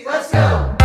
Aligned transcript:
let's 0.00 0.32
go! 0.32 0.76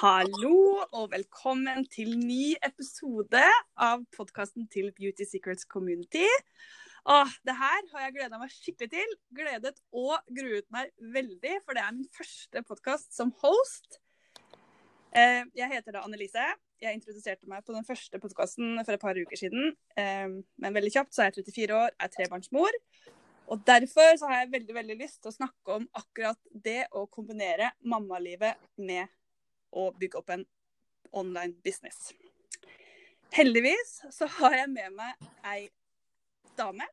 Hallo 0.00 0.80
og 0.96 1.10
velkommen 1.12 1.84
til 1.92 2.14
ny 2.16 2.54
episode 2.64 3.42
av 3.76 4.00
podkasten 4.16 4.64
til 4.72 4.88
Beauty 4.96 5.26
Secrets 5.28 5.68
Community. 5.68 6.24
Åh, 7.08 7.30
det 7.48 7.54
her 7.56 7.86
har 7.94 8.02
jeg 8.04 8.14
gleda 8.18 8.38
meg 8.40 8.50
skikkelig 8.52 8.90
til. 8.92 9.12
Gledet 9.36 9.78
og 9.96 10.18
gruet 10.36 10.66
meg 10.74 10.90
veldig, 11.00 11.54
for 11.64 11.76
det 11.76 11.84
er 11.84 11.94
min 11.96 12.10
første 12.12 12.62
podkast 12.68 13.14
som 13.16 13.32
host. 13.40 14.00
Eh, 15.16 15.46
Jeg 15.56 15.70
heter 15.72 15.96
da 15.96 16.04
Annelise. 16.04 16.44
Jeg 16.80 16.96
introduserte 16.96 17.48
meg 17.48 17.64
på 17.64 17.72
den 17.72 17.84
første 17.84 18.20
podkasten 18.20 18.84
for 18.84 18.92
et 18.92 19.00
par 19.00 19.16
uker 19.16 19.36
siden. 19.36 19.72
Eh, 19.96 20.28
Men 20.60 20.76
veldig 20.76 20.92
kjapt 20.92 21.14
så 21.14 21.24
er 21.24 21.32
jeg 21.32 21.44
34 21.46 21.74
år, 21.74 21.90
er 21.98 22.08
trebarnsmor. 22.08 22.70
Og 23.50 23.64
derfor 23.66 24.16
så 24.16 24.28
har 24.28 24.44
jeg 24.44 24.52
veldig 24.52 24.74
veldig 24.74 24.98
lyst 25.00 25.22
til 25.22 25.32
å 25.32 25.38
snakke 25.40 25.80
om 25.80 25.88
akkurat 25.94 26.38
det 26.52 26.86
å 26.92 27.08
kombinere 27.10 27.72
mammalivet 27.82 28.54
med 28.76 29.08
å 29.72 29.90
bygge 29.96 30.18
opp 30.20 30.30
en 30.30 30.44
online 31.12 31.56
business. 31.64 32.12
Heldigvis 33.32 34.02
så 34.10 34.26
har 34.38 34.54
jeg 34.54 34.70
med 34.70 34.92
meg 34.92 35.14
ei 35.44 35.68
dame 36.58 36.86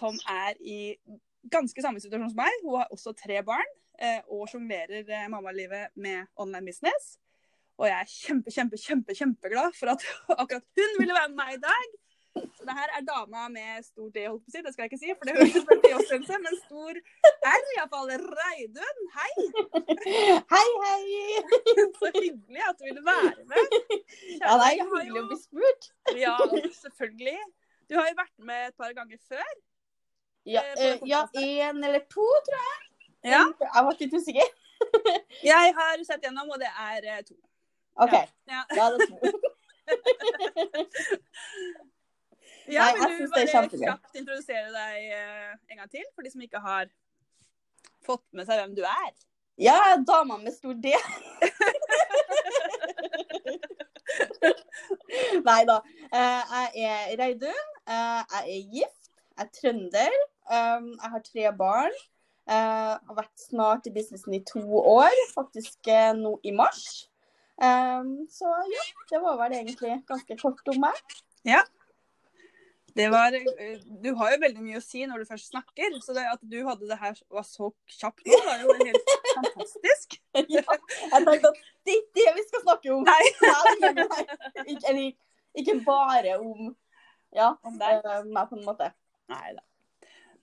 som 0.00 0.16
er 0.28 0.56
i 0.60 0.80
ganske 1.50 1.82
samme 1.82 2.00
situasjon 2.02 2.32
som 2.32 2.42
meg. 2.42 2.60
Hun 2.64 2.78
har 2.80 2.92
også 2.94 3.14
tre 3.16 3.40
barn 3.46 3.72
eh, 4.00 4.20
og 4.28 4.48
sjonglerer 4.50 5.04
eh, 5.04 5.26
mammalivet 5.32 5.92
med 5.96 6.28
online 6.40 6.66
business. 6.68 7.16
Og 7.80 7.88
jeg 7.88 7.96
er 7.96 8.12
kjempe, 8.12 8.52
kjempe, 8.52 8.78
kjempe, 8.80 9.16
kjempeglad 9.16 9.76
for 9.78 9.94
at 9.94 10.04
akkurat 10.42 10.64
hun 10.76 10.96
ville 11.00 11.16
være 11.16 11.32
med 11.32 11.42
meg 11.42 11.58
i 11.58 11.64
dag. 11.64 11.98
Så 12.30 12.62
det 12.62 12.74
her 12.78 12.90
er 12.94 13.02
dama 13.02 13.48
med 13.50 13.82
stor 13.82 14.10
D, 14.14 14.22
holdt 14.28 14.44
på 14.44 14.50
å 14.50 14.54
si. 14.54 14.60
Det 14.62 14.72
skal 14.72 14.84
jeg 14.84 14.90
ikke 14.92 15.00
si, 15.00 15.14
for 15.18 15.26
det 15.26 15.32
høres 15.34 15.64
veldig 15.70 15.90
som 16.06 16.20
ut 16.22 16.44
men 16.44 16.58
stor 16.60 17.00
R 17.50 17.64
iallfall. 17.74 18.12
Reidun, 18.40 19.00
hei! 19.16 19.32
Hei, 20.52 20.68
hei! 20.84 21.00
Så 21.98 22.12
hyggelig 22.14 22.62
at 22.68 22.78
du 22.78 22.86
ville 22.86 23.02
være 23.04 23.48
med. 23.50 23.74
Ja, 24.38 24.54
det 24.60 24.68
er 24.68 24.76
hyggelig 24.78 25.16
jo... 25.16 25.24
å 25.24 25.30
bli 25.32 25.40
spurt. 25.40 25.90
Ja, 26.20 26.36
selvfølgelig. 26.78 27.40
Du 27.90 27.96
har 27.98 28.06
jo 28.06 28.14
vært 28.14 28.36
med 28.46 28.68
et 28.68 28.76
par 28.78 28.92
ganger 28.94 29.18
før. 29.26 29.50
Ja, 30.46 30.62
Eh, 30.76 30.92
eh, 30.92 30.98
ja 31.10 31.24
en 31.34 31.84
eller 31.84 32.00
to, 32.06 32.26
tror 32.46 32.60
jeg. 32.62 32.78
Ja. 33.24 33.42
Jeg 33.60 33.84
var 33.86 33.96
litt 34.00 34.14
usikker. 34.14 34.52
Jeg 35.52 35.74
har 35.76 36.04
sett 36.08 36.22
gjennom, 36.24 36.48
og 36.54 36.60
det 36.62 36.70
er 36.70 37.08
eh, 37.16 37.22
to. 37.26 37.34
OK, 38.00 38.14
Ja. 38.48 38.62
da 38.76 38.86
er 38.86 38.90
det 38.96 39.08
to. 39.10 39.16
Ja, 42.70 42.84
Nei, 42.86 43.08
vil 43.10 43.26
du 43.26 43.32
bare 43.32 43.46
kjapt 43.50 44.14
introdusere 44.14 44.68
deg 44.70 45.06
en 45.10 45.80
gang 45.80 45.88
til, 45.90 46.04
for 46.14 46.22
de 46.22 46.30
som 46.30 46.42
ikke 46.44 46.60
har 46.62 46.86
fått 48.06 48.22
med 48.30 48.46
seg 48.46 48.60
hvem 48.60 48.76
du 48.76 48.84
er? 48.86 49.10
Ja, 49.58 49.96
dama 50.06 50.36
med 50.38 50.54
stor 50.54 50.76
D. 50.78 50.92
Nei 55.48 55.60
da. 55.68 55.80
Eh, 56.10 56.42
jeg 56.76 56.86
er 56.86 57.18
Reidun. 57.20 57.66
Eh, 57.88 58.22
jeg 58.34 58.56
er 58.56 58.62
gift. 58.76 59.10
Jeg 59.38 59.46
er 59.46 59.52
trønder. 59.56 60.16
Um, 60.50 60.88
jeg 60.96 61.10
har 61.14 61.22
tre 61.26 61.52
barn. 61.58 62.00
Jeg 62.50 62.98
har 63.06 63.14
vært 63.14 63.38
snart 63.38 63.86
i 63.86 63.92
businessen 63.94 64.34
i 64.34 64.42
to 64.48 64.62
år, 64.80 65.14
faktisk 65.36 65.86
eh, 65.92 66.10
nå 66.18 66.32
i 66.42 66.50
mars. 66.56 67.06
Um, 67.60 68.24
så 68.32 68.48
ja, 68.72 68.86
det 69.12 69.20
var 69.22 69.36
vel 69.44 69.52
egentlig 69.60 70.00
ganske 70.08 70.38
kort 70.40 70.72
om 70.72 70.80
meg. 70.82 70.98
Det 71.46 71.60
var, 73.12 73.34
eh, 73.34 73.78
du 74.04 74.10
har 74.18 74.34
jo 74.34 74.40
veldig 74.42 74.64
mye 74.64 74.80
å 74.80 74.84
si 74.84 75.04
når 75.08 75.22
du 75.22 75.30
først 75.30 75.52
snakker, 75.52 75.96
så 76.04 76.14
det 76.16 76.26
at 76.28 76.42
du 76.42 76.58
hadde 76.66 76.88
det 76.90 76.98
her 77.00 77.16
var 77.32 77.46
så 77.46 77.70
kjapt 77.96 78.26
nå, 78.26 78.40
var 78.46 78.64
jo 78.64 78.76
helt 78.80 79.14
fantastisk. 79.30 80.18
ja, 80.56 80.64
jeg 80.66 81.24
tenkte 81.28 81.52
at 81.52 81.62
det 81.86 81.94
er 81.94 81.98
ikke 82.02 82.18
det 82.20 82.36
vi 82.36 82.46
skal 82.48 82.64
snakke 82.66 82.92
om. 82.96 83.08
Nei. 83.08 83.24
Nei. 84.02 84.26
Ikke, 84.66 84.84
eller, 84.92 85.10
ikke 85.62 85.80
bare 85.86 86.36
om 86.42 86.76
ja, 87.30 87.52
Om 87.62 87.76
deg. 87.78 88.00
eh, 88.02 88.22
meg, 88.26 88.48
på 88.50 88.58
en 88.58 88.66
måte. 88.66 88.90
Nei 89.30 89.52
da. 89.54 89.62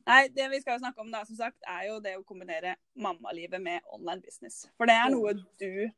Nei, 0.08 0.22
det 0.32 0.46
vi 0.54 0.62
skal 0.64 0.80
snakke 0.80 1.04
om 1.04 1.10
da, 1.12 1.26
som 1.28 1.36
sagt, 1.36 1.58
er 1.68 1.90
jo 1.90 1.98
det 2.00 2.14
å 2.16 2.24
kombinere 2.24 2.78
mammalivet 2.96 3.60
med 3.60 3.84
online 3.92 4.24
business. 4.24 4.62
For 4.80 4.88
det 4.88 4.96
er 4.96 5.12
noe 5.12 5.34
du 5.60 5.90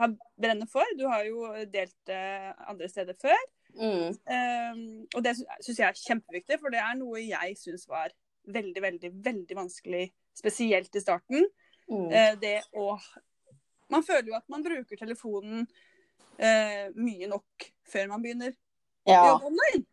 har 0.00 0.14
brenner 0.40 0.68
for. 0.70 0.88
Du 0.96 1.04
har 1.04 1.26
jo 1.28 1.44
delt 1.68 1.96
det 2.08 2.22
andre 2.64 2.88
steder 2.88 3.18
før. 3.20 3.36
Mm. 3.74 4.14
Um, 4.14 4.80
og 5.14 5.24
det 5.24 5.36
syns 5.38 5.78
jeg 5.78 5.86
er 5.88 6.00
kjempeviktig, 6.00 6.58
for 6.62 6.72
det 6.74 6.80
er 6.82 6.96
noe 6.98 7.22
jeg 7.22 7.56
syns 7.60 7.86
var 7.90 8.12
veldig, 8.50 8.82
veldig, 8.82 9.10
veldig 9.24 9.56
vanskelig, 9.58 10.06
spesielt 10.36 10.96
i 10.96 11.02
starten. 11.02 11.46
Mm. 11.90 12.08
Uh, 12.10 12.34
det 12.40 12.56
å 12.78 12.94
Man 13.90 14.04
føler 14.06 14.28
jo 14.30 14.36
at 14.38 14.46
man 14.52 14.62
bruker 14.62 14.98
telefonen 15.00 15.64
uh, 15.66 16.84
mye 16.94 17.26
nok 17.26 17.70
før 17.90 18.12
man 18.12 18.22
begynner 18.22 18.52
å 18.54 19.10
Ja. 19.10 19.24
jobbe 19.32 19.50
online. 19.50 19.86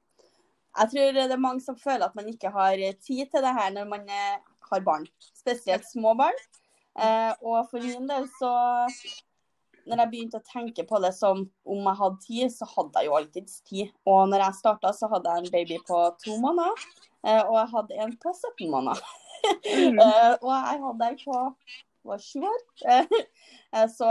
Jeg 0.78 0.92
tror 0.92 1.16
det 1.16 1.32
er 1.34 1.42
mange 1.42 1.64
som 1.66 1.78
føler 1.80 2.06
at 2.06 2.16
man 2.16 2.28
ikke 2.30 2.52
har 2.54 2.78
tid 3.02 3.26
til 3.32 3.42
det 3.42 3.54
her 3.58 3.72
når 3.74 3.88
man 3.90 4.04
eh, 4.14 4.38
har 4.70 4.84
barn. 4.86 5.08
Spesielt 5.34 5.88
små 5.90 6.14
barn. 6.14 6.38
Eh, 6.98 7.34
og 7.42 7.66
for 7.72 7.82
min 7.82 8.06
del 8.10 8.28
så 8.38 8.52
Når 9.88 10.02
jeg 10.02 10.12
begynte 10.12 10.40
å 10.42 10.48
tenke 10.48 10.84
på 10.88 11.00
det 11.04 11.14
som 11.16 11.46
om 11.68 11.90
jeg 11.90 12.00
hadde 12.02 12.24
tid, 12.26 12.54
så 12.54 12.68
hadde 12.74 13.02
jeg 13.02 13.10
jo 13.10 13.18
alltids 13.20 13.60
tid. 13.68 13.92
Og 14.10 14.26
når 14.32 14.44
jeg 14.44 14.60
starta, 14.60 14.92
så 14.96 15.10
hadde 15.12 15.34
jeg 15.34 15.46
en 15.46 15.54
baby 15.54 15.78
på 15.88 16.02
to 16.24 16.38
måneder. 16.44 16.88
Eh, 17.24 17.42
og 17.42 17.56
jeg 17.58 17.70
hadde 17.74 18.02
en 18.04 18.16
på 18.22 18.34
17 18.34 18.74
måneder. 18.74 19.04
Mm. 19.68 20.00
og 20.44 20.52
jeg 20.52 20.82
hadde 20.84 21.12
en 21.12 21.22
på 21.24 21.42
var 22.08 22.24
sju 22.24 22.44
år. 22.48 22.68
Eh, 23.76 23.84
så 23.92 24.08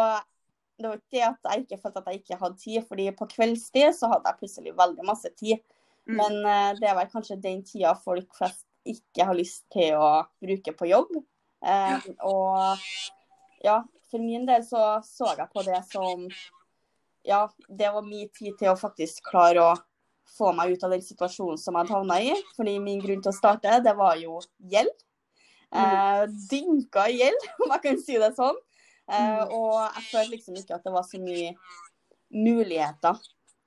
det 0.76 0.84
var 0.84 0.98
ikke 0.98 1.14
det 1.14 1.20
at 1.24 1.46
jeg 1.48 1.62
ikke 1.62 1.78
følte 1.80 2.00
at 2.02 2.08
jeg 2.10 2.18
ikke 2.20 2.36
hadde 2.42 2.58
tid, 2.60 2.82
fordi 2.84 3.04
på 3.16 3.28
kveldstid 3.30 3.94
så 3.96 4.10
hadde 4.12 4.28
jeg 4.28 4.40
plutselig 4.42 4.74
veldig 4.76 5.06
masse 5.08 5.30
tid. 5.40 5.62
Mm. 6.04 6.18
Men 6.18 6.34
eh, 6.44 6.72
det 6.76 6.90
er 6.90 6.98
vel 6.98 7.08
kanskje 7.08 7.38
den 7.40 7.62
tida 7.64 7.94
folk 8.02 8.36
flest 8.36 8.66
ikke 8.86 9.24
har 9.30 9.38
lyst 9.38 9.64
til 9.72 9.96
å 9.96 10.10
bruke 10.44 10.74
på 10.76 10.90
jobb. 10.92 11.16
Ja. 11.64 11.96
og 12.22 12.84
ja, 13.64 13.80
for 14.10 14.22
min 14.22 14.46
del 14.48 14.64
så 14.66 15.00
så 15.04 15.32
jeg 15.36 15.50
på 15.52 15.64
det 15.66 15.82
som 15.90 16.28
Ja, 17.26 17.46
det 17.68 17.90
var 17.90 18.04
min 18.06 18.28
tid 18.30 18.54
til 18.58 18.70
å 18.70 18.78
faktisk 18.78 19.24
klare 19.26 19.62
å 19.64 19.74
få 20.36 20.52
meg 20.54 20.76
ut 20.76 20.84
av 20.86 20.92
den 20.94 21.02
situasjonen 21.02 21.58
som 21.58 21.74
jeg 21.74 21.86
hadde 21.86 21.94
havna 21.96 22.18
i. 22.22 22.34
Fordi 22.54 22.76
min 22.82 23.00
grunn 23.02 23.22
til 23.22 23.32
å 23.32 23.36
starte, 23.36 23.80
det 23.82 23.94
var 23.98 24.18
jo 24.20 24.38
gjeld. 24.70 24.92
Eh, 25.74 26.22
dynka 26.50 27.08
i 27.10 27.20
gjeld, 27.20 27.48
om 27.64 27.74
jeg 27.74 27.82
kan 27.82 27.98
si 28.02 28.18
det 28.22 28.32
sånn. 28.36 28.58
Eh, 29.10 29.42
og 29.54 29.74
jeg 29.80 30.04
følte 30.10 30.34
liksom 30.34 30.60
ikke 30.60 30.78
at 30.78 30.86
det 30.86 30.94
var 30.94 31.06
så 31.06 31.20
mye 31.22 31.52
muligheter 32.34 33.18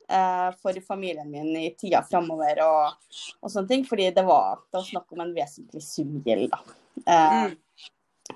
eh, 0.10 0.50
for 0.60 0.82
familien 0.88 1.30
min 1.32 1.52
i 1.60 1.70
tida 1.80 2.02
framover 2.08 2.64
og, 2.66 3.10
og 3.40 3.52
sånne 3.52 3.72
ting. 3.72 3.88
Fordi 3.88 4.10
det 4.16 4.26
var, 4.28 4.64
det 4.70 4.82
var 4.82 4.88
snakk 4.88 5.16
om 5.16 5.26
en 5.26 5.36
vesentlig 5.36 5.84
sum 5.86 6.20
gjeld, 6.26 6.56
da. 6.56 6.80
Eh, 7.08 7.58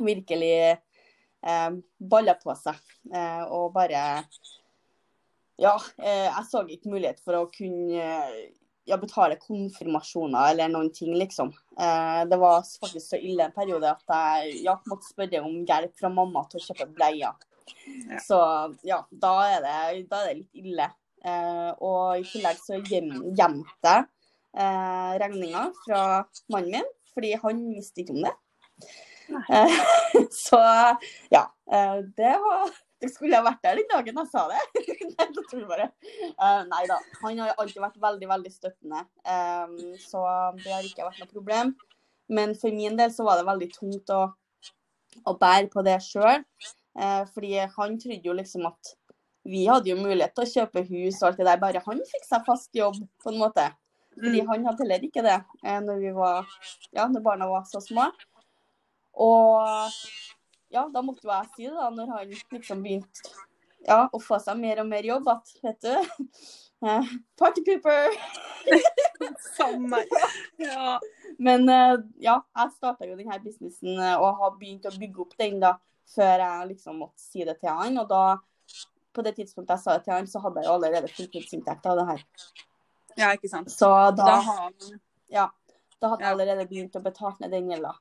Virkelig 0.03 0.53
eh, 0.71 0.77
balla 1.99 2.35
på 2.39 2.55
seg. 2.59 2.79
Eh, 3.13 3.43
og 3.51 3.71
bare 3.75 4.23
Ja, 5.61 5.75
eh, 6.01 6.27
jeg 6.27 6.45
så 6.49 6.63
ikke 6.65 6.91
mulighet 6.95 7.19
for 7.23 7.37
å 7.37 7.49
kunne 7.53 7.99
eh, 8.01 8.37
ja, 8.89 8.97
betale 8.99 9.37
konfirmasjoner 9.39 10.51
eller 10.51 10.71
noen 10.71 10.89
ting, 10.95 11.13
liksom. 11.15 11.53
Eh, 11.79 12.23
det 12.29 12.39
var 12.41 12.63
faktisk 12.65 13.13
så 13.13 13.19
ille 13.19 13.47
en 13.47 13.55
periode 13.55 13.91
at 13.91 14.15
jeg 14.15 14.63
ja, 14.65 14.77
måtte 14.89 15.07
spørre 15.07 15.43
om 15.45 15.61
hjelp 15.67 15.93
fra 15.99 16.11
mamma 16.11 16.45
til 16.49 16.59
å 16.59 16.65
kjøpe 16.67 16.89
bleier. 16.95 17.21
Ja. 17.21 18.19
Så 18.23 18.39
ja, 18.83 19.03
da 19.11 19.33
er 19.47 19.63
det, 19.63 19.77
da 20.11 20.23
er 20.23 20.33
det 20.33 20.41
litt 20.41 20.65
ille. 20.65 20.89
Eh, 21.23 21.69
og 21.79 22.19
i 22.19 22.27
tillegg 22.27 22.59
så 22.59 22.81
gjemte 22.83 23.93
jeg 23.93 24.03
eh, 24.59 25.13
regninga 25.21 25.69
fra 25.85 26.03
mannen 26.51 26.81
min, 26.81 26.93
fordi 27.13 27.35
han 27.39 27.63
visste 27.71 28.03
ikke 28.03 28.17
om 28.17 28.25
det. 28.25 28.33
Eh, 29.29 29.77
så 30.45 30.59
ja, 31.31 31.43
eh, 31.71 31.99
det 32.17 32.33
var 32.43 32.73
det 33.03 33.09
skulle 33.11 33.35
jeg 33.35 33.43
vært 33.43 33.63
der 33.65 33.79
den 33.81 33.89
dagen 33.91 34.19
jeg 34.21 34.29
sa 34.31 34.45
det. 34.47 34.61
Nei, 35.17 35.25
tror 35.35 35.57
jeg 35.59 35.67
bare. 35.67 35.89
Eh, 36.31 36.61
nei 36.69 36.83
da. 36.87 36.99
Han 37.25 37.41
har 37.43 37.57
alltid 37.59 37.81
vært 37.83 37.97
veldig, 37.99 38.29
veldig 38.31 38.51
støttende. 38.53 39.01
Um, 39.27 39.73
så 39.99 40.21
det 40.61 40.71
har 40.71 40.87
ikke 40.87 41.09
vært 41.09 41.19
noe 41.19 41.33
problem. 41.33 41.73
Men 42.31 42.55
for 42.55 42.71
min 42.71 42.95
del 42.95 43.11
så 43.11 43.25
var 43.27 43.41
det 43.41 43.49
veldig 43.49 43.67
tungt 43.75 44.13
å, 44.15 44.21
å 45.27 45.35
bære 45.41 45.67
på 45.73 45.83
det 45.83 45.97
sjøl. 46.05 46.45
Fordi 47.33 47.51
han 47.75 47.99
trodde 47.99 48.29
jo 48.29 48.37
liksom 48.37 48.69
at 48.69 48.93
vi 49.43 49.65
hadde 49.67 49.91
jo 49.91 49.99
mulighet 49.99 50.31
til 50.37 50.45
å 50.45 50.51
kjøpe 50.53 50.85
hus 50.87 51.19
og 51.19 51.29
alt 51.29 51.39
det 51.41 51.47
der, 51.49 51.59
bare 51.61 51.81
han 51.83 52.01
fikk 52.07 52.23
seg 52.27 52.45
fast 52.47 52.71
jobb, 52.77 52.99
på 53.19 53.33
en 53.33 53.41
måte. 53.41 53.67
Fordi 54.15 54.41
Mm. 54.41 54.47
han 54.47 54.65
hadde 54.69 54.83
heller 54.85 55.05
ikke 55.07 55.23
det 55.25 55.39
eh, 55.65 55.79
når, 55.81 55.97
vi 55.99 56.11
var, 56.13 56.45
ja, 56.93 57.07
når 57.09 57.21
barna 57.25 57.47
var 57.49 57.65
så 57.65 57.81
små. 57.81 58.11
Og 59.13 59.93
ja, 60.73 60.87
da 60.89 61.03
måtte 61.05 61.27
jo 61.27 61.31
jeg 61.33 61.49
si 61.53 61.67
det, 61.67 61.75
da, 61.77 61.89
når 61.93 62.13
han 62.15 62.31
liksom 62.55 62.81
begynte 62.85 63.33
ja, 63.85 64.05
å 64.09 64.19
få 64.21 64.39
seg 64.41 64.57
mer 64.59 64.81
og 64.83 64.89
mer 64.89 65.05
jobb, 65.05 65.27
at 65.33 65.51
vet 65.63 65.85
du 65.85 65.91
eh, 66.87 67.11
Party 67.39 67.63
pooper! 67.67 68.15
Samme. 69.57 70.01
Ja. 70.61 70.97
Men 71.43 71.69
eh, 71.69 71.97
ja, 72.23 72.39
jeg 72.57 72.73
starta 72.77 73.07
jo 73.07 73.17
denne 73.19 73.39
businessen 73.43 73.97
eh, 73.97 74.15
og 74.17 74.39
har 74.41 74.57
begynt 74.59 74.87
å 74.89 74.95
bygge 74.95 75.25
opp 75.25 75.37
den 75.39 75.59
da, 75.63 75.75
før 76.13 76.45
jeg 76.45 76.71
liksom 76.73 77.01
måtte 77.03 77.21
si 77.21 77.45
det 77.45 77.59
til 77.61 77.73
han. 77.73 77.99
Og 78.01 78.09
da, 78.09 78.23
på 79.13 79.25
det 79.25 79.35
tidspunktet 79.39 79.75
jeg 79.75 79.85
sa 79.85 79.97
det 79.97 80.07
til 80.07 80.17
han, 80.17 80.29
så 80.29 80.41
hadde 80.43 80.63
jeg 80.63 80.71
jo 80.71 80.77
allerede 80.77 81.11
fulltidsinntekt 81.13 81.89
av 81.91 81.99
det 82.01 82.07
her. 82.11 82.23
ja, 83.19 83.33
ikke 83.35 83.51
sant. 83.51 83.71
Så 83.71 83.91
da, 84.17 84.25
Da 84.25 84.39
har 84.47 84.71
ja, 85.33 85.49
da 86.01 86.11
hadde 86.11 86.25
jeg 86.25 86.35
allerede 86.35 86.67
begynt 86.69 86.97
å 86.99 87.03
betale 87.03 87.37
ned 87.41 87.53
den 87.55 87.69
gjelda. 87.71 87.93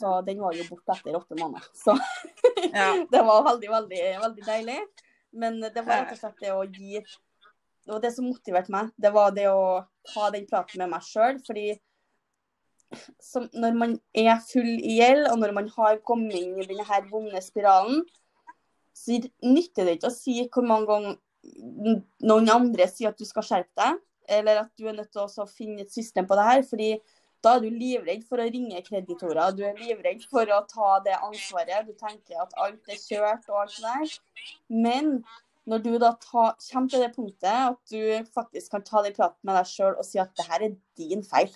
Så 0.00 0.14
den 0.24 0.40
var 0.40 0.56
jo 0.56 0.64
borte 0.70 0.96
etter 0.96 1.16
åtte 1.18 1.36
måneder. 1.36 1.66
Så 1.76 1.96
ja. 2.72 2.92
det 3.10 3.22
var 3.26 3.44
veldig, 3.50 3.70
veldig, 3.70 4.04
veldig 4.22 4.46
deilig. 4.46 4.78
Men 5.36 5.60
det 5.60 5.84
var 5.84 6.06
rett 6.06 6.14
og 6.14 6.22
slett 6.22 6.40
det 6.42 6.54
å 6.54 6.64
gi 6.64 6.98
Det 7.00 7.92
var 7.92 8.00
det 8.02 8.12
som 8.14 8.26
motiverte 8.28 8.72
meg. 8.72 8.90
Det 8.96 9.12
var 9.14 9.34
det 9.36 9.46
å 9.52 9.62
ha 10.14 10.30
den 10.32 10.48
praten 10.48 10.82
med 10.82 10.92
meg 10.94 11.04
sjøl. 11.04 11.40
Fordi 11.44 11.74
som, 13.22 13.46
når 13.52 13.76
man 13.78 13.96
er 14.16 14.40
full 14.44 14.72
i 14.78 14.98
gjeld, 14.98 15.28
og 15.30 15.38
når 15.42 15.54
man 15.56 15.70
har 15.76 16.00
kommet 16.06 16.38
inn 16.40 16.58
i 16.58 16.66
denne 16.66 16.86
her 16.88 17.06
vonde 17.10 17.42
spiralen, 17.44 18.02
så 18.96 19.16
nytter 19.46 19.86
det 19.86 19.98
ikke 19.98 20.10
å 20.10 20.14
si 20.14 20.36
hvor 20.52 20.66
mange 20.66 20.88
ganger 20.90 21.18
noen 22.26 22.50
andre 22.52 22.86
sier 22.90 23.12
at 23.12 23.20
du 23.20 23.24
skal 23.28 23.46
skjerpe 23.46 23.80
deg, 23.80 24.00
eller 24.40 24.64
at 24.64 24.70
du 24.78 24.88
er 24.88 24.96
nødt 24.98 25.12
til 25.14 25.24
å 25.24 25.48
finne 25.48 25.86
et 25.86 25.94
system 25.94 26.28
på 26.28 26.36
det 26.38 26.46
her. 26.46 26.62
fordi 26.66 26.90
da 27.42 27.54
er 27.56 27.60
du 27.64 27.70
livredd 27.72 28.24
for 28.28 28.36
å 28.42 28.48
ringe 28.52 28.80
kreditorer. 28.84 29.54
Du 29.56 29.62
er 29.64 29.78
livredd 29.78 30.24
for 30.28 30.44
å 30.52 30.60
ta 30.68 30.98
det 31.04 31.14
ansvaret. 31.16 31.86
Du 31.86 31.94
tenker 31.96 32.42
at 32.42 32.52
alt 32.60 32.88
er 32.88 32.98
kjørt 33.00 33.48
og 33.48 33.62
alt 33.62 33.76
det 33.76 33.84
der. 33.86 34.18
Men 34.68 35.24
når 35.66 35.82
du 35.84 35.90
da 36.02 36.12
ta, 36.20 36.50
kommer 36.72 36.88
til 36.92 37.00
det 37.04 37.14
punktet 37.14 37.44
at 37.48 37.78
du 37.92 38.24
faktisk 38.34 38.70
kan 38.74 38.82
ta 38.84 39.02
den 39.06 39.14
praten 39.16 39.38
med 39.46 39.56
deg 39.56 39.66
sjøl 39.72 39.96
og 39.96 40.04
si 40.04 40.18
at 40.20 40.34
det 40.36 40.46
her 40.50 40.66
er 40.68 40.76
din 41.00 41.22
feil, 41.24 41.52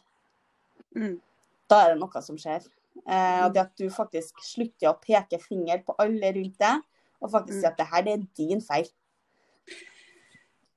Mm. 0.94 1.20
da 1.68 1.80
er 1.84 1.94
det 1.94 2.00
noe 2.00 2.20
som 2.22 2.36
skjer. 2.38 2.62
Eh, 3.08 3.44
og 3.44 3.52
det 3.54 3.60
at 3.64 3.76
du 3.76 3.88
faktisk 3.90 4.38
slutter 4.46 4.92
å 4.92 4.98
peke 5.02 5.40
finger 5.42 5.80
på 5.82 5.96
alle 5.98 6.30
rundt 6.36 6.58
deg, 6.58 6.82
og 7.20 7.30
faktisk 7.32 7.60
si 7.60 7.66
Mm. 7.66 7.70
at 7.72 7.76
det 7.76 7.86
her 7.90 8.02
det 8.02 8.12
er 8.12 8.26
din 8.36 8.60
feil. 8.60 8.86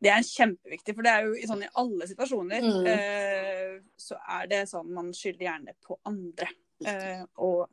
Det 0.01 0.09
er 0.13 0.21
kjempeviktig, 0.21 0.93
for 0.93 1.01
det 1.01 1.11
er 1.11 1.23
jo 1.25 1.33
i 1.33 1.47
sånn 1.49 1.63
i 1.65 1.69
alle 1.75 2.05
situasjoner 2.07 2.61
Mm. 2.61 2.85
eh, 2.87 3.79
så 3.97 4.17
er 4.29 4.47
det 4.47 4.67
sånn 4.69 4.91
man 4.93 5.11
skylder 5.13 5.47
gjerne 5.47 5.73
på 5.81 5.97
andre. 6.05 6.47
Eh, 6.85 7.23
og 7.37 7.69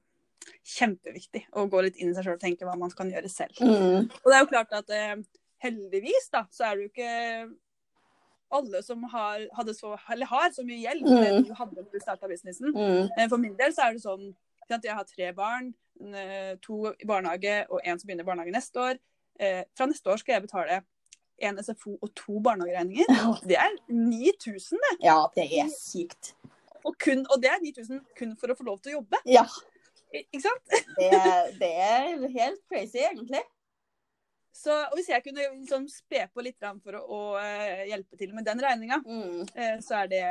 kjempeviktig 0.65 1.45
å 1.53 1.67
gå 1.69 1.83
litt 1.85 1.97
inn 2.01 2.11
i 2.11 2.15
seg 2.17 2.25
sjøl 2.25 2.37
og 2.39 2.41
tenke 2.41 2.65
hva 2.65 2.77
man 2.79 2.91
kan 2.97 3.11
gjøre 3.13 3.29
selv. 3.33 3.57
Mm. 3.61 4.09
Og 4.09 4.25
det 4.31 4.37
er 4.39 4.41
jo 4.45 4.51
klart 4.55 4.73
at 4.73 4.91
eh, 4.91 5.17
heldigvis 5.65 6.31
da, 6.33 6.47
så 6.51 6.65
er 6.71 6.77
det 6.77 6.83
jo 6.87 6.93
ikke 6.93 7.55
alle 8.55 8.83
som 8.87 9.03
har, 9.11 9.45
så, 9.75 9.95
eller 10.13 10.27
har 10.31 10.51
så 10.55 10.63
mye 10.65 10.93
som 10.99 11.09
Mm. 11.09 11.45
du 11.49 11.55
hadde 11.55 11.75
da 11.75 11.83
du 11.93 11.99
starta 12.01 12.29
businessen. 12.29 12.73
Mm. 12.73 13.09
Eh, 13.19 13.29
For 13.29 13.37
min 13.39 13.57
del 13.57 13.73
så 13.73 13.89
er 13.89 13.93
det 13.93 14.03
sånn 14.05 14.35
at 14.71 14.83
jeg 14.85 14.95
har 14.95 15.05
tre 15.05 15.33
barn, 15.33 15.75
eh, 16.15 16.55
to 16.63 16.87
i 16.99 17.05
barnehage 17.07 17.67
og 17.71 17.81
en 17.85 17.99
som 17.99 18.07
begynner 18.09 18.23
i 18.25 18.31
barnehage 18.31 18.53
neste 18.53 18.77
år. 18.81 18.99
Eh, 19.41 19.65
Fra 19.77 19.87
neste 19.87 20.07
år 20.11 20.19
skal 20.19 20.35
jeg 20.35 20.43
betale 20.49 20.85
en 21.39 21.59
SFO 21.65 21.97
og 22.03 22.11
to 22.15 22.39
barnehageregninger. 22.45 23.41
Det 23.49 23.57
er 23.59 23.75
9000, 23.91 24.79
det. 24.85 24.93
Ja, 25.07 25.17
det 25.35 25.49
er 25.61 25.71
sykt. 25.75 26.35
Og, 26.85 26.95
kun, 27.01 27.25
og 27.33 27.41
det 27.43 27.51
er 27.51 27.63
9000 27.65 28.03
kun 28.19 28.37
for 28.37 28.53
å 28.53 28.57
få 28.59 28.67
lov 28.69 28.79
til 28.85 28.93
å 28.95 28.99
jobbe. 29.01 29.21
Ja, 29.27 29.47
Ikke 30.15 30.43
sant? 30.45 30.75
det, 31.01 31.11
det 31.59 31.71
er 31.83 32.27
helt 32.37 32.61
crazy, 32.71 33.01
egentlig. 33.03 33.41
Så 34.55 34.71
og 34.87 34.93
hvis 34.95 35.09
jeg 35.11 35.25
kunne 35.25 35.43
liksom 35.59 35.89
spe 35.91 36.29
på 36.31 36.45
litt 36.47 36.63
for 36.85 36.95
å, 37.01 37.01
å 37.03 37.23
eh, 37.43 37.89
hjelpe 37.91 38.17
til 38.21 38.31
med 38.37 38.47
den 38.47 38.61
regninga, 38.63 39.01
Mm. 39.03 39.41
eh, 39.59 39.81
så 39.83 40.05
er 40.05 40.13
det 40.13 40.27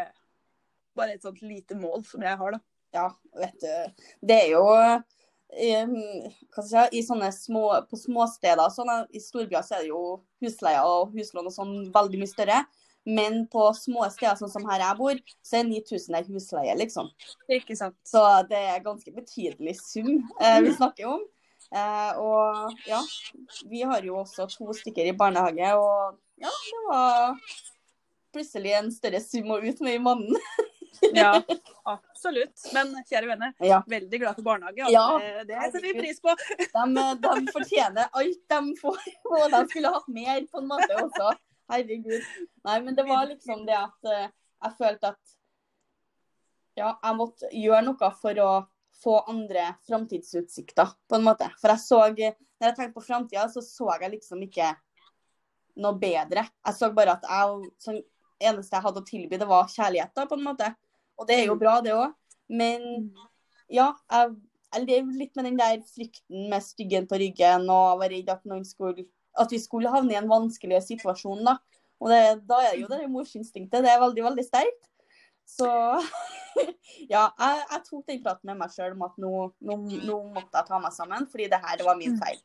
bare 0.95 1.17
et 1.17 1.25
sånt 1.25 1.41
lite 1.44 1.75
mål 1.75 2.05
som 2.07 2.23
jeg 2.23 2.38
har, 2.39 2.55
da. 2.55 2.61
Ja, 2.94 3.09
vet 3.35 3.59
du. 3.59 4.05
Det 4.21 4.38
er 4.45 4.50
jo 4.53 4.63
si, 5.53 6.85
i 6.97 7.03
sånne 7.05 7.29
små, 7.35 7.65
på 7.89 8.00
småsteder 8.00 8.71
sånn, 8.73 8.91
I 9.13 9.21
storbyer 9.21 9.65
så 9.65 9.77
er 9.77 9.85
det 9.85 9.91
jo 9.91 10.03
husleier 10.44 10.88
og 10.88 11.13
huslån 11.15 11.50
og 11.50 11.55
sånn 11.55 11.75
veldig 11.94 12.21
mye 12.21 12.31
større. 12.31 12.63
Men 13.03 13.41
på 13.51 13.65
små 13.75 14.05
steder, 14.11 14.38
sånn 14.39 14.51
som 14.51 14.65
her 14.69 14.79
jeg 14.79 14.95
bor, 15.00 15.17
så 15.44 15.59
er 15.59 15.67
9000 15.67 16.15
ei 16.15 16.23
husleie, 16.29 16.75
liksom. 16.79 17.09
Ikke 17.51 17.75
sant? 17.75 17.97
Så 18.07 18.21
det 18.47 18.61
er 18.71 18.85
ganske 18.85 19.11
betydelig 19.11 19.75
sum 19.81 20.21
eh, 20.39 20.61
vi 20.63 20.71
snakker 20.77 21.09
om. 21.11 21.25
Eh, 21.73 22.21
og 22.21 22.77
ja, 22.88 23.01
vi 23.67 23.83
har 23.88 24.07
jo 24.07 24.21
også 24.21 24.47
to 24.51 24.71
stykker 24.77 25.09
i 25.09 25.15
barnehage, 25.19 25.73
og 25.75 26.19
ja, 26.44 26.51
det 26.69 26.81
var 26.88 27.35
plutselig 28.33 28.75
en 28.77 28.91
større 28.94 29.21
sum 29.23 29.51
å 29.53 29.59
ut 29.61 29.83
med 29.83 29.97
i 29.97 30.03
måneden. 30.03 30.39
Ja, 31.13 31.31
absolutt. 31.89 32.65
Men 32.73 32.93
kjære 33.09 33.29
venner, 33.31 33.53
Ja. 33.59 33.81
veldig 33.87 34.19
glad 34.19 34.35
for 34.35 34.45
barnehage. 34.45 34.89
Ja, 34.91 35.05
Altså, 35.15 35.31
det, 35.43 35.47
det 35.47 35.61
setter 35.63 35.81
vi 35.87 35.93
pris 35.99 36.21
på. 36.21 36.35
De, 36.59 37.05
de 37.25 37.53
fortjener 37.55 38.09
alt 38.21 38.43
de 38.55 38.61
får, 38.81 38.99
og 39.31 39.47
de 39.55 39.63
skulle 39.69 39.93
hatt 39.97 40.07
mer 40.07 40.45
på 40.51 40.61
en 40.61 40.69
måte 40.69 40.99
også. 41.01 41.33
Herregud. 41.71 42.29
Nei, 42.67 42.77
men 42.83 42.95
det 42.95 43.07
var 43.07 43.25
liksom 43.29 43.65
det 43.65 43.77
at 43.79 44.11
eh, 44.11 44.27
jeg 44.63 44.77
følte 44.77 45.13
at 45.13 45.35
ja, 46.77 46.93
jeg 47.03 47.17
måtte 47.17 47.49
gjøre 47.53 47.83
noe 47.85 48.09
for 48.21 48.39
å 48.41 48.51
få 49.03 49.17
andre 49.29 49.73
framtidsutsikter, 49.87 50.93
på 51.09 51.17
en 51.17 51.25
måte. 51.25 51.49
For 51.61 51.73
jeg 51.73 51.83
så 51.83 51.99
Når 52.07 52.69
jeg 52.69 52.75
tenkte 52.77 52.95
på 52.95 53.03
framtida, 53.03 53.49
så 53.51 53.61
så 53.65 53.89
jeg 53.99 54.13
liksom 54.13 54.41
ikke 54.45 54.69
noe 55.83 55.97
bedre. 55.99 56.45
Jeg 56.65 56.77
så 56.77 56.89
bare 56.95 57.17
at 57.17 57.25
jeg 57.27 57.71
sånn, 57.81 57.99
eneste 58.39 58.77
jeg 58.77 58.85
hadde 58.85 59.01
å 59.01 59.07
tilby, 59.07 59.39
det 59.41 59.47
var 59.49 59.67
kjærlighet, 59.71 60.13
da, 60.15 60.25
på 60.29 60.37
en 60.37 60.45
måte. 60.45 60.69
Og 61.19 61.27
det 61.30 61.39
er 61.39 61.48
jo 61.50 61.57
bra, 61.60 61.80
det 61.86 61.94
òg. 61.95 62.13
Men 62.51 62.83
ja, 63.71 63.92
jeg, 64.12 64.36
jeg 64.74 64.86
lever 64.88 65.19
litt 65.19 65.36
med 65.38 65.50
den 65.50 65.60
der 65.60 65.83
frykten 65.88 66.48
med 66.51 66.65
styggen 66.65 67.07
på 67.10 67.19
ryggen 67.21 67.69
og 67.71 68.00
var 68.01 68.12
redd 68.13 68.31
at 68.33 68.48
skulle 68.68 69.06
at 69.39 69.51
vi 69.51 69.60
skulle 69.62 69.89
havne 69.89 70.13
i 70.13 70.19
en 70.19 70.30
vanskelig 70.30 70.81
situasjon. 70.88 71.44
Da 71.45 71.57
Og 72.04 72.10
det, 72.12 72.21
da 72.50 72.60
er 72.68 72.80
jo 72.81 72.89
det 72.92 73.06
morsinstinktet 73.10 73.86
det 73.86 73.92
er 73.92 74.01
veldig, 74.01 74.24
veldig 74.30 74.45
sterkt. 74.45 74.89
Så 75.48 75.68
ja, 77.13 77.27
jeg, 77.39 77.62
jeg 77.71 77.81
tok 77.89 78.07
den 78.07 78.24
praten 78.24 78.51
med 78.51 78.60
meg 78.62 78.74
sjøl 78.74 78.95
om 78.95 79.06
at 79.07 79.18
nå, 79.21 79.33
nå, 79.65 79.77
nå 80.07 80.18
måtte 80.36 80.60
jeg 80.60 80.69
ta 80.69 80.80
meg 80.83 80.95
sammen, 80.95 81.27
fordi 81.31 81.50
det 81.51 81.62
her 81.63 81.83
var 81.88 82.00
min 82.00 82.18
feil. 82.21 82.39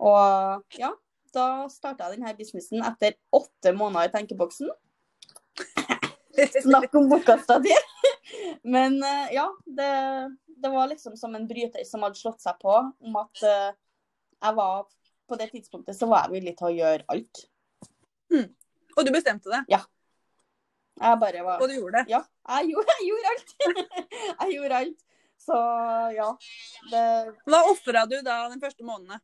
Og 0.00 0.78
ja, 0.80 0.92
da 1.34 1.46
starta 1.70 2.08
jeg 2.08 2.18
denne 2.18 2.36
businessen 2.38 2.84
etter 2.86 3.18
åtte 3.36 3.74
måneder 3.76 4.08
i 4.08 4.14
tenkeboksen. 4.14 4.70
Snakk 6.64 6.94
om 6.96 7.10
bortkasta 7.10 7.58
tid. 7.64 7.89
Men 8.62 9.02
eh, 9.02 9.34
ja, 9.34 9.46
det, 9.66 9.90
det 10.46 10.72
var 10.72 10.90
liksom 10.90 11.16
som 11.16 11.34
en 11.34 11.46
bryter 11.48 11.84
som 11.88 12.04
hadde 12.06 12.20
slått 12.20 12.42
seg 12.42 12.58
på, 12.62 12.74
om 13.00 13.20
at 13.20 13.44
eh, 13.46 13.70
jeg 14.40 14.56
var 14.56 14.88
På 15.28 15.36
det 15.38 15.50
tidspunktet 15.52 15.94
så 15.94 16.08
var 16.10 16.26
jeg 16.26 16.40
villig 16.40 16.56
til 16.58 16.66
å 16.66 16.74
gjøre 16.74 17.04
alt. 17.12 17.44
Og 18.96 19.06
du 19.06 19.12
bestemte 19.14 19.52
det, 19.52 19.60
Jeg 21.00 21.20
bare 21.22 21.44
var 21.46 21.62
og 21.62 21.70
du 21.70 21.76
gjorde 21.76 22.00
det. 22.00 22.10
Ja, 22.16 22.24
jeg 22.58 22.72
gjorde, 22.72 22.96
jeg 22.98 23.06
gjorde 23.12 23.34
alt. 23.34 23.54
jeg 24.40 24.56
gjorde 24.56 24.80
alt. 24.80 25.04
Så 25.40 25.58
ja. 26.16 26.30
Det, 26.90 27.04
Hva 27.48 27.60
ofra 27.70 28.04
du 28.10 28.18
da 28.26 28.42
den 28.50 28.60
første 28.60 28.84
måneden? 28.84 29.22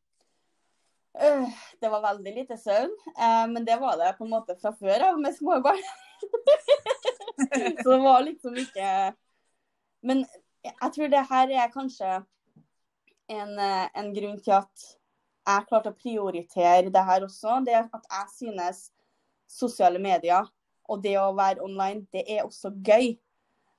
øh, 1.22 1.48
det 1.80 1.90
var 1.90 2.02
veldig 2.04 2.32
lite 2.34 2.56
søvn, 2.60 2.92
eh, 3.16 3.44
men 3.52 3.64
det 3.64 3.78
var 3.80 3.96
det 4.00 4.14
på 4.18 4.24
en 4.24 4.32
måte 4.32 4.56
fra 4.60 4.72
før 4.76 5.10
av 5.10 5.20
med 5.20 5.36
små 5.36 5.60
barn. 5.64 5.82
Så 7.82 7.90
det 7.90 8.00
var 8.02 8.22
liksom 8.24 8.56
ikke 8.56 8.88
Men 10.02 10.24
jeg 10.64 10.92
tror 10.94 11.10
det 11.12 11.22
her 11.30 11.52
er 11.62 11.72
kanskje 11.74 12.12
en, 13.28 13.52
eh, 13.58 13.88
en 13.94 14.12
grunn 14.14 14.40
til 14.42 14.54
at 14.56 14.86
jeg 15.46 15.66
klarte 15.68 15.92
å 15.92 15.98
prioritere 15.98 16.90
det 16.90 17.02
her 17.06 17.22
også. 17.26 17.60
Det 17.66 17.74
at 17.78 18.08
jeg 18.10 18.32
synes 18.34 18.80
sosiale 19.46 20.00
medier 20.02 20.48
og 20.90 21.02
det 21.02 21.16
å 21.18 21.34
være 21.34 21.62
online, 21.62 22.06
det 22.14 22.24
er 22.26 22.44
også 22.46 22.70
gøy. 22.82 23.14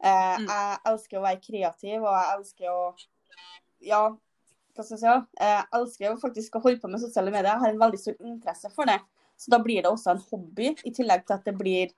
Eh, 0.04 0.38
Mm. 0.38 0.48
Jeg 0.48 0.77
elsker 0.86 1.18
å 1.18 1.25
være 1.25 1.42
kreativ, 1.42 2.01
og 2.04 2.13
jeg 2.13 2.38
elsker 2.38 2.72
å 2.72 2.96
Ja, 3.82 4.10
hva 4.75 4.84
skal 4.84 4.98
jeg 4.98 5.00
si? 5.00 5.27
Eh, 5.42 5.46
Jeg 5.58 5.66
elsker 5.74 6.06
jo 6.08 6.16
faktisk 6.22 6.56
å 6.56 6.62
holde 6.62 6.80
på 6.82 6.89
med 6.89 7.00
sosiale 7.01 7.32
medier. 7.32 7.51
Jeg 7.51 7.60
har 7.60 7.70
en 7.70 7.80
veldig 7.80 8.00
stor 8.00 8.16
interesse 8.20 8.72
for 8.75 8.86
det. 8.86 9.00
Så 9.38 9.51
da 9.51 9.60
blir 9.60 9.82
det 9.84 9.92
også 9.92 10.12
en 10.12 10.24
hobby, 10.32 10.75
i 10.86 10.92
tillegg 10.92 11.25
til 11.25 11.34
at 11.34 11.46
det 11.46 11.58
blir 11.58 11.92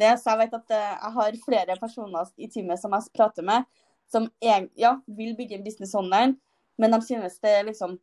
det. 0.00 0.12
Så 0.20 0.32
jeg 0.32 0.44
vet 0.44 0.56
at 0.58 0.74
eh, 0.74 0.92
jeg 0.94 1.12
har 1.18 1.40
flere 1.44 1.76
personer 1.80 2.32
i 2.36 2.48
teamet 2.50 2.80
som 2.80 2.94
jeg 2.96 3.12
prater 3.16 3.46
med, 3.46 3.66
som 4.10 4.28
er, 4.42 4.68
ja, 4.78 4.96
vil 5.06 5.36
bygge 5.38 5.58
en 5.58 5.66
business 5.66 5.94
online, 5.98 6.36
men 6.78 6.92
de 6.94 7.00
synes 7.06 7.38
det 7.42 7.52
er 7.58 7.68
liksom 7.68 7.98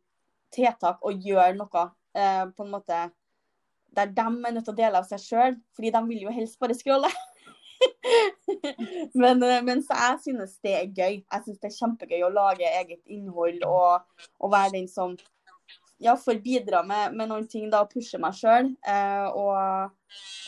tiltak 0.52 1.02
å 1.04 1.12
gjøre 1.12 1.56
noe 1.56 1.84
eh, 2.16 2.46
på 2.52 2.66
en 2.66 2.72
måte 2.72 3.02
der 3.92 4.08
de 4.08 4.24
er 4.24 4.54
nødt 4.54 4.64
til 4.64 4.72
å 4.72 4.78
dele 4.78 5.00
av 5.00 5.04
seg 5.08 5.20
sjøl, 5.20 5.58
fordi 5.76 5.92
de 5.92 6.00
vil 6.08 6.24
jo 6.24 6.32
helst 6.32 6.58
bare 6.60 6.76
scrolle. 6.76 7.10
men, 9.20 9.42
men 9.42 9.66
mens 9.66 9.90
jeg 9.90 10.18
synes 10.24 10.54
det 10.64 10.72
er 10.78 10.88
gøy. 10.88 11.18
Jeg 11.20 11.44
synes 11.44 11.60
det 11.60 11.68
er 11.68 11.76
kjempegøy 11.76 12.24
å 12.24 12.32
lage 12.32 12.70
eget 12.80 13.02
innhold 13.12 13.60
og, 13.68 14.06
og 14.40 14.54
være 14.54 14.78
den 14.78 14.88
som 14.88 15.16
ja, 16.02 16.16
får 16.16 16.40
bidra 16.42 16.82
med, 16.82 17.14
med 17.14 17.30
noen 17.30 17.46
ting 17.48 17.68
da, 17.70 17.84
pushe 17.86 18.18
meg 18.20 18.34
sjøl. 18.34 18.72
Eh, 18.88 19.26
og 19.38 19.92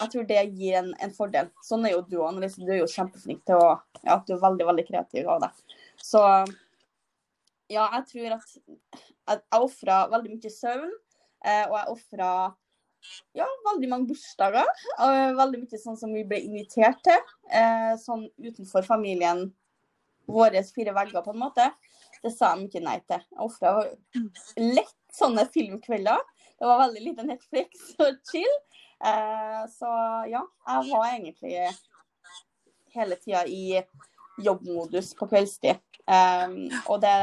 jeg 0.00 0.10
tror 0.12 0.26
det 0.28 0.42
gir 0.56 0.80
en, 0.80 0.90
en 1.04 1.14
fordel. 1.14 1.50
Sånn 1.64 1.86
er 1.86 1.94
jo 1.94 2.02
du 2.08 2.18
òg. 2.24 2.40
Du 2.56 2.72
er 2.72 2.80
jo 2.80 2.90
kjempeflink 2.90 3.44
til 3.46 3.62
å 3.62 3.70
Ja, 4.02 4.18
du 4.26 4.34
er 4.34 4.42
veldig, 4.42 4.66
veldig 4.72 4.86
kreativ 4.88 5.30
av 5.30 5.44
deg. 5.46 5.78
Så 6.02 6.20
ja, 7.70 7.86
jeg 7.86 8.02
tror 8.10 8.36
at 8.36 8.50
jeg, 8.58 9.38
jeg 9.38 9.62
ofra 9.62 10.02
veldig 10.12 10.34
mye 10.34 10.52
søvn. 10.52 10.92
Eh, 11.44 11.64
og 11.68 11.78
jeg 11.78 11.94
ofra 11.94 12.30
ja, 13.36 13.46
veldig 13.68 13.92
mange 13.92 14.10
bursdager. 14.10 14.68
Og 15.06 15.38
veldig 15.38 15.62
mye 15.62 15.80
sånn 15.80 16.00
som 16.00 16.14
vi 16.16 16.26
ble 16.28 16.42
invitert 16.48 16.98
til. 17.06 17.22
Eh, 17.46 17.94
sånn 18.02 18.26
utenfor 18.42 18.86
familien. 18.86 19.46
Våre 20.24 20.62
fire 20.66 20.94
vegger, 20.96 21.22
på 21.22 21.34
en 21.34 21.42
måte. 21.46 21.70
Det 22.24 22.32
sa 22.32 22.54
de 22.56 22.66
ikke 22.66 22.82
nei 22.84 22.98
til. 23.04 23.20
Jeg 23.20 23.44
ofra 23.44 23.76
lett 24.58 24.98
sånne 25.14 25.46
filmkvelder. 25.54 26.22
Det 26.58 26.68
var 26.68 26.82
veldig 26.86 27.02
lite 27.04 27.26
Netflix 27.26 27.90
og 28.04 28.20
chill. 28.30 28.54
Eh, 29.04 29.62
så 29.74 29.90
ja, 30.30 30.42
jeg 30.68 30.90
var 30.90 31.08
egentlig 31.10 31.56
hele 32.94 33.16
tida 33.20 33.46
i 33.46 33.82
jobbmodus 34.42 35.12
på 35.18 35.28
kveldstid. 35.30 35.80
Um, 36.04 36.68
og 36.90 37.00
det 37.00 37.14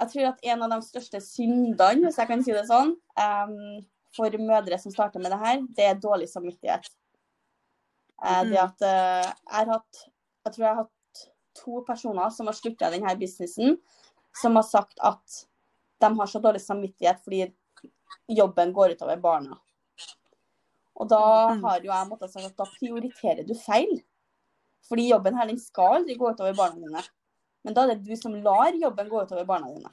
Jeg 0.00 0.08
tror 0.12 0.26
at 0.30 0.46
en 0.48 0.62
av 0.64 0.70
de 0.72 0.78
største 0.84 1.20
syndene, 1.20 2.06
hvis 2.06 2.16
jeg 2.16 2.28
kan 2.28 2.42
si 2.44 2.54
det 2.56 2.64
sånn, 2.68 2.94
um, 3.20 3.82
for 4.16 4.36
mødre 4.40 4.78
som 4.80 4.92
starter 4.94 5.20
med 5.20 5.34
det 5.34 5.40
her, 5.42 5.60
det 5.76 5.86
er 5.90 6.00
dårlig 6.00 6.30
samvittighet. 6.30 6.88
Uh, 8.16 8.42
det 8.48 8.60
at 8.62 8.86
jeg 8.86 9.58
har 9.58 9.74
hatt 9.74 10.06
Jeg 10.46 10.54
tror 10.54 10.64
jeg 10.64 10.70
har 10.70 10.82
hatt 10.86 11.24
to 11.60 11.82
personer 11.84 12.30
som 12.32 12.48
har 12.48 12.56
slutta 12.56 12.88
i 12.88 12.96
denne 12.96 13.12
businessen, 13.20 13.76
som 14.40 14.56
har 14.56 14.64
sagt 14.64 14.96
at 15.04 15.42
de 16.00 16.10
har 16.18 16.30
så 16.30 16.40
dårlig 16.42 16.62
samvittighet 16.64 17.20
fordi 17.24 17.44
jobben 18.30 18.72
går 18.72 18.96
utover 18.96 19.20
barna. 19.20 19.58
Og 21.00 21.08
da 21.08 21.20
har 21.62 21.80
jo 21.80 21.92
jeg 21.92 22.08
måttet 22.10 22.32
sagt 22.32 22.50
at 22.50 22.58
da 22.58 22.66
prioriterer 22.74 23.46
du 23.48 23.54
feil. 23.56 24.00
Fordi 24.88 25.08
jobben 25.08 25.36
her 25.38 25.48
den 25.48 25.60
skal 25.60 26.00
aldri 26.00 26.16
gå 26.18 26.32
utover 26.32 26.56
barna 26.56 26.80
dine. 26.80 27.04
Men 27.64 27.76
da 27.76 27.84
er 27.84 27.94
det 27.94 28.08
du 28.08 28.16
som 28.20 28.34
lar 28.44 28.76
jobben 28.76 29.08
gå 29.08 29.24
utover 29.24 29.46
barna 29.48 29.70
dine. 29.72 29.92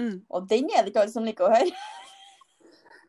Mm. 0.00 0.16
Og 0.28 0.48
den 0.50 0.68
er 0.72 0.82
det 0.82 0.92
ikke 0.92 1.04
alle 1.04 1.14
som 1.14 1.26
liker 1.26 1.48
å 1.48 1.54
høre. 1.54 1.84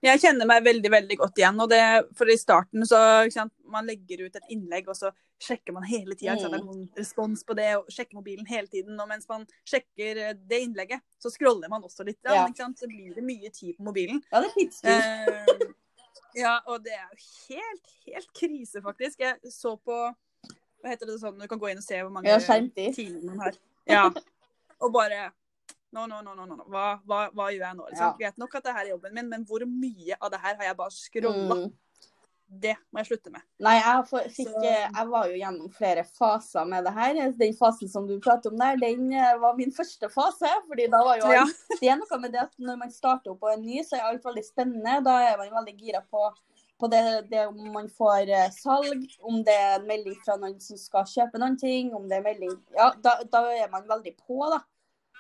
Jeg 0.06 0.22
kjenner 0.22 0.48
meg 0.50 0.66
veldig 0.66 0.90
veldig 0.94 1.18
godt 1.18 1.40
igjen. 1.42 1.60
og 1.64 1.70
det, 1.72 1.82
for 2.18 2.30
I 2.30 2.38
starten 2.38 2.86
så 2.88 3.00
sant, 3.34 3.54
man 3.72 3.88
legger 3.90 4.26
ut 4.26 4.36
et 4.38 4.52
innlegg, 4.54 4.90
og 4.92 4.98
så 4.98 5.12
sjekker 5.42 5.74
man 5.76 5.86
hele 5.90 6.16
tida. 6.16 6.36
Mm. 6.36 6.44
Det 6.44 6.60
er 6.60 6.64
noen 6.64 6.84
respons 6.98 7.44
på 7.46 7.56
det, 7.58 7.70
og 7.80 7.90
sjekker 7.92 8.20
mobilen 8.20 8.46
hele 8.50 8.70
tiden. 8.72 9.00
Og 9.02 9.10
mens 9.10 9.28
man 9.32 9.48
sjekker 9.68 10.22
eh, 10.22 10.36
det 10.38 10.62
innlegget, 10.68 11.04
så 11.22 11.32
scroller 11.34 11.72
man 11.72 11.86
også 11.86 12.06
litt. 12.08 12.20
Ja. 12.24 12.46
Så 12.56 12.90
blir 12.92 13.16
det 13.18 13.26
mye 13.26 13.50
tid 13.54 13.76
på 13.78 13.88
mobilen. 13.88 14.22
Ja, 14.32 14.44
det 14.44 14.52
er 14.52 14.60
Eh, 14.86 15.66
ja, 16.36 16.60
og 16.68 16.84
det 16.86 16.94
er 16.96 17.08
jo 17.08 17.18
helt, 17.50 17.98
helt 18.08 18.32
krise, 18.36 18.84
faktisk. 18.84 19.24
Jeg 19.24 19.54
så 19.54 19.76
på 19.80 19.98
Hva 20.86 20.92
heter 20.92 21.10
det 21.10 21.18
sånn, 21.18 21.40
du 21.42 21.48
kan 21.50 21.58
gå 21.58 21.72
inn 21.72 21.80
og 21.82 21.86
se 21.86 21.98
hvor 21.98 22.12
mange 22.14 22.30
timer 22.94 23.22
man 23.26 23.40
har. 23.48 23.56
Ja. 23.90 24.04
Og 24.84 24.92
bare 24.94 25.32
Nå, 25.96 26.06
nå, 26.12 26.20
nå, 26.25 26.36
nå, 26.36 26.46
nå. 26.52 26.66
Hva, 26.74 26.86
hva, 27.08 27.22
hva 27.32 27.48
gjør 27.54 27.64
jeg 27.70 27.78
nå? 27.80 27.88
Liksom? 27.94 28.06
Ja. 28.12 28.14
Greit 28.20 28.38
nok 28.42 28.56
at 28.60 28.68
det 28.68 28.75
her 28.75 28.84
er 28.86 28.94
jobben 28.96 29.16
min, 29.16 29.30
men 29.32 29.46
hvor 29.48 29.64
mye 29.70 30.18
av 30.20 30.32
det 30.34 30.42
her 30.44 30.58
har 30.60 30.70
jeg 30.72 30.78
bare 30.84 30.96
skrolla? 30.96 31.58
Mm. 31.66 31.74
Det 32.46 32.75
må 32.94 33.02
jeg 33.02 33.08
slutte 33.10 33.32
med. 33.34 33.42
Nei, 33.66 33.74
jeg, 33.80 34.02
for, 34.10 34.28
fikk, 34.36 34.50
Så- 34.54 34.62
jeg 34.70 35.06
var 35.10 35.30
jo 35.32 35.38
gjennom 35.40 35.70
flere 35.74 36.04
faser 36.06 36.68
med 36.70 36.84
det 36.86 36.94
her. 36.94 37.18
Den 37.40 37.56
fasen 37.58 37.90
som 37.90 38.06
du 38.08 38.20
prater 38.22 38.52
om 38.54 38.60
der, 38.62 38.78
den 38.78 39.08
eh, 39.18 39.32
var 39.42 39.56
min 39.58 39.72
første 39.74 40.10
fase. 40.14 40.52
fordi 40.68 40.86
da 40.94 41.00
var 41.04 41.18
jo 41.24 41.32
Ja. 41.34 41.46
Det 41.80 41.90
er 41.90 41.98
noe 41.98 42.20
med 42.22 42.32
det 42.36 42.42
at 42.44 42.54
når 42.60 42.78
man 42.84 42.92
starter 42.94 43.32
opp 43.34 43.40
på 43.42 43.50
en 43.54 43.66
ny, 43.66 43.82
så 43.84 43.98
er 43.98 44.06
alt 44.12 44.24
veldig 44.24 44.46
spennende. 44.46 45.00
Da 45.04 45.16
er 45.32 45.38
man 45.42 45.50
veldig 45.58 45.75
gira 45.80 46.04
på, 46.12 46.28
på 46.80 46.92
det, 46.92 47.02
det 47.32 47.48
om 47.48 47.58
man 47.74 47.90
får 47.90 48.30
eh, 48.30 48.52
salg, 48.54 49.08
om 49.24 49.42
det 49.44 49.56
er 49.56 49.80
en 49.80 49.88
melding 49.90 50.16
fra 50.24 50.38
noen 50.38 50.60
som 50.62 50.78
skal 50.78 51.04
kjøpe 51.10 51.42
noen 51.42 51.58
ting, 51.58 51.94
om 51.98 52.08
det 52.08 52.20
er 52.20 52.28
melding 52.30 52.54
Ja, 52.78 52.92
da, 53.02 53.18
da 53.25 53.42
er 53.58 53.70
man 53.74 53.88
veldig 53.90 54.16
på, 54.22 54.38
da. 54.54 54.62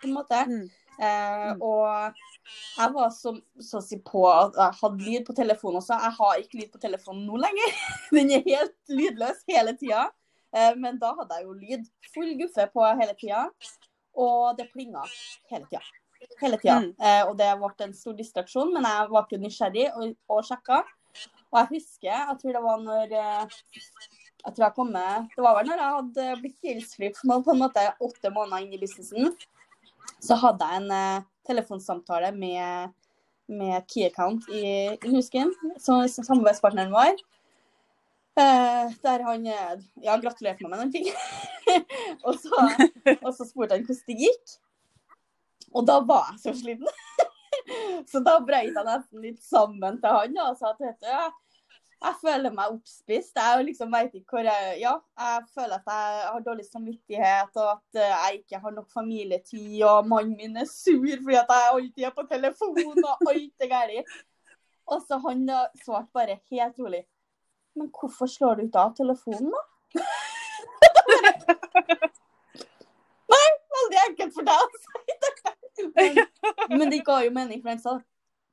På 0.01 0.07
en 0.09 0.17
måte. 0.17 0.41
Mm. 0.49 0.65
Eh, 0.95 1.53
Mm. 1.55 1.61
og 1.61 2.13
jeg 2.77 2.93
var 2.93 3.09
så, 3.11 3.33
så 3.59 3.79
å 3.81 3.83
si 3.83 3.97
på 3.99 4.21
at 4.31 4.55
jeg 4.55 4.77
hadde 4.81 5.03
lyd 5.03 5.25
på 5.27 5.33
telefonen 5.35 5.81
også. 5.81 5.97
Jeg 5.99 6.15
har 6.19 6.37
ikke 6.39 6.59
lyd 6.61 6.71
på 6.71 6.79
telefonen 6.79 7.25
nå 7.27 7.39
lenger. 7.41 7.73
Den 8.15 8.31
er 8.31 8.45
helt 8.45 8.75
lydløs 8.87 9.43
hele 9.49 9.73
tida. 9.79 10.05
Eh, 10.55 10.71
men 10.79 10.99
da 11.01 11.11
hadde 11.17 11.35
jeg 11.35 11.47
jo 11.49 11.57
lyd. 11.59 11.89
Full 12.13 12.31
guffe 12.39 12.67
på 12.71 12.85
hele 13.01 13.15
tida. 13.19 13.49
Og 14.15 14.55
det 14.57 14.69
plinga 14.71 15.03
hele 15.51 15.65
tida. 15.67 15.81
Hele 16.39 16.57
tida. 16.61 16.77
Mm. 16.85 16.93
Eh, 16.95 17.23
og 17.27 17.35
det 17.41 17.49
ble 17.59 17.89
en 17.89 17.97
stor 17.97 18.15
distraksjon, 18.15 18.71
men 18.73 18.87
jeg 18.87 19.09
var 19.11 19.25
ikke 19.27 19.41
nysgjerrig 19.41 19.89
og, 19.97 20.15
og 20.31 20.45
sjekka. 20.47 20.79
Og 21.51 21.59
jeg 21.59 21.71
husker, 21.73 22.13
jeg 22.13 22.37
tror 22.39 22.55
det 22.55 22.63
var 22.63 22.79
når 22.83 23.11
jeg 23.11 24.53
tror 24.53 24.63
jeg 24.65 24.75
kom 24.75 24.89
med, 24.93 25.27
Det 25.35 25.43
var 25.43 25.55
vel 25.57 25.69
når 25.71 25.81
jeg 25.81 25.93
hadde 25.97 26.25
blitt 26.41 26.67
gjeldsfri 26.67 27.11
på 27.15 27.51
en 27.51 27.59
måte 27.59 27.85
åtte 28.03 28.31
måneder 28.31 28.63
inn 28.63 28.75
i 28.75 28.79
businessen 28.81 29.31
så 30.23 30.37
hadde 30.41 30.67
jeg 30.67 30.83
en 30.83 30.91
eh, 30.95 31.25
telefonsamtale 31.47 32.31
med, 32.35 32.93
med 33.51 33.85
Key 33.91 34.07
Account 34.09 34.47
i, 34.49 34.65
i 34.95 35.13
Husken, 35.13 35.53
som 35.81 36.03
samarbeidspartneren 36.07 36.93
vår. 36.93 37.17
Eh, 38.35 38.91
der 39.05 39.23
han 39.23 39.47
eh, 39.47 39.75
ja, 40.03 40.17
gratulerte 40.19 40.65
meg 40.65 40.73
med 40.73 40.81
noen 40.81 40.91
ting. 40.91 41.07
og, 42.25 42.35
så, 42.41 42.51
og 43.21 43.31
så 43.37 43.47
spurte 43.47 43.77
han 43.77 43.85
hvordan 43.87 44.03
det 44.09 44.19
gikk. 44.25 44.57
Og 45.75 45.87
da 45.87 46.01
var 46.07 46.33
jeg 46.33 46.41
så 46.43 46.55
sliten. 46.59 46.89
så 48.11 48.21
da 48.23 48.37
brøt 48.43 48.75
jeg 48.75 48.87
nesten 48.87 49.23
litt 49.23 49.41
sammen 49.43 50.01
til 50.03 50.19
han 50.19 50.37
og 50.43 50.59
sa 50.59 50.73
at 50.75 51.07
ja, 51.07 51.23
jeg 52.03 52.15
føler 52.21 52.53
meg 52.53 52.73
oppspist. 52.73 53.37
Jeg 53.39 53.65
liksom 53.69 53.93
veit 53.93 54.13
ikke 54.17 54.37
hvor 54.37 54.47
jeg 54.47 54.77
Ja, 54.81 54.93
jeg 55.19 55.47
føler 55.55 55.75
at 55.79 55.87
jeg 55.89 56.27
har 56.27 56.45
dårlig 56.45 56.65
samvittighet, 56.67 57.51
og 57.55 57.71
at 57.71 57.99
eh, 58.01 58.13
jeg 58.13 58.39
ikke 58.41 58.61
har 58.63 58.75
nok 58.75 58.89
familietid, 58.93 59.83
og 59.87 60.07
mannen 60.07 60.35
min 60.37 60.57
er 60.57 60.69
sur 60.69 61.05
fordi 61.23 61.39
at 61.39 61.53
jeg 61.55 61.71
alltid 61.73 62.03
er 62.03 62.15
på 62.15 62.27
telefon, 62.31 63.03
og 63.03 63.29
alt 63.31 63.65
er 63.65 63.71
galt. 63.71 64.15
Og 64.85 65.01
så 65.07 65.17
han 65.17 65.49
svarte 65.81 66.11
bare 66.13 66.39
helt 66.51 66.75
rolig 66.79 67.05
Men 67.75 67.87
hvorfor 67.89 68.29
slår 68.29 68.55
du 68.55 68.67
ikke 68.67 68.79
av 68.79 68.93
telefonen, 68.97 69.51
da? 69.51 69.61
Nei, 73.33 73.47
veldig 73.77 73.99
enkelt 74.09 74.35
for 74.35 74.47
deg 74.47 74.59
å 74.61 74.67
si. 74.83 74.91
Men, 75.95 76.21
men 76.69 76.91
det 76.93 77.01
ga 77.07 77.17
jo 77.25 77.31
mening, 77.35 77.59
for 77.63 77.73
han 77.73 77.81
sa 77.81 77.97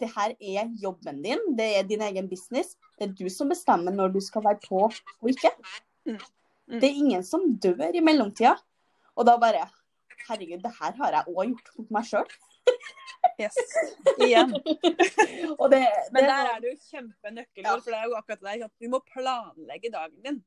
det 0.03 0.11
her 0.17 0.35
er 0.37 0.71
jobben 0.83 1.23
din, 1.25 1.43
det 1.59 1.69
er 1.79 1.87
din 1.89 2.03
egen 2.05 2.29
business. 2.31 2.75
Det 2.99 3.09
er 3.09 3.15
du 3.19 3.29
som 3.33 3.51
bestemmer 3.53 3.95
når 3.95 4.13
du 4.17 4.21
skal 4.25 4.45
være 4.45 4.61
på 4.67 4.85
og 4.89 5.29
ikke. 5.31 5.51
Mm. 6.07 6.19
Mm. 6.69 6.79
Det 6.81 6.89
er 6.89 6.99
ingen 7.05 7.25
som 7.27 7.47
dør 7.63 7.95
i 7.95 8.03
mellomtida. 8.05 8.57
Og 9.17 9.27
da 9.29 9.37
bare 9.41 9.69
Herregud, 10.29 10.61
det 10.63 10.71
her 10.79 10.93
har 11.01 11.15
jeg 11.17 11.33
òg 11.33 11.49
gjort 11.51 11.71
mot 11.79 11.89
meg 11.97 12.05
sjøl. 12.07 12.29
Yes. 13.43 13.57
Igjen. 14.23 14.53
Og 15.59 15.65
det, 15.73 15.81
Men 16.15 16.29
der 16.29 16.51
er 16.53 16.61
det 16.63 16.71
jo 16.71 16.77
kjempenøkkelord, 16.93 17.67
Ja. 17.67 17.81
for 17.83 17.91
det 17.91 17.99
er 17.99 18.07
jo 18.07 18.15
akkurat 18.21 18.39
det 18.45 18.47
der. 18.61 18.65
at 18.69 18.75
Du 18.79 18.89
må 18.93 19.01
planlegge 19.11 19.91
dagen 19.91 20.23
din. 20.23 20.39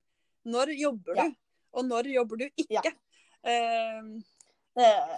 Når 0.45 0.71
jobber 0.79 1.15
Ja. 1.19 1.25
du, 1.27 1.35
og 1.74 1.85
når 1.89 2.07
jobber 2.13 2.35
du 2.39 2.45
ikke? 2.47 2.67
Ja. 2.77 2.81
Uh, 3.45 4.15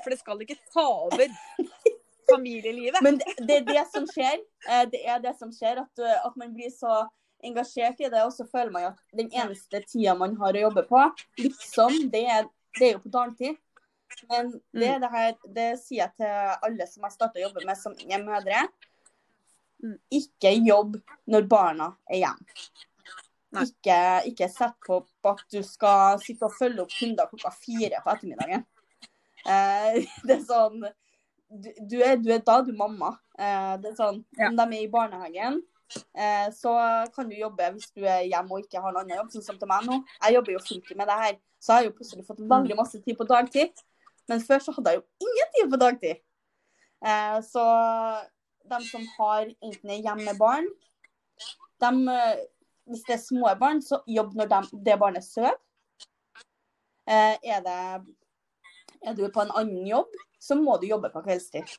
for 0.03 0.09
det 0.09 0.19
skal 0.19 0.41
ikke 0.41 0.57
ta 0.73 0.83
over 0.85 1.27
familielivet. 2.31 3.01
Men 3.05 3.19
det, 3.21 3.35
det 3.47 3.59
er 3.61 3.67
det 3.69 3.85
som 3.93 4.07
skjer. 4.09 4.41
Eh, 4.69 4.83
Det 4.91 5.03
er 5.05 5.21
det 5.23 5.35
som 5.39 5.51
skjer, 5.53 5.83
at, 5.83 6.03
at 6.25 6.35
man 6.39 6.53
blir 6.55 6.71
så 6.73 7.05
engasjert 7.45 7.99
i 8.01 8.09
det, 8.09 8.23
og 8.25 8.33
så 8.33 8.47
føler 8.49 8.71
man 8.73 8.89
at 8.91 9.01
den 9.13 9.29
eneste 9.29 9.83
tida 9.85 10.15
man 10.17 10.35
har 10.39 10.57
å 10.57 10.63
jobbe 10.67 10.83
på, 10.89 11.03
liksom, 11.37 12.07
det 12.13 12.23
er, 12.33 12.47
det 12.79 12.87
er 12.87 12.93
jo 12.95 13.03
på 13.03 13.11
dagtid. 13.13 13.59
Men 14.31 14.51
det, 14.73 14.89
Mm. 14.95 15.01
det, 15.03 15.09
her, 15.11 15.33
det 15.53 15.67
sier 15.81 16.05
jeg 16.05 16.13
til 16.17 16.67
alle 16.69 16.87
som 16.87 17.03
har 17.05 17.11
starter 17.13 17.41
å 17.41 17.47
jobbe 17.49 17.65
med 17.67 17.77
som 17.77 17.93
er 18.07 18.23
mødre. 18.23 18.61
Mm. 19.83 19.97
Ikke 20.17 20.53
jobb 20.65 20.95
når 21.29 21.45
barna 21.51 21.91
er 22.09 22.23
hjemme. 22.23 22.55
Ikke, 23.61 23.97
ikke 24.31 24.47
sett 24.51 24.75
på 24.85 25.01
at 25.29 25.43
du 25.53 25.59
skal 25.63 26.17
sitte 26.23 26.47
og 26.47 26.55
følge 26.57 26.83
opp 26.83 26.91
kunder 26.93 27.29
klokka 27.29 27.51
fire 27.55 28.01
på 28.03 28.13
ettermiddagen. 28.15 28.65
Eh, 29.45 29.99
det 30.27 30.39
er 30.39 30.43
sånn 30.47 30.87
du, 31.49 31.71
du, 31.89 31.97
er, 32.03 32.17
du 32.19 32.29
er 32.33 32.43
da 32.45 32.59
du 32.65 32.73
mamma. 32.75 33.15
Eh, 33.39 33.73
det 33.81 33.91
er 33.93 33.97
sånn, 33.99 34.23
Ja. 34.37 34.51
Om 34.51 34.59
de 34.59 34.67
er 34.67 34.83
i 34.83 34.91
barnehagen, 34.91 35.61
eh, 36.13 36.47
så 36.55 36.73
kan 37.15 37.29
du 37.29 37.35
jobbe 37.37 37.71
hvis 37.75 37.91
du 37.95 38.03
er 38.05 38.25
hjemme 38.27 38.57
og 38.57 38.65
ikke 38.65 38.81
har 38.83 38.93
en 38.93 39.01
annen 39.03 39.17
jobb, 39.21 39.33
sånn 39.35 39.45
som 39.45 39.59
til 39.59 39.69
meg 39.71 39.87
nå. 39.87 40.01
Jeg 40.25 40.37
jobber 40.37 40.57
jo 40.57 40.63
fulltid 40.65 40.99
med 40.99 41.11
det 41.11 41.19
her, 41.23 41.37
så 41.59 41.73
jeg 41.73 41.77
har 41.79 41.89
jo 41.89 41.97
plutselig 41.99 42.27
fått 42.27 42.43
veldig 42.55 42.79
masse 42.79 43.01
tid 43.03 43.19
på 43.19 43.27
dagtid. 43.29 43.85
Men 44.27 44.43
før 44.43 44.63
så 44.63 44.73
hadde 44.75 44.93
jeg 44.93 44.99
jo 45.01 45.29
ingen 45.29 45.53
tid 45.55 45.71
på 45.71 45.79
dagtid. 45.85 46.23
Eh, 47.05 47.39
så 47.45 47.63
de 48.67 48.83
som 48.89 49.07
har 49.17 49.47
enten 49.47 49.93
er 49.93 50.03
hjemme 50.03 50.27
med 50.27 50.39
barn, 50.39 50.67
de, 51.79 51.91
eh, 52.11 52.43
hvis 52.89 53.05
det 53.07 53.15
er 53.15 53.23
små 53.23 53.53
barn, 53.59 53.81
så 53.81 54.01
jobb 54.07 54.35
når 54.35 54.51
de, 54.51 54.61
det 54.85 54.99
barnet 54.99 55.23
sover. 55.23 55.55
Eh, 57.07 57.35
er, 57.43 57.61
det, 57.63 57.77
er 59.01 59.15
du 59.15 59.27
på 59.31 59.43
en 59.45 59.53
annen 59.55 59.85
jobb, 59.87 60.11
så 60.39 60.55
må 60.55 60.77
du 60.81 60.87
jobbe 60.87 61.09
på 61.13 61.21
kveldstid. 61.25 61.77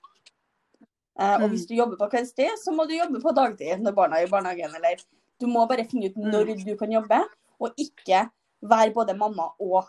Eh, 1.20 1.34
og 1.34 1.48
Mm. 1.48 1.50
hvis 1.50 1.66
du 1.66 1.74
jobber 1.74 1.96
på 1.96 2.10
kveldstid, 2.10 2.56
så 2.62 2.72
må 2.72 2.86
du 2.86 2.94
jobbe 2.94 3.20
på 3.20 3.34
dagtid 3.34 3.80
når 3.82 3.92
barna 3.94 4.16
er 4.20 4.26
i 4.26 4.30
barnehagen. 4.30 4.74
Eller 4.74 4.96
du 5.40 5.46
må 5.46 5.66
bare 5.68 5.84
finne 5.88 6.06
ut 6.10 6.16
Mm. 6.16 6.30
når 6.30 6.64
du 6.64 6.76
kan 6.76 6.90
jobbe, 6.92 7.24
og 7.60 7.74
ikke 7.76 8.30
være 8.62 8.92
både 8.94 9.16
mamma 9.18 9.50
og 9.60 9.84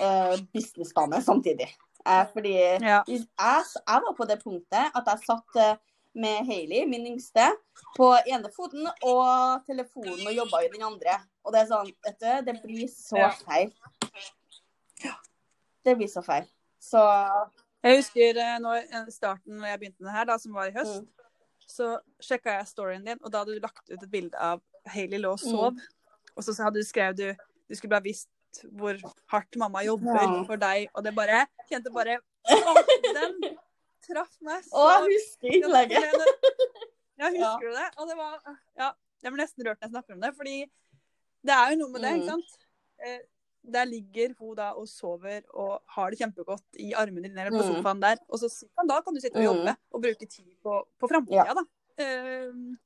uh, 0.00 0.36
businessdame 0.54 1.20
samtidig. 1.22 1.68
Uh, 2.06 2.24
fordi 2.32 2.52
Ja. 2.80 3.02
jeg, 3.06 3.24
jeg 3.38 4.02
var 4.06 4.14
på 4.16 4.24
det 4.26 4.42
punktet 4.42 4.90
at 4.94 5.04
jeg 5.06 5.18
satt 5.26 5.56
uh, 5.56 5.76
med 6.14 6.46
Hailey, 6.46 6.86
min 6.86 7.06
yngste, 7.06 7.52
på 7.96 8.16
ene 8.26 8.50
foten 8.50 8.86
og 9.02 9.62
telefonen 9.66 10.26
og 10.26 10.34
jobba 10.34 10.62
i 10.64 10.68
den 10.72 10.82
andre. 10.82 11.18
Og 11.44 11.52
det 11.52 11.60
er 11.62 11.66
sånn, 11.66 11.92
vet 12.06 12.18
du, 12.18 12.52
det 12.52 12.62
blir 12.62 12.86
så 12.88 13.18
Ja. 13.18 13.30
feil. 13.30 13.72
Det 15.84 15.96
blir 15.96 16.08
så 16.08 16.22
feil. 16.24 16.46
Så 16.80 16.98
Jeg 17.84 18.00
husker 18.00 18.36
eh, 18.42 18.56
når, 18.58 18.76
eh, 18.90 19.06
starten 19.14 19.58
når 19.60 19.68
jeg 19.72 19.80
begynte 19.80 20.00
med 20.02 20.08
det 20.10 20.16
her, 20.16 20.24
da, 20.32 20.36
som 20.38 20.52
var 20.56 20.66
i 20.66 20.74
høst, 20.74 21.02
Mm. 21.02 21.08
så 21.68 21.86
sjekka 22.24 22.54
jeg 22.58 22.66
storyen 22.66 23.04
din, 23.06 23.18
og 23.22 23.30
da 23.30 23.38
hadde 23.44 23.54
du 23.54 23.60
lagt 23.60 23.90
ut 23.90 24.02
et 24.02 24.10
bilde 24.10 24.34
av 24.40 24.60
Hailey 24.88 25.18
lå 25.20 25.32
og 25.36 25.38
sov. 25.42 25.72
Mm. 25.76 25.80
Og 26.36 26.42
så 26.44 26.54
hadde 26.64 26.80
du 26.80 26.86
skrevet 26.88 27.16
du 27.16 27.34
du 27.68 27.74
skulle 27.76 27.90
bare 27.92 28.02
visst 28.08 28.28
hvor 28.72 28.96
hardt 29.28 29.56
mamma 29.60 29.82
jobber 29.84 30.16
Ja. 30.16 30.42
for 30.48 30.56
deg, 30.56 30.88
og 30.94 31.04
det 31.04 31.14
bare 31.14 31.46
kjente 31.70 31.92
bare 31.92 32.18
den 33.18 33.58
traff 34.08 34.34
meg 34.40 34.64
så 34.64 34.72
Å, 34.72 35.04
husker 35.04 35.52
innlegget. 35.52 36.16
Ja, 37.18 37.28
husker 37.28 37.66
du 37.68 37.74
det? 37.76 37.88
Og 37.98 38.08
det 38.08 38.16
var 38.16 38.38
Ja, 38.78 38.92
jeg 39.22 39.32
ble 39.34 39.42
nesten 39.44 39.66
rørt 39.66 39.78
når 39.80 39.86
jeg 39.88 39.90
snakker 39.92 40.14
om 40.14 40.20
det, 40.20 40.34
fordi 40.36 40.56
det 41.44 41.54
er 41.54 41.70
jo 41.74 41.76
noe 41.82 41.90
med 41.92 42.00
det, 42.02 42.12
Mm. 42.12 42.22
ikke 42.22 42.30
sant? 42.30 43.28
Eh, 43.66 43.72
Der 43.72 43.84
ligger 43.84 44.34
hun 44.38 44.54
da 44.56 44.70
og 44.72 44.86
sover 44.88 45.42
og 45.54 45.82
har 45.86 46.10
det 46.10 46.18
kjempegodt 46.20 46.64
i 46.78 46.92
armene 46.94 47.28
dine 47.28 47.40
eller 47.40 47.50
på 47.58 47.64
Mm. 47.66 47.76
sofaen 47.76 48.00
der. 48.00 48.16
Og 48.28 48.38
så 48.38 48.48
kan, 48.76 48.86
da 48.88 49.00
kan 49.02 49.14
du 49.14 49.20
sitte 49.20 49.36
og 49.36 49.42
Mm. 49.42 49.48
jobbe 49.50 49.76
og 49.92 50.02
bruke 50.02 50.26
tid 50.26 50.54
på, 50.62 50.84
på 50.98 51.08
framtida, 51.08 51.44
Ja. 51.44 51.54
da. 51.54 51.64
Uh, 52.00 52.76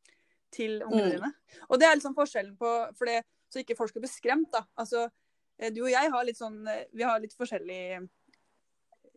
til 0.50 0.82
ungene 0.82 1.04
Mm. 1.04 1.10
dine. 1.20 1.34
Og 1.68 1.78
det 1.78 1.86
er 1.86 1.94
liksom 1.96 2.14
forskjellen 2.14 2.56
på 2.56 2.96
for 2.96 3.04
det, 3.06 3.22
Så 3.52 3.58
ikke 3.60 3.76
folk 3.76 3.90
skal 3.90 4.00
bli 4.00 4.08
skremt, 4.08 4.50
da. 4.52 4.62
Altså, 4.78 5.10
eh, 5.58 5.70
du 5.70 5.82
og 5.82 5.90
jeg 5.90 6.10
har 6.10 6.24
litt 6.24 6.36
sånn 6.38 6.66
eh, 6.66 6.84
Vi 6.94 7.02
har 7.02 7.20
litt 7.20 7.34
forskjellig 7.36 8.08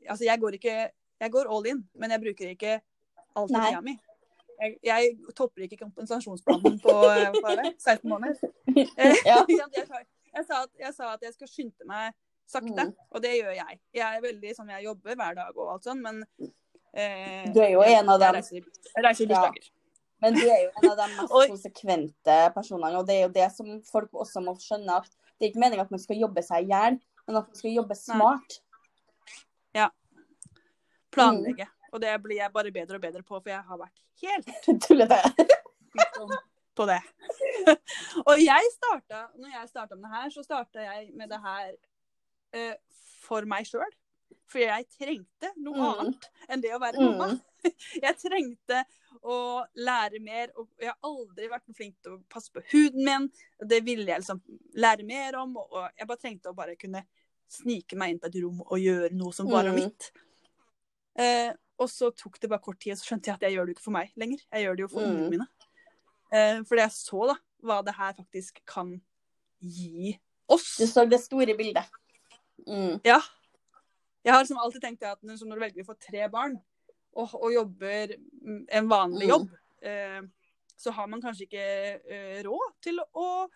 Altså, 0.09 0.25
jeg 0.25 0.39
går 0.39 0.51
ikke 0.59 0.89
Jeg 1.21 1.31
går 1.31 1.45
all 1.50 1.65
in, 1.65 1.88
men 1.95 2.12
jeg 2.12 2.19
bruker 2.21 2.50
ikke 2.51 2.81
alt 3.35 3.50
tida 3.50 3.81
mi. 3.81 3.97
Jeg, 4.62 4.77
jeg 4.83 5.17
topper 5.35 5.62
ikke 5.63 5.77
kompensasjonsplanen 5.77 6.79
på 6.81 6.91
på 6.91 7.47
er 7.51 7.63
det, 7.63 7.75
16 7.79 8.09
måneder. 8.09 8.35
Eh, 8.97 9.15
Ja. 9.25 9.45
jeg, 9.47 10.05
jeg, 10.36 10.46
sa 10.46 10.62
at, 10.63 10.72
jeg 10.80 10.94
sa 10.94 11.13
at 11.13 11.22
jeg 11.25 11.34
skal 11.34 11.48
skynde 11.51 11.88
meg 11.89 12.13
sakte, 12.46 12.84
Mm. 12.86 12.94
og 13.12 13.22
det 13.24 13.32
gjør 13.39 13.56
jeg. 13.58 13.80
Jeg 13.94 14.06
er 14.18 14.22
veldig 14.22 14.51
sånn, 14.56 14.70
jeg 14.70 14.84
jobber 14.86 15.15
hver 15.18 15.36
dag 15.36 15.58
og 15.58 15.72
alt 15.74 15.84
sånn, 15.88 16.01
men 16.04 16.20
eh, 16.94 17.48
Du 17.54 17.60
er 17.63 17.72
jo 17.74 17.82
en 17.82 18.10
av 18.10 18.20
jeg 18.22 18.27
dem. 18.27 18.36
reiser, 18.36 18.70
jeg 18.96 19.04
reiser 19.08 19.34
Ja. 19.34 19.50
Men 20.22 20.34
du 20.38 20.44
er 20.48 20.62
jo 20.63 20.70
en 20.82 20.89
av 20.92 20.98
de 20.98 21.08
mest 21.18 21.34
konsekvente 21.51 22.36
personene. 22.56 22.98
Og 23.01 23.06
det 23.08 23.15
er 23.18 23.24
jo 23.25 23.34
det 23.36 23.48
som 23.51 23.82
folk 23.84 24.12
også 24.13 24.42
må 24.46 24.54
skjønne, 24.62 25.01
at 25.01 25.10
det 25.39 25.48
er 25.48 25.50
ikke 25.51 25.60
meningen 25.65 25.84
at 25.84 25.92
man 25.92 26.00
skal 26.00 26.18
jobbe 26.22 26.44
seg 26.46 26.63
i 26.63 26.70
hjel, 26.72 27.00
men 27.27 27.36
at 27.42 27.50
man 27.50 27.56
skal 27.60 27.74
jobbe 27.75 27.98
smart. 28.00 28.60
Ja. 29.75 29.89
Planlegge. 31.12 31.68
Og 31.92 32.00
det 32.01 32.13
blir 32.24 32.38
jeg 32.39 32.51
bare 32.54 32.72
bedre 32.72 32.96
og 32.96 33.01
bedre 33.01 33.24
på, 33.24 33.42
for 33.42 33.50
jeg 33.51 33.62
har 33.68 33.77
vært 33.77 34.00
helt 34.22 34.82
Tullete. 34.86 35.20
På 36.75 36.86
det. 36.89 37.00
og 38.27 38.39
jeg 38.41 38.72
starta, 38.75 39.25
når 39.39 39.53
jeg 39.60 39.70
starta 39.72 39.96
med 39.96 40.10
det 40.10 40.15
her, 40.17 40.29
så 40.36 40.44
starta 40.46 40.84
jeg 40.86 41.12
med 41.17 41.29
det 41.32 41.39
her 41.41 41.72
uh, 42.55 42.75
for 43.25 43.48
meg 43.50 43.65
sjøl. 43.70 43.94
For 44.51 44.62
jeg 44.62 44.86
trengte 44.94 45.50
noe 45.58 45.75
Mm. 45.75 45.86
annet 45.89 46.27
enn 46.50 46.62
det 46.62 46.74
å 46.75 46.79
være 46.82 47.00
Mm. 47.01 47.17
mamma. 47.17 47.39
Jeg 47.98 48.13
trengte 48.22 48.84
å 49.25 49.65
lære 49.74 50.20
mer, 50.22 50.51
og 50.55 50.67
jeg 50.77 50.91
har 50.91 50.98
aldri 51.08 51.48
vært 51.50 51.72
flink 51.74 51.96
til 52.03 52.11
å 52.14 52.20
passe 52.29 52.51
på 52.53 52.61
huden 52.70 53.01
min. 53.07 53.24
Det 53.57 53.79
ville 53.83 54.05
jeg 54.05 54.22
liksom 54.22 54.42
lære 54.77 55.01
mer 55.07 55.33
om, 55.40 55.55
og 55.57 55.88
jeg 55.98 56.05
bare 56.07 56.22
trengte 56.22 56.51
å 56.51 56.53
bare 56.53 56.75
kunne 56.77 57.01
snike 57.50 57.98
meg 57.98 58.11
inn 58.14 58.20
på 58.22 58.27
et 58.29 58.38
rom 58.44 58.61
og 58.68 58.77
gjøre 58.77 59.09
noe 59.18 59.33
som 59.33 59.50
bare 59.50 59.72
var 59.72 59.74
Mm. 59.74 59.81
mitt. 59.81 60.11
Eh, 61.18 61.53
og 61.79 61.90
så 61.90 62.11
tok 62.16 62.38
det 62.40 62.50
bare 62.51 62.61
kort 62.61 62.79
tid, 62.79 62.92
og 62.94 63.00
så 63.01 63.09
skjønte 63.09 63.31
jeg 63.31 63.33
at 63.40 63.42
jeg 63.48 63.55
gjør 63.57 63.66
det 63.66 63.74
jo 63.74 63.77
ikke 63.79 63.88
for 63.88 63.98
meg 63.98 64.11
lenger. 64.16 64.46
Jeg 64.53 64.66
gjør 64.68 64.75
det 64.77 64.85
jo 64.85 64.88
for 64.94 65.01
Mm. 65.01 65.09
ungene 65.09 65.29
mine. 65.33 65.48
Eh, 66.33 66.61
fordi 66.66 66.81
jeg 66.81 66.92
så 66.92 67.27
da 67.31 67.35
hva 67.66 67.81
det 67.85 67.96
her 67.98 68.14
faktisk 68.14 68.61
kan 68.66 69.01
gi 69.61 70.16
oss. 70.50 70.77
Du 70.77 70.85
så 70.88 71.05
det 71.09 71.20
store 71.24 71.55
bildet. 71.57 71.85
Mm. 72.68 73.00
Ja. 73.05 73.20
Jeg 74.25 74.33
har 74.33 74.42
liksom 74.42 74.57
alltid 74.57 74.81
tenkt 74.81 75.03
at 75.05 75.22
når 75.25 75.38
du 75.38 75.59
velger 75.61 75.83
å 75.83 75.90
få 75.92 75.96
tre 76.01 76.27
barn, 76.29 76.55
og, 77.16 77.29
og 77.38 77.53
jobber 77.53 78.16
mm, 78.18 78.66
en 78.70 78.90
vanlig 78.90 79.27
Mm. 79.27 79.29
jobb, 79.29 79.50
eh, 79.81 80.22
så 80.77 80.92
har 80.92 81.07
man 81.07 81.22
kanskje 81.22 81.46
ikke 81.48 81.66
eh, 82.11 82.42
råd 82.44 82.74
til 82.83 83.00
å 83.16 83.48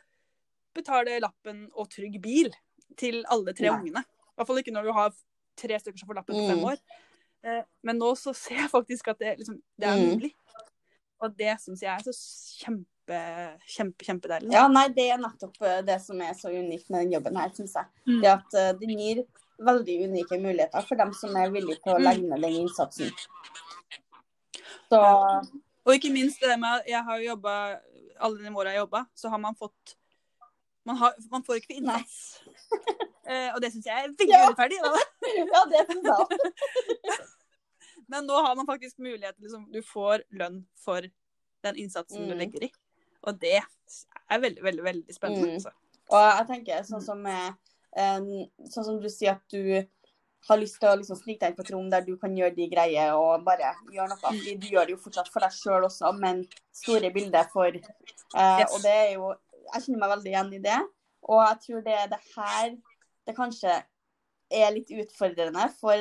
betale 0.74 1.18
lappen 1.20 1.66
og 1.74 1.90
trygg 1.92 2.20
bil 2.22 2.52
til 2.98 3.24
alle 3.28 3.54
tre 3.54 3.68
Nei. 3.70 3.80
ungene. 3.80 4.00
I 4.06 4.36
hvert 4.40 4.48
fall 4.48 4.62
ikke 4.62 4.72
når 4.74 4.84
du 4.88 4.94
har 4.96 5.12
tre 5.60 5.80
stykker 5.82 6.00
som 6.00 6.08
får 6.08 6.22
lappen 6.22 6.36
på 6.38 6.48
fem 6.48 6.60
Mm. 6.62 6.70
år. 6.72 6.78
Eh, 7.44 7.64
men 7.84 7.98
nå 8.00 8.14
så 8.16 8.34
ser 8.36 8.56
jeg 8.64 8.70
faktisk 8.72 9.08
at 9.12 9.20
det, 9.20 9.38
liksom, 9.40 9.62
det 9.78 9.88
er 9.88 9.98
Mm. 9.98 10.32
Og 11.22 11.36
det 11.38 11.58
syns 11.60 11.82
jeg 11.84 11.92
er 11.92 12.04
så 12.06 12.14
kjempe, 12.64 13.20
kjempe, 13.68 14.06
kjempedeilig. 14.08 14.52
Ja, 14.54 14.68
nei, 14.72 14.86
det 14.96 15.08
er 15.12 15.18
nettopp 15.20 15.58
eh, 15.66 15.82
det 15.88 15.98
som 16.04 16.20
er 16.24 16.34
så 16.38 16.52
unikt 16.54 16.90
med 16.90 17.04
den 17.06 17.16
jobben 17.18 17.36
her, 17.42 17.50
syns 17.58 17.74
jeg. 17.76 17.90
Mm. 18.08 18.20
Det 18.24 18.32
at 18.36 18.58
eh, 18.62 18.72
den 18.80 18.94
gir 19.00 19.24
veldig 19.60 19.96
unike 20.08 20.38
muligheter 20.40 20.86
for 20.88 20.96
dem 20.96 21.12
som 21.18 21.36
er 21.36 21.50
villige 21.52 21.82
til 21.84 21.98
å 21.98 22.00
Mm. 22.00 22.06
legge 22.08 22.30
ned 22.30 22.42
den 22.46 22.60
innsatsen. 22.62 23.12
Så 24.90 25.00
Og 25.86 25.94
ikke 25.96 26.12
minst 26.14 26.40
det 26.42 26.56
med 26.60 26.80
at 26.80 26.88
jeg 26.90 27.04
har 27.04 27.18
jo 27.20 27.28
jobba 27.34 27.80
Alle 28.20 28.42
de 28.44 28.50
åra 28.56 28.72
jeg 28.74 28.80
jobba, 28.82 29.04
så 29.16 29.30
har 29.30 29.38
man 29.40 29.56
fått 29.56 29.96
Man, 30.86 30.96
har, 30.98 31.14
man 31.32 31.44
får 31.44 31.60
ikke 31.60 31.74
for 31.74 31.82
innsats. 31.82 32.40
Eh, 33.30 33.52
og 33.54 33.62
det 33.62 33.70
syns 33.70 33.86
jeg 33.86 33.94
er 33.94 34.08
veldig 34.10 34.26
Ja. 34.32 34.40
urettferdig. 34.48 34.78
Ja, 35.54 35.60
det 35.70 35.84
syns 35.86 36.08
jeg 36.08 36.16
også. 36.18 37.28
Men 38.10 38.26
nå 38.28 38.40
har 38.46 38.56
man 38.58 38.66
faktisk 38.68 38.98
mulighet 39.00 39.36
til 39.38 39.46
liksom, 39.48 39.68
Du 39.72 39.82
får 39.86 40.24
lønn 40.32 40.64
for 40.84 41.02
den 41.64 41.76
innsatsen 41.76 42.26
du 42.28 42.34
Mm. 42.34 42.40
legger 42.40 42.64
i. 42.64 42.72
Og 43.28 43.40
det 43.40 43.60
er 43.60 44.40
veldig, 44.40 44.64
veldig 44.64 44.84
veldig 44.84 45.14
spennende. 45.16 45.48
Mm. 45.48 45.54
Altså. 45.60 45.72
Og 46.10 46.26
jeg 46.40 46.48
tenker 46.48 46.84
sånn 46.88 47.04
som, 47.04 47.26
eh, 47.26 47.52
sånn 48.70 48.86
som 48.86 49.00
du 49.02 49.10
sier 49.10 49.32
at 49.36 49.42
du 49.52 49.86
har 50.48 50.58
lyst 50.58 50.80
til 50.80 50.88
å 50.88 50.96
liksom 50.98 51.18
snike 51.20 51.40
deg 51.42 51.50
inn 51.52 51.56
på 51.58 51.66
et 51.66 51.72
rom 51.76 51.90
der 51.92 52.02
du 52.08 52.16
kan 52.18 52.34
gjøre 52.36 52.56
de 52.56 52.70
greier 52.72 53.12
og 53.14 53.44
bare 53.44 53.74
gjøre 53.92 54.08
noe. 54.10 54.18
Fordi 54.22 54.56
du 54.60 54.68
gjør 54.72 54.86
det 54.88 54.96
jo 54.96 55.02
fortsatt 55.04 55.28
for 55.28 55.42
deg 55.44 55.52
sjøl 55.52 55.84
også, 55.84 56.14
men 56.18 56.46
store 56.72 57.12
bilder 57.14 57.44
for 57.52 57.68
eh, 57.68 58.60
Yes. 58.60 58.72
Og 58.74 58.82
det 58.82 58.96
er 58.96 59.14
jo 59.16 59.36
Jeg 59.74 59.84
kjenner 59.84 60.00
meg 60.00 60.10
veldig 60.18 60.32
igjen 60.32 60.54
i 60.56 60.60
det. 60.66 60.80
Og 61.30 61.42
jeg 61.46 61.58
tror 61.66 61.84
det 61.84 61.94
er 61.94 62.08
det 62.08 62.20
her 62.36 62.78
det 63.28 63.36
kanskje 63.36 63.84
er 64.50 64.72
litt 64.74 64.90
utfordrende 64.92 65.68
for 65.80 65.94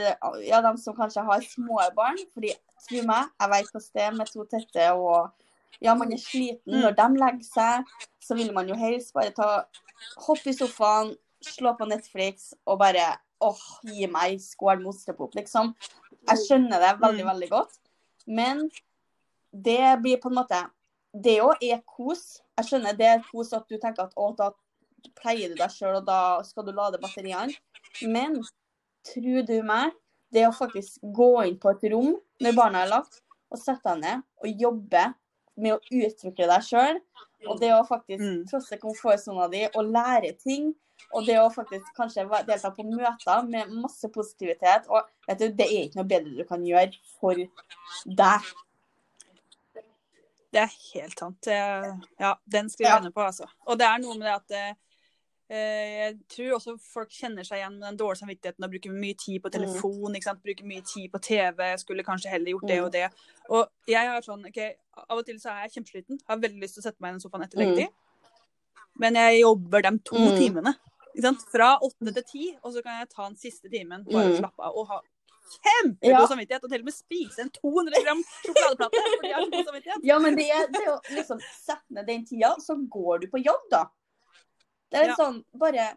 ja, 0.44 0.60
dem 0.64 0.78
som 0.80 0.96
kanskje 0.96 1.24
har 1.26 1.44
små 1.44 1.80
barn. 1.96 2.18
Fordi 2.34 2.52
tro 2.86 3.02
meg, 3.08 3.30
jeg 3.40 3.52
vet 3.52 3.70
hvordan 3.72 3.92
det 3.94 4.02
er 4.06 4.16
med 4.16 4.32
to 4.32 4.44
tette 4.48 4.88
og 4.96 5.30
ja, 5.84 5.94
man 5.94 6.12
er 6.12 6.18
sliten. 6.18 6.74
Mm. 6.74 6.80
Når 6.82 6.96
de 6.98 7.08
legger 7.20 7.46
seg, 7.46 7.94
så 8.24 8.34
vil 8.38 8.52
man 8.56 8.68
jo 8.68 8.76
helst 8.78 9.12
bare 9.14 9.30
ta 9.36 9.48
hoppe 10.26 10.50
i 10.50 10.56
sofaen, 10.56 11.14
slå 11.44 11.74
på 11.78 11.86
Netflix 11.86 12.52
og 12.66 12.80
bare 12.80 13.12
åh, 13.44 13.60
gi 13.86 14.08
meg 14.10 14.40
skål 14.42 14.80
med 14.80 14.90
ostepop, 14.90 15.36
liksom. 15.38 15.70
Jeg 16.26 16.40
skjønner 16.42 16.82
det 16.82 16.96
veldig, 17.00 17.24
Mm. 17.24 17.30
veldig 17.30 17.48
godt. 17.52 17.76
Men 18.26 18.64
det 19.52 20.02
blir 20.02 20.18
på 20.20 20.28
en 20.28 20.40
måte 20.40 20.64
Det 21.14 21.38
òg 21.40 21.56
er 21.62 21.80
kos. 21.86 22.42
Jeg 22.58 22.66
skjønner 22.66 22.96
det 22.96 23.06
er 23.06 23.22
kos 23.30 23.52
at 23.56 23.64
du 23.68 23.78
tenker 23.78 24.02
at 24.04 24.12
å, 24.14 24.36
da 24.36 24.50
pleier 25.16 25.48
du 25.48 25.54
deg 25.54 25.70
sjøl, 25.70 25.96
og 25.96 26.04
da 26.06 26.42
skal 26.44 26.66
du 26.66 26.72
lade 26.72 26.98
batteriene. 27.00 27.54
Men 28.02 28.40
tro 29.08 29.42
du 29.46 29.62
meg, 29.62 29.92
det 30.32 30.44
å 30.48 30.52
faktisk 30.52 31.00
gå 31.14 31.30
inn 31.48 31.56
på 31.60 31.70
et 31.72 31.86
rom 31.92 32.14
når 32.40 32.54
barna 32.56 32.82
er 32.84 32.90
lagt, 32.92 33.22
og 33.50 33.58
sette 33.58 33.94
deg 33.94 34.02
ned 34.02 34.22
og 34.44 34.60
jobbe 34.66 35.06
med 35.58 35.72
å 35.74 35.80
utvikle 35.90 36.46
deg 36.50 36.62
sjøl, 36.66 37.00
og 37.48 37.60
det 37.62 37.70
å 37.74 37.80
faktisk 37.86 38.20
Mm. 38.22 38.44
trosse 38.50 38.78
komfortsona 38.78 39.48
di 39.50 39.64
og 39.74 39.88
lære 39.94 40.34
ting, 40.38 40.74
og 41.14 41.24
det 41.26 41.38
å 41.38 41.48
faktisk 41.54 41.86
kanskje 41.96 42.26
delta 42.46 42.70
på 42.74 42.84
møter 42.84 43.42
med 43.48 43.70
masse 43.70 44.08
positivitet, 44.12 44.86
og 44.88 45.06
vet 45.26 45.38
du, 45.38 45.48
det 45.48 45.66
er 45.66 45.84
ikke 45.88 45.96
noe 46.02 46.10
bedre 46.10 46.36
du 46.36 46.44
kan 46.44 46.62
gjøre 46.66 46.94
for 47.20 47.34
deg. 47.34 48.40
Det 50.52 50.60
er 50.62 50.72
helt 50.94 51.18
sant. 51.18 51.46
Ja, 51.46 52.34
den 52.50 52.68
skriver 52.70 52.88
Ja. 52.88 52.94
jeg 52.96 52.98
under 53.04 53.10
på, 53.12 53.20
altså. 53.26 53.46
Og 53.66 53.78
det 53.78 53.86
er 53.86 53.98
noe 53.98 54.14
med 54.18 54.26
det 54.26 54.34
at 54.34 54.50
eh, 54.56 54.74
jeg 55.50 56.16
tror 56.28 56.54
også 56.58 56.74
folk 56.92 57.08
kjenner 57.10 57.44
seg 57.46 57.58
igjen 57.62 57.78
med 57.78 57.86
den 57.88 57.96
dårlige 57.96 58.20
samvittigheten 58.20 58.64
og 58.64 58.70
bruker 58.70 58.90
mye 58.92 59.14
tid 59.16 59.40
på 59.42 59.50
telefon, 59.50 60.14
ikke 60.14 60.24
sant? 60.28 60.42
bruker 60.44 60.64
mye 60.68 60.82
tid 60.84 61.08
på 61.10 61.20
TV, 61.24 61.76
skulle 61.80 62.04
kanskje 62.04 62.28
heller 62.30 62.52
gjort 62.52 62.66
det 62.68 62.78
Mm. 62.78 62.84
og 62.84 62.92
det. 62.92 63.10
Og 63.50 63.68
jeg 63.88 64.06
har 64.08 64.20
sånn, 64.20 64.46
ok, 64.46 64.76
Av 65.08 65.16
og 65.18 65.24
til 65.24 65.36
så 65.38 65.50
er 65.50 65.68
jeg 65.68 65.72
kjempesliten, 65.84 66.18
har 66.28 66.36
veldig 66.36 66.60
lyst 66.60 66.74
til 66.74 66.82
å 66.82 66.86
sette 66.90 67.00
meg 67.00 67.10
i 67.10 67.12
den 67.12 67.20
sofaen 67.20 67.44
etter 67.44 67.58
Mm. 67.58 67.64
leggetid. 67.76 67.88
men 69.00 69.14
jeg 69.14 69.40
jobber 69.42 69.80
de 69.82 69.98
to 70.04 70.16
Mm. 70.16 70.36
timene. 70.38 70.74
Ikke 71.14 71.22
sant? 71.22 71.40
Fra 71.52 71.78
åtte 71.80 72.12
til 72.14 72.22
ti, 72.24 72.58
og 72.64 72.72
så 72.74 72.82
kan 72.82 72.98
jeg 72.98 73.08
ta 73.10 73.28
den 73.28 73.36
siste 73.36 73.70
timen 73.70 74.04
bare 74.04 74.32
Mm. 74.32 74.38
slappe 74.40 74.58
av 74.60 74.74
og 74.76 74.86
ha 74.88 75.00
kjempegod 75.48 76.02
Ja. 76.02 76.26
samvittighet. 76.26 76.64
Og 76.64 76.70
til 76.70 76.80
og 76.80 76.84
med 76.84 76.92
spise 76.94 77.38
en 77.38 77.50
200 77.50 78.02
gram 78.04 78.22
sjokoladeplate 78.44 79.16
fordi 79.16 79.28
jeg 79.28 79.34
har 79.34 79.44
så 79.44 79.50
god 79.50 79.64
samvittighet. 79.66 80.00
Ja, 80.02 80.18
men 80.18 80.34
det 80.34 80.48
det 80.72 80.86
å 80.88 81.00
liksom 81.14 81.40
sette 81.40 81.90
ned 81.90 82.06
den 82.06 82.26
tida, 82.26 82.56
så 82.58 82.74
går 82.88 83.20
du 83.20 83.26
på 83.28 83.42
jobb, 83.42 83.62
da. 83.70 83.84
Det 84.90 85.00
er 85.00 85.08
Ja. 85.08 85.16
sånn, 85.16 85.44
bare 85.54 85.96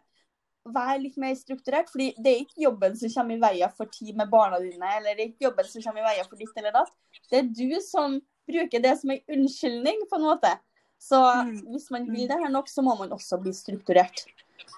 vær 0.64 0.98
litt 1.02 1.16
mer 1.16 1.34
strukturert, 1.34 1.88
fordi 1.90 2.14
det 2.22 2.26
er 2.36 2.44
ikke 2.44 2.62
jobben 2.62 2.96
som 2.96 3.08
kommer 3.10 3.34
i 3.34 3.40
veien 3.40 3.70
for 3.74 3.86
tid 3.86 4.14
med 4.16 4.30
barna 4.30 4.60
dine, 4.60 4.82
eller 4.96 5.14
det 5.16 5.20
er 5.24 5.28
ikke 5.32 5.50
jobben 5.50 5.64
som 5.66 5.82
kommer 5.82 6.00
i 6.02 6.14
veien 6.14 6.28
for 6.28 6.36
ditt 6.36 6.52
eller 6.56 6.72
datt. 6.72 6.92
Det 7.30 7.38
er 7.38 7.48
du 7.48 7.80
som 7.80 8.20
bruker 8.48 8.80
det 8.82 8.98
som 9.00 9.10
en 9.10 9.20
unnskyldning, 9.28 10.06
på 10.10 10.16
en 10.16 10.22
måte. 10.22 10.58
Så 11.00 11.18
Mm. 11.18 11.72
hvis 11.72 11.90
man 11.90 12.06
vil 12.06 12.28
det 12.28 12.38
her 12.38 12.48
nok, 12.48 12.66
så 12.68 12.82
må 12.82 12.96
man 12.96 13.10
også 13.10 13.40
bli 13.42 13.50
strukturert. 13.52 14.24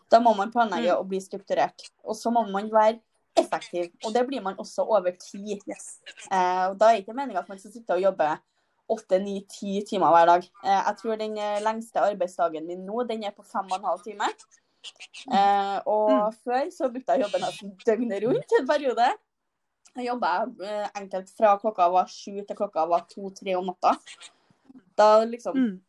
Da 0.09 0.19
må 0.21 0.35
man 0.37 0.51
planlegge 0.51 0.91
Mm. 0.93 0.99
og 0.99 1.09
bli 1.09 1.19
strukturert. 1.21 1.91
Og 2.05 2.15
så 2.15 2.31
må 2.33 2.51
man 2.51 2.71
være 2.71 3.01
effektiv, 3.37 3.93
og 4.07 4.13
det 4.15 4.27
blir 4.27 4.41
man 4.43 4.57
også 4.57 4.87
over 4.89 5.11
tid. 5.11 5.61
Yes. 5.69 6.01
Eh, 6.31 6.69
og 6.71 6.79
da 6.79 6.87
er 6.87 6.97
det 6.97 7.07
ikke 7.07 7.15
meninga 7.17 7.41
at 7.41 7.49
man 7.49 7.59
skal 7.59 7.73
sitte 7.73 7.91
og 7.91 8.01
jobbe 8.01 8.39
åtte, 8.89 9.19
ni, 9.23 9.39
ti 9.49 9.79
timer 9.89 10.13
hver 10.13 10.27
dag. 10.29 10.49
Eh, 10.65 10.81
jeg 10.81 10.97
tror 11.01 11.17
den 11.21 11.39
eh, 11.39 11.61
lengste 11.65 12.03
arbeidsdagen 12.05 12.67
min 12.69 12.85
nå, 12.87 13.05
den 13.09 13.25
er 13.25 13.33
på 13.37 13.45
fem 13.47 13.71
og 13.71 13.79
en 13.79 13.89
halv 13.89 14.03
time. 14.05 14.29
Eh, 15.33 15.79
og 15.89 16.11
Mm. 16.11 16.35
før 16.45 16.67
så 16.71 16.91
brukte 16.93 17.15
jeg 17.15 17.23
å 17.23 17.25
jobbe 17.25 17.41
nesten 17.41 17.73
døgnet 17.87 18.23
rundt 18.27 18.59
en 18.59 18.67
periode. 18.69 19.07
Jeg 19.95 20.07
jobba 20.11 20.31
enkelt 20.99 21.31
fra 21.39 21.55
klokka 21.63 21.89
var 21.93 22.07
sju 22.11 22.43
til 22.45 22.57
klokka 22.57 22.87
var 22.91 23.07
to-tre 23.09 23.55
om 23.57 23.67
natta. 23.71 23.95
Da 24.99 25.25
liksom 25.25 25.55
Mm. 25.57 25.81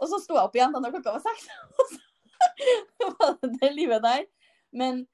Og 0.00 0.08
så 0.08 0.18
sto 0.18 0.34
jeg 0.34 0.42
opp 0.42 0.56
igjen 0.56 0.72
da 0.72 0.90
klokka 0.90 1.12
var 1.12 1.20
seks. 1.22 1.46
det 2.98 3.10
var 3.18 3.36
det 3.42 3.72
livet 3.76 4.02
der. 4.02 4.24
Men 4.72 5.06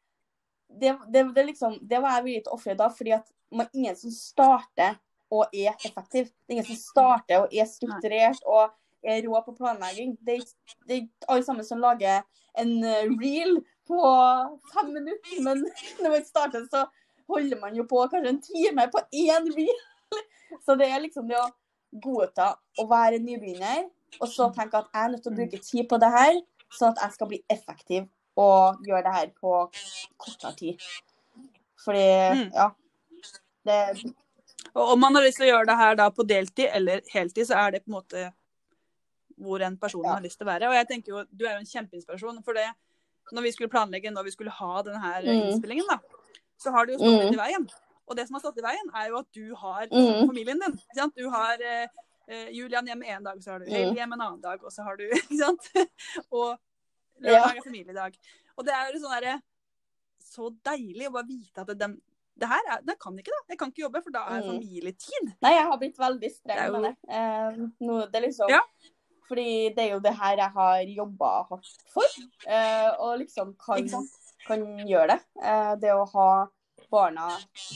det, 0.71 0.97
det, 1.13 1.35
det, 1.35 1.45
liksom, 1.47 1.79
det 1.83 2.01
var 2.01 2.17
jeg 2.17 2.25
villig 2.25 2.45
til 2.45 2.53
å 2.53 2.57
ofre 2.57 2.77
da, 2.79 2.89
fordi 2.89 3.13
at 3.13 3.29
man 3.51 3.69
ingen 3.75 3.97
som 3.97 4.11
starter 4.11 4.97
og 5.31 5.47
er 5.53 5.75
effektiv. 5.85 6.25
Det 6.25 6.49
er 6.49 6.57
ingen 6.59 6.67
som 6.71 6.77
starter 6.77 7.43
og 7.45 7.49
er 7.53 7.65
strukturert 7.69 8.41
og 8.47 8.71
er 9.05 9.23
rå 9.29 9.41
på 9.47 9.55
planlegging. 9.59 10.17
Det 10.27 10.39
er, 10.39 10.45
ikke- 11.01 11.29
alle 11.29 11.45
sammen 11.45 11.65
som 11.65 11.79
lager 11.81 12.23
en 12.59 12.73
eh, 12.85 13.05
reel 13.21 13.61
på 13.89 14.01
fem 14.73 14.91
minutter, 14.93 15.43
men 15.43 15.63
når 16.03 16.11
man 16.17 16.25
starter, 16.25 16.67
så 16.71 16.87
holder 17.29 17.61
man 17.61 17.77
jo 17.77 17.85
på 17.85 18.07
kanskje 18.11 18.29
en 18.35 18.43
time 18.43 18.89
på 18.93 19.01
én 19.13 19.49
reel. 19.57 19.81
Så 20.65 20.75
det 20.81 20.87
er 20.89 21.01
liksom 21.05 21.29
det 21.29 21.37
å 21.37 21.51
godta 22.01 22.55
å 22.81 22.87
være 22.89 23.19
nybegynner, 23.21 23.85
og 24.21 24.29
så 24.33 24.47
tenke 24.57 24.79
at 24.81 24.87
jeg 24.95 25.05
er 25.05 25.11
nødt 25.13 25.23
til 25.23 25.33
å 25.33 25.37
bruke 25.37 25.59
tid 25.61 25.89
på 25.91 25.99
det 26.01 26.09
her, 26.15 26.39
sånn 26.73 26.95
at 26.95 27.03
jeg 27.03 27.13
skal 27.19 27.29
bli 27.29 27.39
effektiv 27.53 28.07
og 28.41 28.81
gjøre 28.89 29.03
det 29.05 29.13
her 29.13 29.29
på 29.37 29.53
kortere 30.17 30.55
tid. 30.57 30.81
Fordi, 31.85 32.07
Mm. 32.33 32.51
ja 32.55 32.71
det, 33.69 33.79
Og 34.75 34.93
om 34.93 35.01
man 35.01 35.15
har 35.15 35.23
lyst 35.25 35.39
til 35.41 35.49
å 35.49 35.53
gjøre 35.53 35.67
det 35.71 35.77
her 35.77 35.95
da 35.99 36.11
på 36.11 36.27
deltid 36.29 36.69
eller 36.75 37.01
heltid, 37.13 37.47
så 37.49 37.57
er 37.57 37.71
det 37.77 37.85
på 37.85 37.91
en 37.93 37.99
måte 38.03 38.33
hvor 39.39 39.63
en 39.63 39.77
person 39.79 40.05
Ja. 40.05 40.15
har 40.17 40.21
lyst 40.23 40.39
til 40.39 40.47
å 40.47 40.51
være. 40.51 40.69
Og 40.69 40.75
jeg 40.75 40.89
tenker 40.89 41.09
jo, 41.15 41.25
du 41.31 41.45
er 41.47 41.55
jo 41.55 41.63
en 41.63 41.73
kjempeinspirasjon. 41.73 42.43
For 42.45 42.55
det, 42.59 42.67
når 43.33 43.43
vi 43.43 43.53
skulle 43.55 43.71
planlegge 43.71 44.11
når 44.11 44.25
vi 44.25 44.31
skulle 44.35 44.51
ha 44.51 44.83
denne 44.83 45.01
her 45.01 45.23
Mm. 45.23 45.47
innspillingen, 45.53 45.87
da, 45.89 45.99
så 46.59 46.73
har 46.73 46.87
det 46.87 46.95
jo 46.97 46.99
stått 47.05 47.15
Mm. 47.15 47.21
litt 47.31 47.39
i 47.39 47.43
veien. 47.43 47.69
Og 48.09 48.17
det 48.17 48.27
som 48.27 48.35
har 48.35 48.41
stått 48.41 48.59
i 48.59 48.63
veien, 48.67 48.91
er 48.95 49.09
jo 49.09 49.19
at 49.19 49.33
du 49.33 49.55
har 49.55 49.87
Mm. 49.87 50.27
familien 50.27 50.59
din. 50.59 50.73
Ikke 50.73 50.95
sant? 50.97 51.15
Du 51.15 51.29
har 51.31 51.57
eh, 51.61 51.87
eh, 52.29 52.49
Julian 52.51 52.87
hjemme 52.87 53.07
en 53.07 53.23
dag, 53.23 53.39
så 53.43 53.53
har 53.53 53.59
du 53.61 53.67
Mm. 53.67 53.73
Hailey 53.73 53.95
hjemme 53.95 54.15
en 54.15 54.21
annen 54.21 54.41
dag, 54.41 54.63
og 54.65 54.73
så 54.73 54.83
har 54.83 54.97
du 54.97 55.09
Ikke 55.11 55.39
sant? 55.39 55.71
og 56.33 56.59
Ja. 57.21 57.31
lørdag 57.39 57.57
er 57.59 57.63
familiedag. 57.63 58.15
Og 58.57 58.65
det 58.65 58.75
er 58.75 58.93
jo 58.93 58.99
sånn 59.01 59.21
derre 59.21 59.43
Så 60.21 60.51
deilig 60.63 61.07
å 61.09 61.13
bare 61.13 61.27
vite 61.27 61.59
at 61.63 61.79
dem 61.79 62.01
det 62.39 62.49
her 62.49 62.69
er, 62.73 62.83
det 62.87 62.95
kan 63.03 63.17
ikke, 63.19 63.33
da. 63.35 63.41
Jeg 63.53 63.59
kan 63.59 63.73
ikke 63.73 63.83
jobbe, 63.87 64.03
for 64.05 64.11
da 64.15 64.21
er 64.31 64.43
Mm. 64.43 64.51
familietid. 64.53 65.33
Nei, 65.43 65.53
jeg 65.55 65.65
har 65.67 65.79
blitt 65.79 65.99
veldig 65.99 66.31
streng 66.37 66.73
med 66.73 66.83
det. 66.89 66.95
Eh, 67.09 67.57
nå, 67.81 68.11
det 68.13 68.23
liksom 68.29 68.49
Ja. 68.51 68.61
Fordi 69.29 69.75
det 69.77 69.79
er 69.85 69.91
jo 69.93 69.99
det 70.01 70.15
her 70.17 70.37
jeg 70.37 70.51
har 70.55 70.79
jobba 70.89 71.31
hardt 71.51 71.83
for, 71.93 72.07
eh, 72.47 72.91
og 72.99 73.19
liksom 73.19 73.55
kan, 73.61 73.87
kan 74.47 74.63
gjøre 74.89 75.09
det. 75.09 75.21
Eh, 75.43 75.75
det 75.77 75.91
å 75.93 76.07
ha 76.15 76.47
barna 76.91 77.27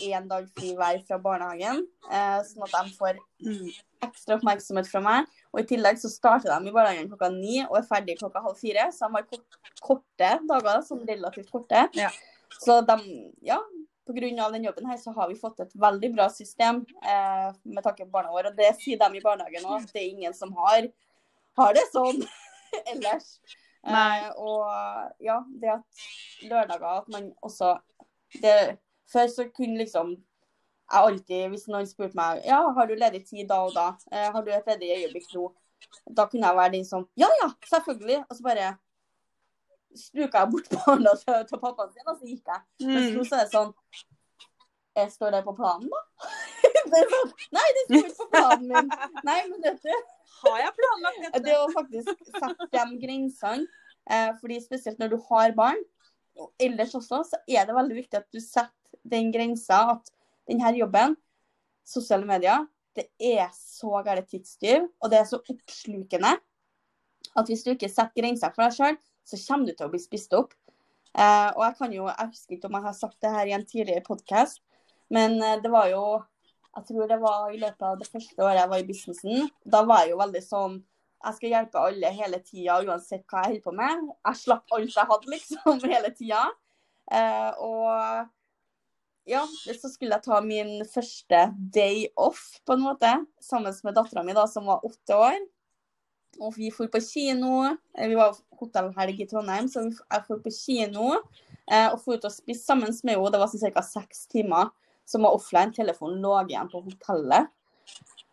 én 0.01 0.27
dag 0.29 0.47
fri 0.57 0.71
hver 0.75 1.03
fra 1.07 1.19
barnehagen, 1.19 1.83
eh, 2.11 2.39
sånn 2.49 2.63
at 2.65 2.87
de 2.87 2.95
får 2.97 3.19
Mm. 3.45 3.69
ekstra 4.03 4.39
oppmerksomhet 4.41 4.87
fra 4.89 5.01
meg. 5.01 5.27
Og 5.53 5.61
i 5.61 5.65
tillegg 5.65 5.97
så 6.01 6.09
starter 6.09 6.49
de 6.59 6.69
i 6.71 6.73
barnehagen 6.73 7.11
klokka 7.11 7.29
ni 7.31 7.61
og 7.67 7.77
er 7.77 7.83
ferdig 7.83 8.19
klokka 8.19 8.41
halv 8.43 8.57
fire. 8.57 8.89
Så 8.91 9.07
de 9.07 9.13
har 9.13 9.27
korte 9.83 10.47
dager, 10.49 10.81
sånn 10.83 11.07
relativt 11.07 11.51
korte. 11.51 11.91
Ja. 11.93 12.09
Så 12.65 12.81
de, 12.87 13.33
ja, 13.43 13.59
av 14.09 14.53
den 14.53 14.65
jobben 14.65 14.87
her 14.87 14.97
så 14.97 15.13
har 15.13 15.29
vi 15.29 15.39
fått 15.39 15.61
et 15.61 15.75
veldig 15.75 16.13
bra 16.15 16.29
system 16.31 16.85
eh, 17.03 17.55
med 17.63 17.83
tanke 17.85 18.05
på 18.05 18.11
barna 18.11 18.33
våre. 18.33 18.51
Og 18.51 18.57
det 18.57 18.73
sier 18.81 18.99
de 18.99 19.19
i 19.19 19.23
barnehagen 19.23 19.67
òg, 19.67 19.87
det 19.93 20.01
er 20.03 20.09
ingen 20.09 20.35
som 20.35 20.53
har, 20.59 20.89
har 21.59 21.75
det 21.75 21.85
sånn 21.93 22.23
ellers. 22.93 23.39
Eh, 23.87 24.29
og 24.39 24.67
ja, 25.23 25.41
det 25.61 25.73
at 25.77 26.05
lørdager 26.47 27.01
at 27.01 27.09
man 27.11 27.33
også 27.43 27.77
det, 28.43 28.79
Før 29.13 29.27
så 29.29 29.49
kunne 29.53 29.83
liksom 29.83 30.15
jeg 30.93 31.09
alltid, 31.09 31.49
hvis 31.53 31.69
noen 31.73 31.89
spurte 31.89 32.17
meg 32.19 32.43
ja, 32.45 32.59
har 32.77 32.89
du 32.89 32.95
ledig 32.99 33.23
tid 33.25 33.47
da 33.49 33.63
og 33.65 33.73
da, 33.77 33.93
eh, 34.13 34.29
har 34.33 34.45
du 34.45 34.51
et 34.53 34.67
ledig 34.69 34.91
øyeblikk 34.99 35.31
nå, 35.35 35.47
da 36.05 36.27
kunne 36.29 36.49
jeg 36.51 36.59
være 36.59 36.73
den 36.75 36.85
som 36.85 37.07
ja, 37.19 37.29
ja, 37.43 37.49
selvfølgelig. 37.71 38.19
Og 38.29 38.37
så 38.37 38.45
bare 38.45 38.73
struka 39.99 40.43
jeg 40.43 40.53
bort 40.53 40.73
barna 40.77 41.15
til, 41.21 41.45
til 41.49 41.61
pappaen 41.63 41.93
sin, 41.93 42.09
og 42.09 42.17
så 42.19 42.29
gikk 42.29 42.51
jeg. 42.53 42.65
Mm. 42.83 42.97
Mm. 42.97 43.23
så 43.25 43.39
er 43.39 43.45
det 43.45 43.53
sånn 43.55 43.73
jeg 44.93 45.09
Står 45.15 45.33
det 45.33 45.39
på 45.47 45.55
planen, 45.57 45.89
da? 45.89 46.01
det 46.93 47.05
sånn, 47.09 47.31
Nei, 47.57 47.69
det 47.77 47.85
står 47.87 48.03
ikke 48.03 48.19
på 48.19 48.27
planen 48.35 48.67
min. 48.69 48.91
Nei, 49.29 49.39
men 49.49 49.63
vet 49.65 49.87
du, 49.87 50.11
Har 50.43 50.59
jeg 50.61 50.75
planlagt 50.77 51.23
dette? 51.23 51.41
det 51.47 51.55
å 51.57 51.71
faktisk 51.73 52.27
sette 52.29 52.69
de 52.75 52.99
grensene, 53.01 53.65
eh, 54.11 54.31
fordi 54.41 54.61
spesielt 54.61 55.01
når 55.01 55.15
du 55.15 55.19
har 55.31 55.57
barn, 55.57 55.81
og 56.37 56.53
ellers 56.61 56.95
også, 56.97 57.23
så 57.29 57.41
er 57.49 57.69
det 57.69 57.77
veldig 57.77 57.97
viktig 58.03 58.21
at 58.21 58.29
du 58.33 58.41
setter 58.41 59.01
den 59.09 59.33
grensa 59.33 59.81
at 59.97 60.13
denne 60.49 60.75
jobben, 60.77 61.17
sosiale 61.89 62.29
medier, 62.29 62.67
det 62.97 63.09
er 63.17 63.49
så 63.57 64.03
gærent 64.05 64.29
tidstyv, 64.29 64.85
og 65.01 65.13
det 65.13 65.23
er 65.23 65.29
så 65.29 65.41
oppslukende 65.41 66.35
at 67.33 67.49
hvis 67.49 67.65
du 67.65 67.73
ikke 67.73 67.89
setter 67.89 68.21
grenser 68.21 68.53
for 68.53 68.67
deg 68.67 68.77
sjøl, 68.77 68.99
så 69.25 69.39
kommer 69.47 69.71
du 69.71 69.77
til 69.77 69.89
å 69.89 69.93
bli 69.93 70.01
spist 70.03 70.35
opp. 70.37 70.55
Eh, 71.13 71.49
og 71.53 71.63
jeg 71.67 71.77
kan 71.79 71.95
jo, 71.95 72.07
jeg 72.09 72.31
husker 72.31 72.57
ikke 72.57 72.69
om 72.71 72.79
jeg 72.79 72.87
har 72.87 72.95
sagt 72.97 73.19
det 73.21 73.33
her 73.35 73.49
i 73.49 73.55
en 73.57 73.67
tidligere 73.69 74.05
podkast, 74.07 74.63
men 75.13 75.37
eh, 75.43 75.59
det 75.63 75.73
var 75.73 75.91
jo 75.93 76.05
Jeg 76.73 76.87
tror 76.89 77.09
det 77.09 77.19
var 77.21 77.51
i 77.53 77.59
løpet 77.61 77.83
av 77.85 77.99
det 78.01 78.07
første 78.09 78.41
året 78.41 78.63
jeg 78.63 78.69
var 78.71 78.81
i 78.81 78.87
businessen. 78.89 79.49
Da 79.61 79.83
var 79.85 80.07
jeg 80.07 80.15
jo 80.15 80.21
veldig 80.23 80.41
sånn 80.41 80.79
Jeg 81.27 81.37
skal 81.37 81.51
hjelpe 81.53 81.83
alle 81.85 82.13
hele 82.17 82.39
tida, 82.41 82.79
uansett 82.81 83.27
hva 83.29 83.43
jeg 83.43 83.51
holder 83.51 83.65
på 83.67 83.75
med. 83.77 84.07
Jeg 84.25 84.41
slapp 84.41 84.73
alt 84.73 84.97
jeg 84.97 85.11
hadde, 85.11 85.33
liksom, 85.35 85.83
hele 85.93 86.13
tida. 86.17 86.47
Eh, 87.13 87.51
og 87.61 88.31
ja, 89.29 89.43
så 89.69 89.91
skulle 89.93 90.17
jeg 90.17 90.25
ta 90.25 90.41
min 90.43 90.81
første 90.89 91.43
day 91.77 92.07
off, 92.17 92.41
på 92.67 92.75
en 92.75 92.87
måte, 92.89 93.13
sammen 93.45 93.77
med 93.85 93.95
dattera 93.99 94.25
mi, 94.27 94.35
da, 94.35 94.49
som 94.51 94.67
var 94.71 94.87
åtte 94.89 95.19
år. 95.19 95.39
Og 96.41 96.55
vi 96.57 96.71
dro 96.71 96.87
på 96.89 97.01
kino. 97.05 97.77
Eh, 97.97 98.09
Vi 98.09 98.15
var 98.17 98.37
hotellhelg 98.59 99.21
i 99.21 99.27
Trondheim, 99.27 99.69
så 99.69 99.85
jeg 99.91 100.25
dro 100.29 100.39
på 100.39 100.51
kino. 100.51 101.19
eh, 101.71 101.89
Og 101.93 101.99
dro 102.05 102.13
ut 102.15 102.25
og 102.25 102.33
spiste 102.33 102.65
sammen 102.65 102.93
med 103.05 103.15
henne. 103.17 103.31
Det 103.31 103.41
var 103.41 103.49
sånn 103.49 103.73
ca. 103.73 103.83
seks 103.83 104.27
timer 104.27 104.71
som 105.05 105.23
var 105.23 105.35
offline. 105.35 105.73
Telefonen 105.73 106.23
lå 106.23 106.35
igjen 106.49 106.71
på 106.71 106.83
hotellet. 106.85 107.49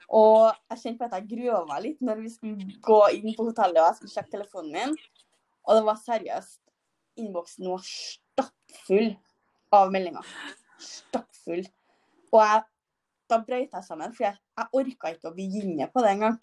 Og 0.09 0.55
jeg 0.71 0.79
kjente 0.79 0.97
på 0.97 1.05
at 1.05 1.11
jeg 1.19 1.29
grua 1.37 1.65
meg 1.69 1.83
litt 1.83 1.99
når 2.01 2.15
vi 2.23 2.29
skulle 2.29 2.79
gå 2.81 2.99
inn 3.13 3.35
på 3.37 3.45
hotellet 3.45 3.77
og 3.77 3.85
jeg 3.91 3.95
skulle 3.99 4.13
sjekke 4.15 4.31
telefonen 4.31 4.71
min. 4.71 4.95
Og 5.67 5.75
det 5.77 5.83
var 5.85 5.99
seriøst 6.01 6.59
Innboksen 7.19 7.67
var 7.67 7.81
stappfull 7.83 9.17
av 9.75 9.91
meldinger. 9.91 10.25
Stappfull. 10.79 11.65
Og 12.31 12.39
jeg, 12.41 12.63
da 13.29 13.37
brøyt 13.43 13.73
jeg 13.75 13.83
sammen, 13.83 14.13
for 14.15 14.23
jeg, 14.23 14.37
jeg 14.57 14.67
orka 14.79 15.11
ikke 15.13 15.29
å 15.29 15.35
begynne 15.35 15.89
på 15.91 16.01
det 16.05 16.13
engang. 16.15 16.39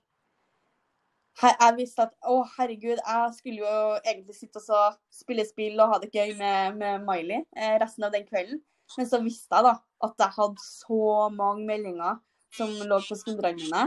Jeg 1.37 1.75
visste 1.77 2.07
at 2.07 2.14
å 2.25 2.38
herregud, 2.55 2.96
jeg 2.96 3.33
skulle 3.37 3.61
jo 3.61 3.81
egentlig 3.99 4.37
sitte 4.38 4.62
og 4.72 4.96
spille 5.12 5.44
spill 5.44 5.77
og 5.85 5.92
ha 5.92 5.99
det 6.01 6.09
gøy 6.14 6.33
med, 6.38 6.79
med 6.81 7.05
Miley 7.05 7.42
eh, 7.53 7.77
resten 7.83 8.07
av 8.09 8.14
den 8.14 8.25
kvelden. 8.25 8.62
Men 8.96 9.09
så 9.11 9.20
visste 9.20 9.59
jeg 9.59 9.66
da 9.66 9.75
at 10.07 10.22
jeg 10.22 10.37
hadde 10.38 10.64
så 10.64 11.29
mange 11.35 11.66
meldinger 11.68 12.20
som 12.57 12.72
lå 12.88 13.01
på 13.05 13.18
skuldrene 13.20 13.61
mine. 13.61 13.85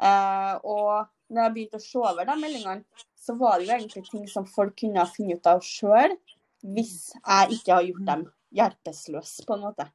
Eh, 0.00 0.54
og 0.64 1.10
når 1.28 1.42
jeg 1.44 1.54
begynte 1.56 1.80
å 1.80 1.84
se 1.84 2.00
over 2.00 2.28
de 2.30 2.36
meldingene, 2.40 3.04
så 3.20 3.36
var 3.36 3.58
det 3.58 3.68
jo 3.68 3.76
egentlig 3.76 4.04
ting 4.08 4.26
som 4.30 4.48
folk 4.48 4.72
kunne 4.80 5.02
ha 5.02 5.08
funnet 5.10 5.42
ut 5.42 5.50
av 5.52 5.60
sjøl, 5.64 6.16
hvis 6.64 7.10
jeg 7.18 7.58
ikke 7.58 7.76
har 7.76 7.88
gjort 7.90 8.06
dem 8.08 8.24
hjelpeløse, 8.56 9.44
på 9.44 9.56
en 9.56 9.66
måte. 9.68 9.86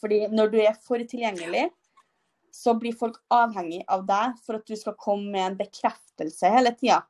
Fordi 0.00 0.24
når 0.32 0.52
du 0.54 0.58
er 0.64 0.78
for 0.80 1.04
tilgjengelig, 1.12 1.68
så 2.52 2.74
blir 2.78 2.92
folk 2.96 3.16
avhengig 3.32 3.82
av 3.88 4.04
deg 4.06 4.38
for 4.44 4.58
at 4.58 4.66
du 4.68 4.76
skal 4.76 4.96
komme 5.00 5.30
med 5.32 5.46
en 5.46 5.58
bekreftelse 5.58 6.50
hele 6.52 6.74
tida 6.76 7.00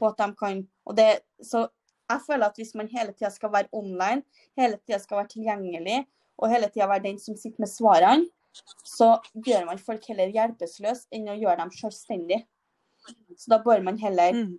på 0.00 0.10
at 0.10 0.18
de 0.20 0.34
kan 0.36 0.60
Og 0.86 0.96
det, 0.96 1.22
så 1.42 1.68
jeg 2.10 2.20
føler 2.26 2.46
at 2.50 2.56
hvis 2.58 2.74
man 2.74 2.88
hele 2.90 3.12
tida 3.12 3.30
skal 3.30 3.52
være 3.52 3.68
online, 3.72 4.22
hele 4.58 4.76
tida 4.86 4.98
skal 4.98 5.20
være 5.20 5.32
tilgjengelig, 5.34 6.06
og 6.38 6.50
hele 6.50 6.68
tida 6.72 6.88
være 6.90 7.04
den 7.04 7.18
som 7.22 7.36
sitter 7.36 7.60
med 7.62 7.68
svarene, 7.70 8.26
så 8.84 9.20
gjør 9.46 9.66
man 9.68 9.78
folk 9.78 10.04
heller 10.10 10.32
hjelpeløse 10.34 11.06
enn 11.14 11.28
å 11.30 11.36
gjøre 11.38 11.60
dem 11.60 11.70
selvstendige. 11.70 12.44
Så 13.38 13.52
da 13.52 13.60
bør 13.62 13.82
man 13.82 13.98
heller 13.98 14.32
Mm. 14.34 14.58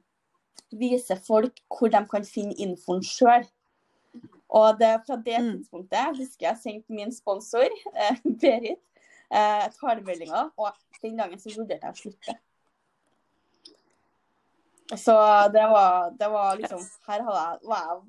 vise 0.71 1.15
folk 1.27 1.60
hvor 1.67 1.89
de 1.91 2.06
kan 2.08 2.23
finne 2.23 2.56
infoen 2.56 3.04
sjøl. 3.04 3.43
Og 4.49 4.80
det, 4.80 5.01
fra 5.06 5.15
det 5.15 5.39
Mm. 5.39 5.51
tidspunktet 5.58 6.17
husker 6.17 6.47
jeg 6.47 6.58
sendte 6.58 6.89
min 6.89 7.12
sponsor, 7.12 7.67
eh, 7.95 8.15
Berit, 8.25 8.80
eh, 9.31 9.67
talemeldinga, 9.79 10.45
og 10.57 11.01
den 11.01 11.19
dagen 11.19 11.41
så 11.41 11.53
vurderte 11.55 11.87
jeg 11.87 11.95
å 11.95 12.01
slutte. 12.01 12.37
Så 14.99 15.13
det 15.53 15.67
var, 15.71 16.09
det 16.19 16.27
var 16.27 16.57
liksom 16.59 16.81
Her 17.07 17.21
hadde 17.23 17.43
jeg, 17.43 17.59
var 17.71 17.85
jeg 17.85 18.01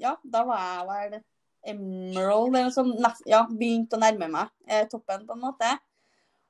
Ja, 0.00 0.12
da 0.24 0.44
var 0.48 0.62
jeg 0.62 0.86
vel 0.88 1.18
Emerald 1.66 2.54
eller 2.54 2.68
noe 2.68 2.72
sånt. 2.72 3.20
Ja, 3.28 3.42
begynte 3.50 3.98
å 3.98 4.00
nærme 4.00 4.28
meg 4.30 4.52
eh, 4.70 4.86
toppen, 4.88 5.26
på 5.26 5.34
en 5.34 5.42
måte. 5.42 5.72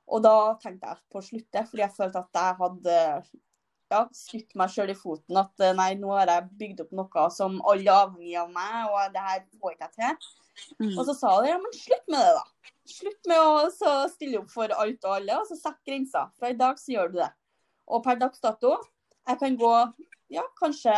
Og 0.07 0.21
da 0.23 0.53
tenkte 0.61 0.91
jeg 0.91 1.03
på 1.11 1.19
å 1.19 1.25
slutte, 1.25 1.63
fordi 1.67 1.83
jeg 1.83 1.95
følte 1.95 2.21
at 2.21 2.39
jeg 2.39 2.57
hadde 2.61 2.97
ja, 3.91 4.01
skutt 4.15 4.53
meg 4.59 4.71
sjøl 4.71 4.93
i 4.93 4.97
foten. 4.97 5.39
At 5.41 5.63
eh, 5.63 5.75
nei, 5.77 5.89
nå 5.99 6.13
har 6.13 6.31
jeg 6.31 6.51
bygd 6.61 6.83
opp 6.85 6.93
noe 6.99 7.25
som 7.33 7.57
alle 7.65 7.87
er 7.87 8.03
avhengig 8.05 8.37
av 8.43 8.53
meg, 8.53 8.91
og 8.91 9.15
det 9.15 9.25
her 9.25 9.41
får 9.57 9.75
ikke 9.75 9.91
til. 9.97 10.29
Mm. 10.79 10.93
Og 10.97 11.03
så 11.05 11.13
sa 11.17 11.33
de 11.43 11.49
ja, 11.51 11.57
men 11.61 11.73
slutt 11.75 12.07
med 12.13 12.19
det, 12.25 12.33
da. 12.37 12.71
Slutt 12.87 13.27
med 13.29 13.41
å 13.43 13.67
så 13.73 13.91
stille 14.13 14.39
opp 14.41 14.49
for 14.53 14.71
alt 14.73 15.05
og 15.05 15.15
alle, 15.17 15.37
og 15.41 15.47
så 15.49 15.57
sett 15.59 15.79
grenser. 15.85 16.29
Fra 16.39 16.49
i 16.53 16.57
dag 16.57 16.79
så 16.79 16.93
gjør 16.95 17.11
du 17.13 17.17
det. 17.19 17.29
Og 17.87 18.03
per 18.03 18.19
dags 18.19 18.39
dato, 18.43 18.73
jeg 19.27 19.39
kan 19.39 19.55
gå 19.59 19.73
ja, 20.33 20.43
kanskje 20.59 20.93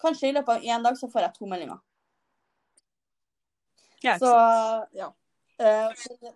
Kanskje 0.00 0.30
i 0.30 0.32
løpet 0.32 0.48
av 0.56 0.62
én 0.64 0.82
dag 0.82 0.96
så 0.96 1.10
får 1.12 1.20
jeg 1.26 1.34
to 1.36 1.46
meldinger. 1.46 1.76
Ja, 4.00 4.14
Så 4.18 4.30
ja. 4.96 5.10
Uh, 5.60 6.30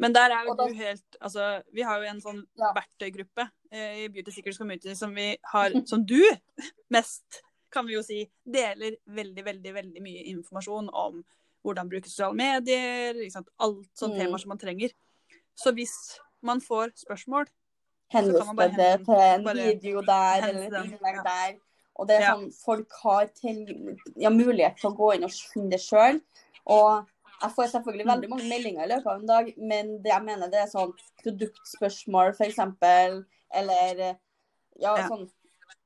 Men 0.00 0.14
der 0.14 0.32
er 0.32 0.46
jo 0.46 0.54
da- 0.56 0.68
du 0.68 0.72
helt 0.74 1.16
Altså, 1.20 1.62
vi 1.72 1.82
har 1.84 1.98
jo 2.00 2.08
en 2.08 2.20
sånn 2.20 2.46
Ja. 2.56 2.72
verktøygruppe 2.72 3.44
uh, 3.44 3.94
i 4.04 4.08
Beauty 4.08 4.30
Secrets 4.32 4.56
Community 4.56 4.94
som 4.94 5.12
vi 5.14 5.36
har 5.52 5.70
Som 5.86 6.06
du 6.06 6.16
mest, 6.96 7.42
kan 7.70 7.86
vi 7.86 7.94
jo 7.94 8.02
si, 8.02 8.22
deler 8.44 8.96
veldig, 9.06 9.44
veldig, 9.44 9.74
veldig 9.74 10.02
mye 10.02 10.24
informasjon 10.34 10.88
om 10.92 11.24
hvordan 11.64 11.88
bruke 11.90 12.08
sosiale 12.08 12.34
medier, 12.38 13.14
alt 13.58 13.88
sånne 13.98 14.14
Mm. 14.14 14.18
temaer 14.24 14.38
som 14.40 14.48
man 14.48 14.58
trenger. 14.58 14.90
Så 15.56 15.72
hvis 15.74 15.94
man 16.42 16.60
får 16.60 16.92
spørsmål 17.04 17.46
bare 18.56 18.76
det 18.76 19.04
til 19.04 19.14
en 19.14 19.44
bare 19.44 19.54
video 19.74 20.00
der 20.00 20.48
eller 20.48 20.66
et 20.66 20.84
innlegg 20.86 21.16
ja. 21.18 21.22
der. 21.22 21.58
Og 21.98 22.06
det 22.08 22.16
er 22.16 22.20
Ja. 22.20 22.34
sånn, 22.36 22.52
Folk 22.64 22.92
har 23.02 23.26
til, 23.26 23.98
ja, 24.16 24.30
mulighet 24.30 24.76
til 24.78 24.90
å 24.90 24.96
gå 24.96 25.14
inn 25.16 25.24
og 25.24 25.30
finne 25.30 25.70
det 25.70 25.80
sjøl. 25.80 26.20
Og 26.66 27.06
jeg 27.42 27.50
får 27.50 27.66
selvfølgelig 27.72 28.06
Mm. 28.06 28.12
veldig 28.14 28.28
mange 28.30 28.48
meldinger 28.48 28.84
i 28.84 28.88
løpet 28.88 29.06
av 29.06 29.20
en 29.20 29.26
dag, 29.26 29.54
men 29.58 30.02
det 30.02 30.10
jeg 30.12 30.22
mener 30.22 30.48
det 30.48 30.60
er 30.62 30.66
sånn 30.72 30.92
produktspørsmål 31.24 32.34
f.eks. 32.36 32.58
Eller 33.50 34.16
ja, 34.80 34.96
Ja. 34.96 35.08
sånn 35.08 35.30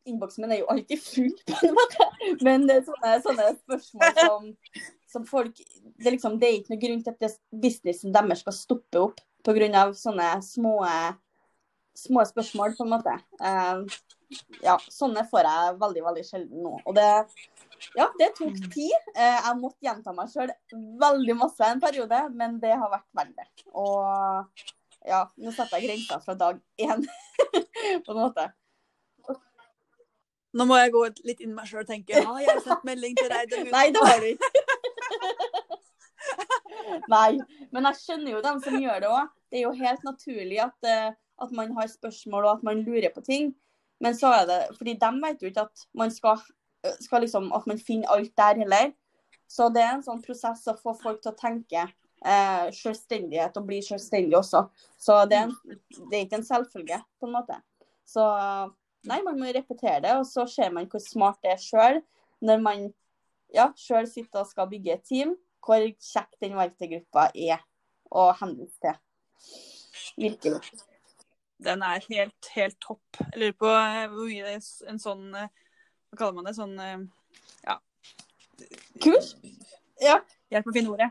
Innboksen 0.09 0.43
min 0.43 0.55
er 0.57 0.63
jo 0.63 0.71
alltid 0.73 0.99
full, 0.99 1.35
på 1.47 1.59
en 1.69 1.77
måte. 1.79 2.07
Men 2.43 2.65
det 2.69 2.81
er 2.81 2.87
sånne, 2.87 3.13
sånne 3.27 3.49
spørsmål 3.61 4.17
som, 4.19 4.49
som 5.15 5.27
folk 5.29 5.59
det 5.59 6.09
er, 6.09 6.15
liksom, 6.17 6.39
det 6.43 6.49
er 6.49 6.57
ikke 6.59 6.75
noe 6.75 6.83
grunn 6.83 7.05
til 7.07 7.15
at 7.15 7.37
businessen 7.65 8.15
deres 8.15 8.43
skal 8.43 8.57
stoppe 8.57 9.05
opp 9.07 9.23
pga. 9.47 9.85
sånne 9.99 10.33
små 10.47 10.79
små 11.95 12.25
spørsmål, 12.25 12.77
på 12.77 12.85
en 12.87 12.93
måte. 12.93 13.15
Uh, 13.43 13.85
ja, 14.65 14.79
sånne 14.89 15.25
får 15.29 15.49
jeg 15.49 15.75
veldig, 15.81 16.05
veldig 16.07 16.25
sjelden 16.25 16.63
nå. 16.65 16.77
Og 16.87 16.97
det, 16.97 17.09
ja, 17.99 18.09
det 18.19 18.33
tok 18.39 18.57
tid. 18.73 19.11
Eh, 19.13 19.37
jeg 19.37 19.59
måtte 19.61 19.85
gjenta 19.85 20.15
meg 20.17 20.31
sjøl 20.33 20.53
veldig 21.03 21.37
masse 21.37 21.69
en 21.69 21.83
periode, 21.83 22.23
men 22.39 22.57
det 22.63 22.73
har 22.73 22.93
vært 22.93 23.09
verdt 23.19 23.37
det. 23.37 23.67
Og 23.77 24.65
ja, 25.09 25.27
nå 25.37 25.53
setter 25.53 25.81
jeg 25.83 25.91
grensa 25.91 26.21
fra 26.25 26.37
dag 26.39 26.61
én, 26.81 27.05
på 28.07 28.15
en 28.15 28.23
måte. 28.23 28.49
Nå 30.53 30.67
må 30.69 30.77
jeg 30.77 30.93
gå 30.93 31.03
litt 31.25 31.41
inn 31.41 31.55
meg 31.57 31.69
sjøl 31.69 31.83
og 31.83 31.89
tenke 31.89 32.21
Har 32.21 32.41
jeg 32.45 32.61
sendt 32.65 32.85
melding 32.85 33.17
til 33.17 33.31
deg? 33.33 33.55
Nei, 33.75 33.87
det 33.95 34.03
har 34.05 34.21
du 34.21 34.27
ikke. 34.33 34.51
Nei, 37.13 37.39
men 37.73 37.89
jeg 37.89 38.01
skjønner 38.03 38.35
jo 38.35 38.43
dem 38.45 38.61
som 38.65 38.79
gjør 38.81 39.03
det 39.03 39.11
òg. 39.11 39.31
Det 39.53 39.61
er 39.61 39.67
jo 39.67 39.73
helt 39.79 40.05
naturlig 40.07 40.59
at, 40.65 40.89
eh, 40.89 41.15
at 41.45 41.55
man 41.57 41.73
har 41.77 41.91
spørsmål 41.91 42.47
og 42.47 42.53
at 42.57 42.67
man 42.69 42.83
lurer 42.85 43.13
på 43.15 43.25
ting. 43.25 43.53
Men 44.03 44.17
så 44.19 44.33
er 44.35 44.47
det 44.51 44.61
Fordi 44.77 44.97
de 44.99 45.11
vet 45.25 45.43
jo 45.43 45.51
ikke 45.51 45.67
at 45.69 45.87
man 45.99 46.11
skal, 46.11 46.43
eh, 46.85 46.99
skal 47.01 47.25
liksom, 47.25 47.51
at 47.55 47.67
man 47.71 47.81
finner 47.81 48.13
alt 48.13 48.33
der 48.37 48.63
heller. 48.65 48.93
Så 49.49 49.69
det 49.73 49.83
er 49.85 49.97
en 49.97 50.05
sånn 50.05 50.23
prosess 50.25 50.65
å 50.69 50.79
få 50.79 50.95
folk 51.01 51.23
til 51.23 51.33
å 51.33 51.39
tenke 51.39 51.85
eh, 51.85 52.69
selvstendighet 52.77 53.57
og 53.61 53.69
bli 53.69 53.83
selvstendig 53.85 54.39
også. 54.39 54.67
Så 55.01 55.19
det 55.31 55.39
er, 55.39 55.51
en, 55.51 55.81
det 56.11 56.19
er 56.19 56.27
ikke 56.27 56.41
en 56.41 56.49
selvfølge, 56.49 57.03
på 57.21 57.29
en 57.29 57.37
måte. 57.37 57.59
Så 58.09 58.25
nei, 59.09 59.21
man 59.27 59.39
må 59.41 59.51
repetere 59.55 60.01
det, 60.05 60.13
og 60.19 60.27
så 60.29 60.45
ser 60.51 60.73
man 60.75 60.87
hvor 60.91 61.03
smart 61.03 61.41
det 61.43 61.55
er 61.57 61.63
sjøl 61.63 62.01
når 62.43 62.61
man 62.63 62.85
ja, 63.55 63.69
sjøl 63.79 64.07
sitter 64.09 64.43
og 64.43 64.49
skal 64.51 64.69
bygge 64.71 64.95
et 64.97 65.05
team, 65.07 65.35
hvor 65.63 65.83
kjekk 65.83 66.39
den 66.43 66.57
verktøygruppa 66.59 67.29
er 67.39 67.61
å 68.11 68.31
henvise 68.41 68.79
til. 68.83 68.97
Virkelig. 70.19 70.61
Den 71.63 71.83
er 71.87 72.03
helt, 72.09 72.49
helt 72.57 72.79
topp. 72.83 73.21
Jeg 73.21 73.39
lurer 73.39 73.59
på 73.63 73.71
eh, 73.71 74.07
hvor 74.11 74.27
mye 74.27 74.47
det 74.49 74.55
er 74.57 74.91
en 74.91 74.99
sånn 74.99 75.29
eh, 75.39 75.51
Hva 76.11 76.19
kaller 76.19 76.35
man 76.41 76.49
det? 76.49 76.55
Sånn 76.59 76.73
eh, 76.83 77.05
Ja. 77.69 77.77
Kurs? 79.03 79.35
Ja. 80.03 80.17
Hjelp 80.51 80.67
meg 80.67 80.73
å 80.73 80.77
finne 80.77 80.95
ordet. 80.97 81.11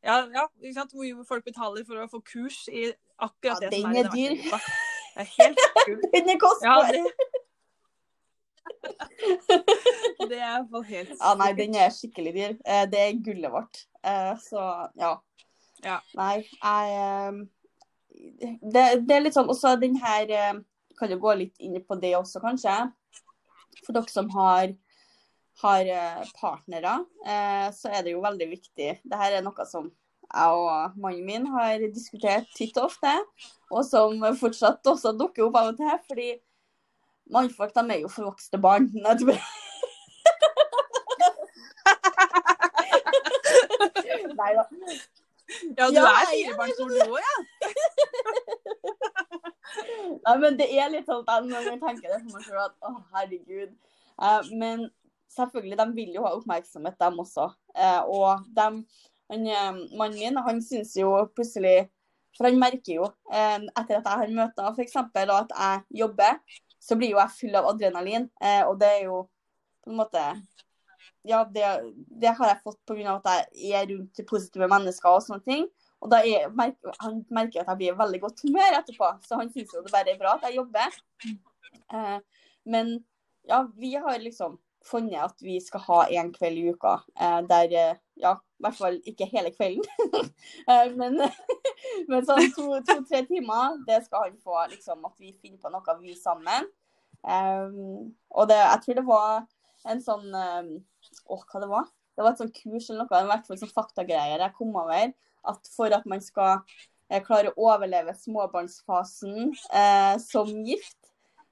Ja, 0.00 0.14
ja, 0.32 0.46
ikke 0.62 0.76
sant? 0.78 0.94
Hvor 0.96 1.26
folk 1.28 1.44
betaler 1.44 1.84
for 1.84 2.00
å 2.00 2.08
få 2.08 2.22
kurs 2.24 2.62
i 2.72 2.86
akkurat 3.20 3.60
Ja, 3.66 3.68
det 3.68 3.82
som 3.82 3.92
er 3.92 3.98
i 3.98 4.00
er 4.00 4.08
den 4.08 4.16
dyr. 4.16 4.38
verktøygruppa. 4.40 4.88
Det 5.10 5.26
er 5.26 5.30
helt 5.36 5.62
kult. 5.90 6.08
Den 6.14 6.32
er 6.32 6.38
Ja, 6.64 6.76
det 6.88 7.04
Det 9.20 10.38
er 10.38 10.44
i 10.44 10.52
hvert 10.54 10.70
fall 10.70 10.84
helt 10.88 11.14
Ja, 11.16 11.32
nei, 11.38 11.50
den 11.58 11.74
er 11.78 11.92
skikkelig 11.94 12.32
dyr. 12.36 12.54
Eh, 12.64 12.84
Det 12.90 13.00
er 13.00 13.22
gullet 13.24 13.52
vårt. 13.52 13.82
Eh, 14.04 14.32
Så 14.42 14.64
ja. 15.00 15.14
Ja. 15.84 15.98
Nei, 16.18 16.42
jeg 16.44 16.94
eh, 16.96 17.40
det, 18.60 18.84
det 19.08 19.16
er 19.16 19.24
litt 19.24 19.36
sånn 19.36 19.48
også 19.48 19.76
den 19.80 19.94
her 20.02 20.28
Kan 20.98 21.12
jo 21.14 21.16
gå 21.22 21.32
litt 21.40 21.56
inn 21.64 21.78
på 21.86 21.96
det 22.00 22.12
også, 22.18 22.42
kanskje. 22.44 22.74
For 23.86 23.96
dere 23.96 24.12
som 24.12 24.28
har, 24.34 24.74
har 25.62 25.88
partnere, 26.36 26.98
så 27.72 27.88
er 27.88 28.02
det 28.04 28.12
jo 28.12 28.20
veldig 28.20 28.48
viktig. 28.50 28.90
Dette 29.08 29.30
er 29.30 29.40
noe 29.46 29.64
som 29.64 29.88
jeg 30.30 30.58
og 30.60 30.98
mannen 31.00 31.24
min 31.24 31.46
har 31.54 31.80
diskutert 31.90 32.50
titt 32.54 32.76
og 32.76 32.90
ofte, 32.90 33.14
og 33.72 33.80
som 33.88 34.20
fortsatt 34.38 34.86
også 34.92 35.14
dukker 35.18 35.46
opp 35.48 35.56
av 35.62 35.72
og 35.72 35.80
til. 35.80 35.96
fordi 36.10 36.28
mannfolk 37.32 37.72
de 37.76 37.82
er 37.94 38.00
jo 38.04 38.08
forvokste 38.12 38.58
barn. 38.62 38.84
Nei, 38.94 39.14
du... 39.20 39.24
Nei 44.40 44.52
da. 44.56 44.64
Ja, 45.76 45.84
du 45.88 45.94
Ja, 45.94 46.00
er 46.06 46.12
jeg 46.20 46.28
firebarnsmor 46.30 46.88
du 46.88 46.94
òg, 47.06 47.18
ja? 47.24 47.36
Nei, 50.24 50.36
men 50.42 50.52
det 50.58 50.66
er 50.70 50.90
litt 50.92 51.06
sånn 51.08 51.24
at 51.26 51.44
når 51.46 51.62
man 51.72 51.80
tenker 51.82 52.08
det 52.12 52.20
for 52.22 52.32
meg 52.36 52.44
selv 52.46 52.60
at 52.64 52.74
å, 52.86 52.88
herregud. 53.14 53.70
Eh, 54.20 54.40
men 54.60 54.78
selvfølgelig, 55.34 55.78
de 55.80 55.86
vil 55.96 56.12
jo 56.18 56.24
ha 56.26 56.30
oppmerksomhet, 56.38 56.96
dem 57.00 57.22
også. 57.22 57.44
Eh, 57.76 58.02
og 58.10 58.30
dem, 58.56 58.74
han, 59.30 59.42
eh, 59.46 59.72
mannen 59.98 60.18
min, 60.18 60.36
han 60.46 60.58
syns 60.64 60.92
jo 60.98 61.08
plutselig 61.34 61.78
For 62.38 62.46
han 62.46 62.60
merker 62.62 62.94
jo, 62.94 63.06
eh, 63.34 63.58
etter 63.58 63.96
at 63.98 64.06
jeg 64.06 64.18
har 64.20 64.30
møter 64.30 64.68
f.eks., 64.70 64.96
at 64.96 65.50
jeg 65.50 65.80
jobber, 65.98 66.36
så 66.80 66.96
blir 66.96 67.12
jo 67.12 67.20
jeg 67.20 67.36
full 67.36 67.58
av 67.60 67.68
adrenalin. 67.74 68.26
Eh, 68.40 68.62
og 68.66 68.78
det 68.80 68.88
er 68.96 69.04
jo 69.10 69.22
på 69.84 69.92
en 69.92 70.00
måte 70.00 70.24
Ja, 71.28 71.42
det, 71.44 71.64
det 72.20 72.32
har 72.38 72.48
jeg 72.48 72.62
fått 72.64 72.78
pga. 72.88 73.18
at 73.18 73.50
jeg 73.52 73.76
er 73.76 73.88
rundt 73.90 74.20
positive 74.28 74.68
mennesker 74.68 75.10
og 75.10 75.24
sånne 75.24 75.44
ting. 75.44 75.66
Og 76.00 76.08
da 76.12 76.22
er, 76.24 76.48
merker, 76.56 76.94
han 77.02 77.20
merker 77.28 77.60
at 77.60 77.68
jeg 77.68 77.80
blir 77.80 77.92
i 77.92 77.98
veldig 77.98 78.20
godt 78.22 78.40
humør 78.46 78.78
etterpå, 78.78 79.10
så 79.26 79.36
han 79.36 79.50
syns 79.52 79.74
jo 79.76 79.82
det 79.84 79.92
bare 79.92 80.14
er 80.14 80.20
bra 80.20 80.38
at 80.38 80.46
jeg 80.48 80.56
jobber. 80.56 80.96
Eh, 81.92 82.18
men 82.72 82.94
ja, 83.48 83.66
vi 83.76 83.92
har 84.00 84.16
liksom 84.22 84.56
funnet 84.86 85.20
at 85.26 85.42
vi 85.44 85.58
skal 85.60 85.84
ha 85.84 85.98
én 86.08 86.32
kveld 86.32 86.60
i 86.60 86.70
uka 86.72 87.00
eh, 87.20 87.40
der 87.48 87.76
eh, 87.76 87.98
Ja, 88.20 88.38
i 88.60 88.64
hvert 88.66 88.76
fall 88.76 88.98
ikke 89.08 89.28
hele 89.30 89.50
kvelden, 89.54 89.86
eh, 90.70 90.90
men, 90.92 91.16
men 92.10 92.26
sånn 92.28 92.50
to-tre 92.52 93.22
to, 93.22 93.30
timer, 93.30 93.78
det 93.86 94.02
skal 94.04 94.26
han 94.26 94.36
få. 94.44 94.58
liksom 94.74 95.06
At 95.08 95.16
vi 95.16 95.32
finner 95.32 95.56
på 95.62 95.72
noe 95.72 95.96
vi 96.02 96.12
sammen. 96.18 96.68
Um, 97.24 98.12
og 98.32 98.48
det, 98.48 98.58
jeg 98.60 98.82
tror 98.84 98.98
det 98.98 99.06
var 99.08 99.32
en 99.90 99.98
sånn 100.00 100.30
um, 100.32 100.70
Åh, 101.32 101.42
hva 101.48 101.60
det 101.60 101.68
var? 101.68 101.88
Det 102.16 102.24
var 102.24 102.34
et 102.34 102.40
sånn 102.40 102.52
kurs 102.52 102.86
eller 102.90 103.04
noe, 103.06 103.20
i 103.24 103.28
hvert 103.30 103.48
fall 103.48 103.60
sånn 103.60 103.72
faktagreier 103.72 104.44
jeg 104.44 104.56
kom 104.58 104.76
over. 104.76 105.12
At 105.48 105.70
for 105.72 105.96
at 105.96 106.04
man 106.08 106.20
skal 106.20 106.58
eh, 107.08 107.22
klare 107.24 107.54
å 107.54 107.70
overleve 107.70 108.12
småbarnsfasen 108.18 109.54
eh, 109.72 110.16
som 110.20 110.50
gift, 110.66 110.98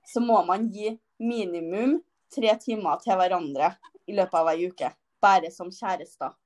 så 0.05 0.21
må 0.21 0.43
man 0.45 0.69
gi 0.75 0.93
minimum 1.17 1.99
tre 2.35 2.53
timer 2.61 3.01
til 3.01 3.17
hverandre 3.17 3.73
i 4.09 4.17
løpet 4.19 4.37
av 4.43 4.53
ei 4.53 4.69
uke. 4.69 4.93
Bare 5.25 5.49
som 5.55 5.73
kjærester. 5.73 6.37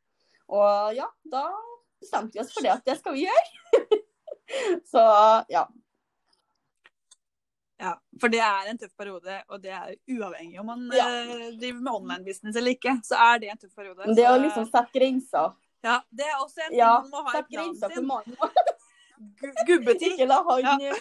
Og 0.53 0.95
ja, 0.97 1.07
da 1.33 1.47
bestemte 2.03 2.37
vi 2.37 2.43
oss 2.43 2.53
for 2.53 2.65
det 2.67 2.73
at 2.75 2.85
det 2.89 2.99
skal 2.99 3.15
vi 3.17 3.25
gjøre. 3.27 4.01
Så 4.93 5.03
ja. 5.53 5.63
Ja, 7.83 7.97
for 8.21 8.31
det 8.31 8.39
er 8.45 8.69
en 8.71 8.79
tøff 8.79 8.93
periode, 8.99 9.41
og 9.51 9.63
det 9.63 9.73
er 9.75 9.95
uavhengig 10.15 10.61
om 10.61 10.67
man 10.71 10.83
Ja. 10.95 11.07
eh, 11.09 11.49
driver 11.59 11.81
med 11.81 11.93
online 11.93 12.25
business 12.25 12.57
eller 12.57 12.71
ikke, 12.77 12.93
så 13.03 13.17
er 13.19 13.39
det 13.43 13.49
en 13.51 13.59
tøff 13.59 13.73
periode. 13.75 14.15
Det 14.15 14.27
å 14.31 14.37
liksom 14.39 14.69
sette 14.71 14.93
grenser 14.95 15.55
Ja, 15.83 15.97
det 16.15 16.27
er 16.29 16.37
også 16.39 16.61
en 16.63 16.69
ting 16.71 16.79
Ja, 16.79 16.93
man 17.01 17.11
må 17.11 17.23
ha 17.27 17.41
i 17.41 17.43
planen 17.43 17.75
sin. 17.75 18.07
Gu- 19.41 19.65
Gubbetid. 19.67 20.13
Ikke 20.13 20.27
la 20.31 20.43
han 20.47 20.61
Ja. 20.63 20.93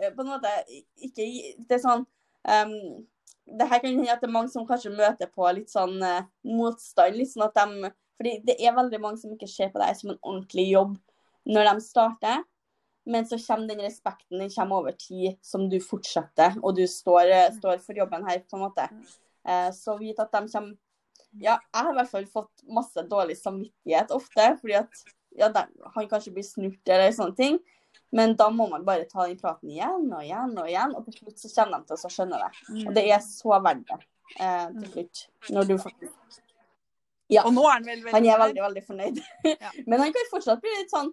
eh, 0.00 0.10
på 0.16 0.20
en 0.24 0.30
måte 0.32 0.48
ikke 0.96 1.26
Det 1.68 1.76
er 1.76 1.82
sånn 1.84 2.06
um, 2.48 3.06
Det 3.58 3.68
her 3.68 3.78
kan 3.80 3.90
hende 3.90 4.08
at 4.12 4.20
det 4.22 4.28
er 4.28 4.32
mange 4.32 4.48
som 4.52 4.66
kanskje 4.66 4.94
møter 4.96 5.26
på 5.34 5.44
litt 5.52 5.68
sånn 5.68 6.00
uh, 6.02 6.22
motstand. 6.44 7.16
litt 7.16 7.28
sånn 7.34 7.48
at 7.50 7.54
de, 7.54 7.90
fordi 8.20 8.36
det 8.44 8.58
er 8.60 8.76
veldig 8.76 8.98
mange 9.00 9.16
som 9.16 9.32
ikke 9.32 9.48
ser 9.48 9.70
på 9.72 9.80
deg 9.80 9.96
som 9.96 10.12
en 10.12 10.20
ordentlig 10.20 10.66
jobb 10.68 10.96
når 11.48 11.70
de 11.70 11.84
starter. 11.84 12.42
Men 13.08 13.24
så 13.24 13.38
kommer 13.40 13.70
den 13.70 13.80
respekten 13.80 14.42
den 14.42 14.52
kommer 14.52 14.82
over 14.82 14.92
tid, 14.92 15.38
som 15.42 15.64
du 15.72 15.78
fortsetter, 15.80 16.58
og 16.60 16.76
du 16.76 16.84
står, 16.86 17.32
eh, 17.32 17.48
står 17.56 17.80
for 17.80 17.96
jobben 17.96 18.26
her, 18.28 18.42
på 18.44 18.58
en 18.58 18.66
måte. 18.66 18.84
Eh, 19.48 19.70
så 19.72 19.96
vit 19.98 20.20
at 20.20 20.32
de 20.32 20.44
kommer 20.52 20.76
Ja, 21.32 21.60
jeg 21.72 21.84
har 21.84 21.92
i 21.92 21.94
hvert 21.94 22.10
fall 22.10 22.24
fått 22.26 22.62
masse 22.66 23.02
dårlig 23.06 23.36
samvittighet 23.38 24.10
ofte, 24.10 24.48
fordi 24.60 24.74
at 24.74 25.02
ja, 25.38 25.48
de, 25.48 25.60
han 25.94 26.08
kanskje 26.10 26.32
blir 26.34 26.42
snurt 26.42 26.90
eller 26.90 27.12
sånne 27.14 27.36
ting. 27.38 27.58
Men 28.10 28.34
da 28.36 28.48
må 28.50 28.66
man 28.68 28.82
bare 28.84 29.06
ta 29.06 29.28
den 29.28 29.38
praten 29.38 29.70
igjen 29.70 30.08
og 30.10 30.24
igjen 30.24 30.56
og 30.58 30.66
igjen, 30.66 30.96
og 30.98 31.06
til 31.06 31.20
slutt 31.20 31.38
så 31.38 31.52
kommer 31.54 31.78
de 31.78 31.86
til 31.92 32.08
å 32.08 32.12
skjønne 32.16 32.40
det. 32.42 32.50
Og 32.82 32.94
det 32.98 33.04
er 33.14 33.22
så 33.22 33.60
verdt 33.62 33.86
det 33.92 34.00
eh, 34.42 34.66
til 34.80 34.90
slutt. 34.96 35.22
Når 35.54 35.70
du 35.70 35.76
faktisk 35.78 36.49
Ja. 37.30 37.44
Og 37.46 37.54
nå 37.54 37.62
er 37.68 37.76
han 37.76 37.84
vel 37.86 38.00
veldig 38.02 38.14
Han 38.16 38.26
er 38.26 38.40
veldig, 38.42 38.62
veldig 38.64 38.82
fornøyd. 38.88 39.20
Ja. 39.46 39.70
Men 39.90 40.02
han 40.02 40.14
kan 40.16 40.30
fortsatt 40.32 40.62
bli 40.64 40.72
litt 40.80 40.90
sånn 40.92 41.12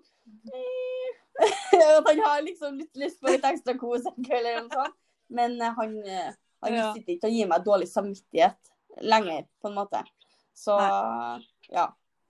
At 1.97 2.07
han 2.09 2.19
har 2.25 2.41
liksom 2.41 2.79
litt 2.81 2.97
lyst 2.97 3.21
på 3.21 3.29
litt 3.29 3.45
ekstra 3.45 3.75
kos 3.77 4.07
en 4.09 4.25
kveld 4.25 4.47
eller 4.49 4.63
noe 4.65 4.73
sånt. 4.73 4.97
Men 5.37 5.57
eh, 5.61 5.73
han, 5.77 5.95
eh, 6.07 6.31
han 6.65 6.73
Ja. 6.77 6.87
sitter 6.95 7.13
ikke 7.13 7.29
og 7.29 7.35
gir 7.37 7.49
meg 7.51 7.65
dårlig 7.65 7.87
samvittighet 7.91 8.71
lenger, 9.05 9.43
på 9.61 9.69
en 9.69 9.75
måte. 9.77 10.01
Så 10.57 10.73
ja. 11.69 11.87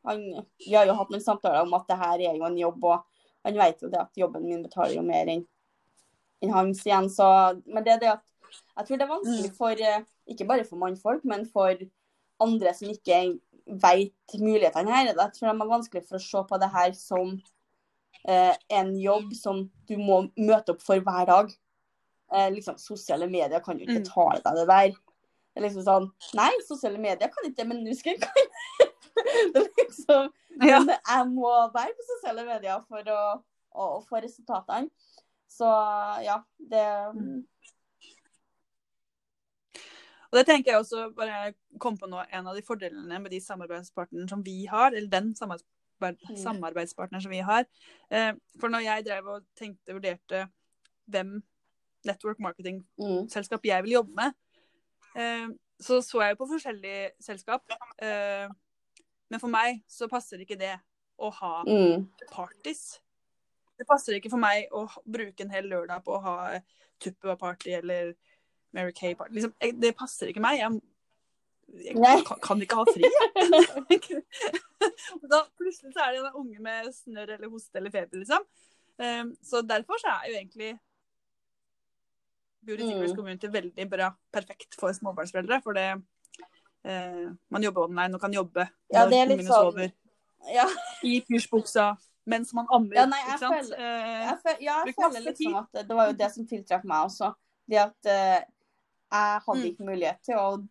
Han, 0.08 0.24
vi 0.60 0.74
har 0.76 0.88
jo 0.90 0.96
hatt 0.98 1.12
noen 1.14 1.24
samtaler 1.24 1.64
om 1.64 1.76
at 1.78 1.88
det 1.88 2.00
her 2.00 2.24
er 2.32 2.36
jo 2.40 2.48
en 2.48 2.58
jobb, 2.60 2.84
og 2.84 3.06
han 3.48 3.56
vet 3.60 3.82
jo 3.84 3.90
det 3.92 4.00
at 4.02 4.20
jobben 4.20 4.44
min 4.48 4.64
betaler 4.66 4.98
jo 4.98 5.06
mer 5.06 5.30
enn 5.32 5.46
enn 6.44 6.52
hans 6.54 6.84
igjen. 6.86 7.08
Så, 7.10 7.26
men 7.66 7.86
det 7.86 7.96
er 7.96 8.02
det 8.04 8.12
at 8.12 8.26
jeg 8.78 8.88
tror 8.88 9.00
det 9.00 9.06
er 9.08 9.14
vanskelig 9.14 9.54
for, 9.58 9.80
eh, 9.88 10.04
ikke 10.30 10.46
bare 10.50 10.66
for 10.68 10.78
mannfolk, 10.82 11.24
men 11.26 11.48
for 11.50 11.80
andre 12.44 12.74
som 12.78 12.92
ikke 12.92 13.16
vet 13.68 14.36
mulighetene 14.40 14.92
her. 14.94 15.10
Jeg 15.12 15.34
tror 15.36 15.50
de 15.52 15.54
er 15.54 15.72
vanskelig 15.72 16.04
for 16.08 16.20
å 16.20 16.24
se 16.24 16.44
på 16.50 16.60
det 16.62 16.70
her 16.74 16.94
som 16.98 17.34
eh, 18.28 18.54
en 18.80 18.94
jobb 19.00 19.34
som 19.38 19.66
du 19.90 19.96
må 20.00 20.24
møte 20.38 20.76
opp 20.76 20.84
for 20.86 21.04
hver 21.04 21.28
dag. 21.30 21.52
Eh, 22.34 22.50
liksom, 22.56 22.78
Sosiale 22.82 23.28
medier 23.32 23.64
kan 23.64 23.80
jo 23.80 23.88
ikke 23.88 24.04
ta 24.08 24.14
tale 24.14 24.42
deg 24.46 24.62
det 24.62 24.68
der. 24.72 24.96
Det 25.58 25.62
er 25.62 25.66
liksom 25.70 25.86
sånn 25.88 26.08
Nei, 26.38 26.52
sosiale 26.68 27.00
medier 27.02 27.32
kan 27.34 27.48
ikke, 27.50 27.66
men 27.66 27.80
Nusken 27.86 28.20
kan. 28.26 28.42
det 29.54 29.64
er 29.64 29.70
liksom 29.84 30.28
Ja. 30.62 30.80
Men 30.82 30.96
jeg 30.98 31.28
må 31.34 31.52
være 31.74 31.94
på 31.98 32.06
sosiale 32.12 32.44
medier 32.46 32.82
for 32.90 33.10
å, 33.14 33.22
å, 33.74 33.88
å 33.98 34.02
få 34.06 34.22
resultatene. 34.24 34.90
Så 35.48 35.68
ja, 36.26 36.42
det 36.60 36.86
Mm. 37.16 37.46
Og 40.32 40.40
det 40.40 40.46
tenker 40.48 40.72
jeg 40.74 40.82
også 40.82 41.10
bare 41.16 41.54
kom 41.80 41.98
på 41.98 42.10
nå, 42.10 42.24
en 42.34 42.48
av 42.48 42.56
de 42.58 42.64
fordelene 42.66 43.20
med 43.24 43.32
de 43.32 43.40
samarbeidspartnerne 43.44 44.30
som 44.30 44.44
vi 44.46 44.66
har, 44.70 44.92
eller 44.92 45.10
den 45.10 45.34
Mm. 45.98 46.38
samarbeidspartneren 46.38 47.22
som 47.22 47.32
vi 47.32 47.40
har. 47.42 47.66
Eh, 48.12 48.34
for 48.60 48.70
når 48.70 48.80
jeg 48.86 49.06
drev 49.06 49.28
og 49.28 49.46
tenkte, 49.58 49.94
vurderte 49.94 50.50
hvem 51.10 51.44
network 52.06 52.40
marketing-selskap 52.40 53.60
mm, 53.64 53.70
jeg 53.70 53.84
vil 53.84 53.92
jobbe 53.92 54.14
med, 54.16 54.34
eh, 55.16 55.48
så 55.80 56.02
så 56.02 56.22
jeg 56.22 56.36
jo 56.36 56.46
på 56.46 56.52
forskjellige 56.54 57.10
selskap. 57.20 57.64
Eh, 58.02 58.50
men 59.30 59.40
for 59.40 59.48
meg 59.48 59.84
så 59.88 60.08
passer 60.08 60.38
ikke 60.38 60.60
det 60.60 60.76
å 61.18 61.32
ha 61.34 61.64
mm, 61.68 62.08
parties. 62.32 63.00
Det 63.78 63.88
passer 63.88 64.18
ikke 64.18 64.30
for 64.30 64.42
meg 64.42 64.70
å 64.72 64.88
bruke 65.06 65.44
en 65.44 65.54
hel 65.54 65.68
lørdag 65.70 66.04
på 66.06 66.16
å 66.16 66.22
ha 66.22 66.38
Tupperware-party 67.00 67.76
eller 67.78 68.16
Mary 68.78 68.94
Kay-party. 68.94 69.34
Liksom, 69.40 69.54
jeg- 69.62 69.78
det 69.82 69.96
passer 69.98 70.30
ikke 70.32 70.44
meg. 70.46 70.60
Jeg, 70.62 70.82
jeg 71.98 72.24
kan, 72.28 72.40
kan 72.46 72.62
ikke 72.64 72.78
ha 72.80 72.84
fri, 72.88 73.04
da 75.32 75.40
plutselig 75.60 75.94
så 75.96 76.06
er 76.06 76.14
det 76.16 76.22
en 76.24 76.38
unge 76.40 76.60
med 76.64 76.92
snørr 76.96 77.34
eller 77.36 77.50
hoste 77.52 77.80
eller 77.82 77.92
feber, 77.94 78.22
liksom. 78.22 78.46
Um, 78.98 79.34
så 79.46 79.62
derfor 79.62 80.00
så 80.02 80.10
er 80.16 80.32
jo 80.32 80.38
egentlig 80.40 80.72
Beauty 82.66 82.84
Mm. 82.84 82.90
Secrets 82.90 83.14
Community 83.16 83.48
veldig 83.54 83.86
bra. 83.90 84.08
Perfekt 84.34 84.76
for 84.80 84.92
småbarnsforeldre. 84.92 85.62
For 85.64 85.74
det 85.78 85.86
uh, 85.94 87.28
Man 87.54 87.64
jobber 87.64 87.86
online 87.86 88.16
og 88.18 88.22
kan 88.22 88.34
jobbe 88.34 88.66
Ja, 88.94 89.06
når 89.06 89.14
ungene 89.14 89.46
sånn- 89.46 89.72
sover. 89.72 89.92
ja. 90.54 90.66
I 91.04 91.22
pysjbuksa 91.30 91.86
mens 92.28 92.52
man 92.58 92.68
ammer. 92.74 92.96
Ja, 92.98 93.06
nei, 93.08 93.22
jeg 93.30 93.40
føler- 93.40 93.78
Eh, 93.78 94.26
Jeg 94.28 94.38
føler, 94.44 94.58
ja, 94.66 94.78
jeg 94.86 94.96
føler 94.98 95.22
liksom 95.30 95.56
at 95.62 95.88
det 95.88 95.96
var 95.96 96.08
jo 96.10 96.14
det 96.20 96.32
som 96.34 96.48
tiltrakk 96.48 96.84
meg 96.84 97.06
også. 97.08 97.34
Det 97.70 97.78
at 97.78 98.06
eh, 98.06 98.44
jeg 99.12 99.42
hadde 99.46 99.62
Mm. 99.62 99.70
ikke 99.72 99.86
mulighet 99.88 100.20
til 100.24 100.36
å 100.36 100.68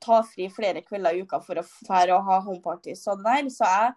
ta 0.00 0.22
fri 0.22 0.48
flere 0.48 0.82
kvelder 0.82 1.14
i 1.14 1.22
uka 1.22 1.40
for 1.44 1.54
å 1.60 1.62
fære 1.64 2.14
og 2.16 2.24
ha 2.24 2.40
homeparty 2.40 2.94
det 2.94 3.22
der. 3.24 3.48
Så 3.50 3.64
jeg, 3.64 3.94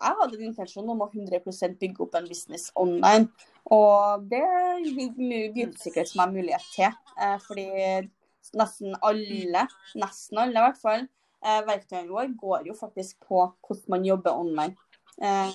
jeg 0.00 0.16
hadde 0.20 0.34
en 0.38 0.46
intensjon 0.48 0.88
om 0.90 1.00
å 1.04 1.10
100% 1.12 1.78
bygge 1.78 2.00
opp 2.00 2.14
en 2.14 2.26
business 2.28 2.70
online. 2.74 3.28
Og 3.70 4.28
det 4.28 4.42
gir 4.84 5.72
sikkert 5.76 6.08
som 6.08 6.24
meg 6.24 6.34
mulighet 6.42 6.66
til. 6.74 6.92
Eh, 7.20 7.38
fordi 7.46 8.10
nesten 8.54 8.94
alle, 9.02 9.66
nesten 9.94 10.38
alle 10.38 10.56
i 10.58 10.64
hvert 10.66 10.80
fall, 10.80 11.08
eh, 11.42 11.62
verktøyene 11.62 12.08
våre 12.08 12.34
går 12.36 12.66
jo 12.66 12.74
faktisk 12.74 13.16
på 13.28 13.52
hvordan 13.62 13.88
man 13.88 14.04
jobber 14.04 14.32
online. 14.32 14.76
Eh, 15.20 15.52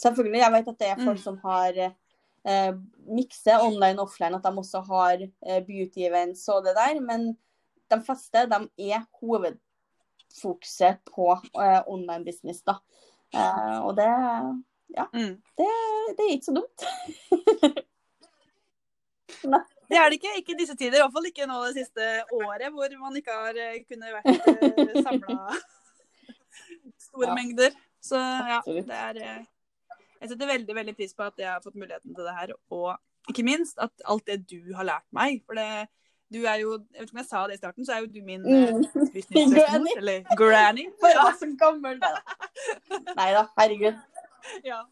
selvfølgelig, 0.00 0.40
jeg 0.42 0.52
vet 0.52 0.68
at 0.68 0.78
det 0.78 0.88
er 0.88 0.96
folk 1.04 1.18
Mm. 1.18 1.22
som 1.22 1.36
har 1.44 1.94
eh, 2.48 2.72
mikse 3.10 3.56
online 3.60 3.98
og 4.00 4.08
offline, 4.08 4.36
at 4.36 4.44
de 4.46 4.52
også 4.62 4.80
har 4.88 5.24
eh, 5.26 5.60
beauty 5.66 6.06
events 6.08 6.48
og 6.48 6.64
det 6.64 6.76
der, 6.78 7.00
men 7.04 7.32
de 7.90 7.98
fleste 8.06 8.46
de 8.50 8.60
er 8.92 9.04
hovedfokuset 9.20 11.00
på 11.10 11.32
eh, 11.60 11.80
online 11.86 12.24
business. 12.24 12.62
da. 12.62 12.78
Eh, 13.34 13.78
og 13.84 13.96
det, 13.98 14.10
mm. 15.14 15.34
det 15.58 15.68
er 16.18 16.30
ikke 16.30 16.50
så 16.50 16.56
dumt. 16.60 16.80
Det 19.90 19.98
er 19.98 20.06
det 20.06 20.20
ikke. 20.20 20.32
Ikke 20.38 20.52
i 20.54 20.58
disse 20.60 20.76
tider. 20.78 20.98
I 20.98 21.02
hvert 21.02 21.14
fall 21.14 21.28
ikke 21.30 21.46
nå 21.50 21.60
det 21.66 21.80
siste 21.80 22.08
året, 22.36 22.68
hvor 22.74 22.92
man 23.02 23.16
ikke 23.18 23.34
har 23.34 23.56
eh, 23.58 23.80
kunnet 23.88 24.12
vært 24.14 24.28
uh, 24.46 25.00
samla 25.02 25.38
store 27.06 27.30
Ja. 27.30 27.34
mengder. 27.34 27.74
Så 28.00 28.20
ja, 28.20 28.60
Absolutt. 28.60 28.86
det 28.86 28.96
er 28.96 29.18
eh, 29.24 29.40
Jeg 30.20 30.28
setter 30.32 30.46
veldig 30.50 30.74
veldig 30.76 30.94
pris 30.98 31.14
på 31.16 31.24
at 31.24 31.38
jeg 31.40 31.48
har 31.48 31.62
fått 31.64 31.78
muligheten 31.80 32.14
til 32.14 32.26
det 32.26 32.34
her, 32.36 32.52
og 32.70 32.96
ikke 33.30 33.44
minst 33.46 33.78
at 33.80 33.92
alt 34.08 34.26
det 34.26 34.42
du 34.50 34.74
har 34.76 34.84
lært 34.88 35.06
meg. 35.16 35.40
For 35.46 35.56
det, 35.56 35.88
du 36.32 36.42
er 36.46 36.60
jo 36.62 36.72
Jeg 36.92 37.00
vet 37.00 37.08
ikke 37.08 37.16
om 37.16 37.22
jeg 37.22 37.28
sa 37.30 37.44
det 37.48 37.54
i 37.56 37.60
starten, 37.60 37.86
så 37.86 37.94
er 37.96 38.04
jo 38.04 38.10
du 38.12 38.20
min 38.24 38.44
eh, 38.46 38.74
Mm. 38.74 39.54
Granny. 39.54 39.94
Eller 39.96 40.36
granny. 40.36 40.84
For 41.00 41.08
Ja, 41.14 41.26
så 41.38 41.48
gammel. 41.58 41.98
Nei 42.02 42.12
da. 42.16 43.14
Nei 43.16 43.30
da, 43.36 43.46
herregud. 43.58 43.98
ja. 44.70 44.82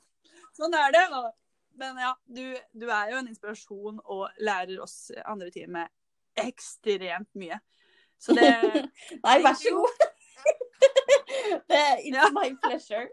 Sånn 0.57 0.75
er 0.75 0.91
det. 0.97 1.05
Men 1.79 1.99
ja, 2.03 2.15
du, 2.27 2.43
du 2.75 2.89
er 2.91 3.13
jo 3.13 3.21
en 3.21 3.29
inspirasjon 3.31 4.01
og 4.05 4.29
lærer 4.43 4.81
oss 4.83 5.13
andre 5.25 5.51
teamet 5.55 5.93
ekstremt 6.39 7.29
mye. 7.39 7.61
Så 8.19 8.35
det 8.35 8.49
Nei, 9.25 9.37
vær 9.45 9.55
så 9.61 9.75
god. 9.77 10.07
det 11.71 11.85
it's 12.03 12.17
Ja. 12.17 12.29
my 12.35 12.51
pleasure. 12.65 13.07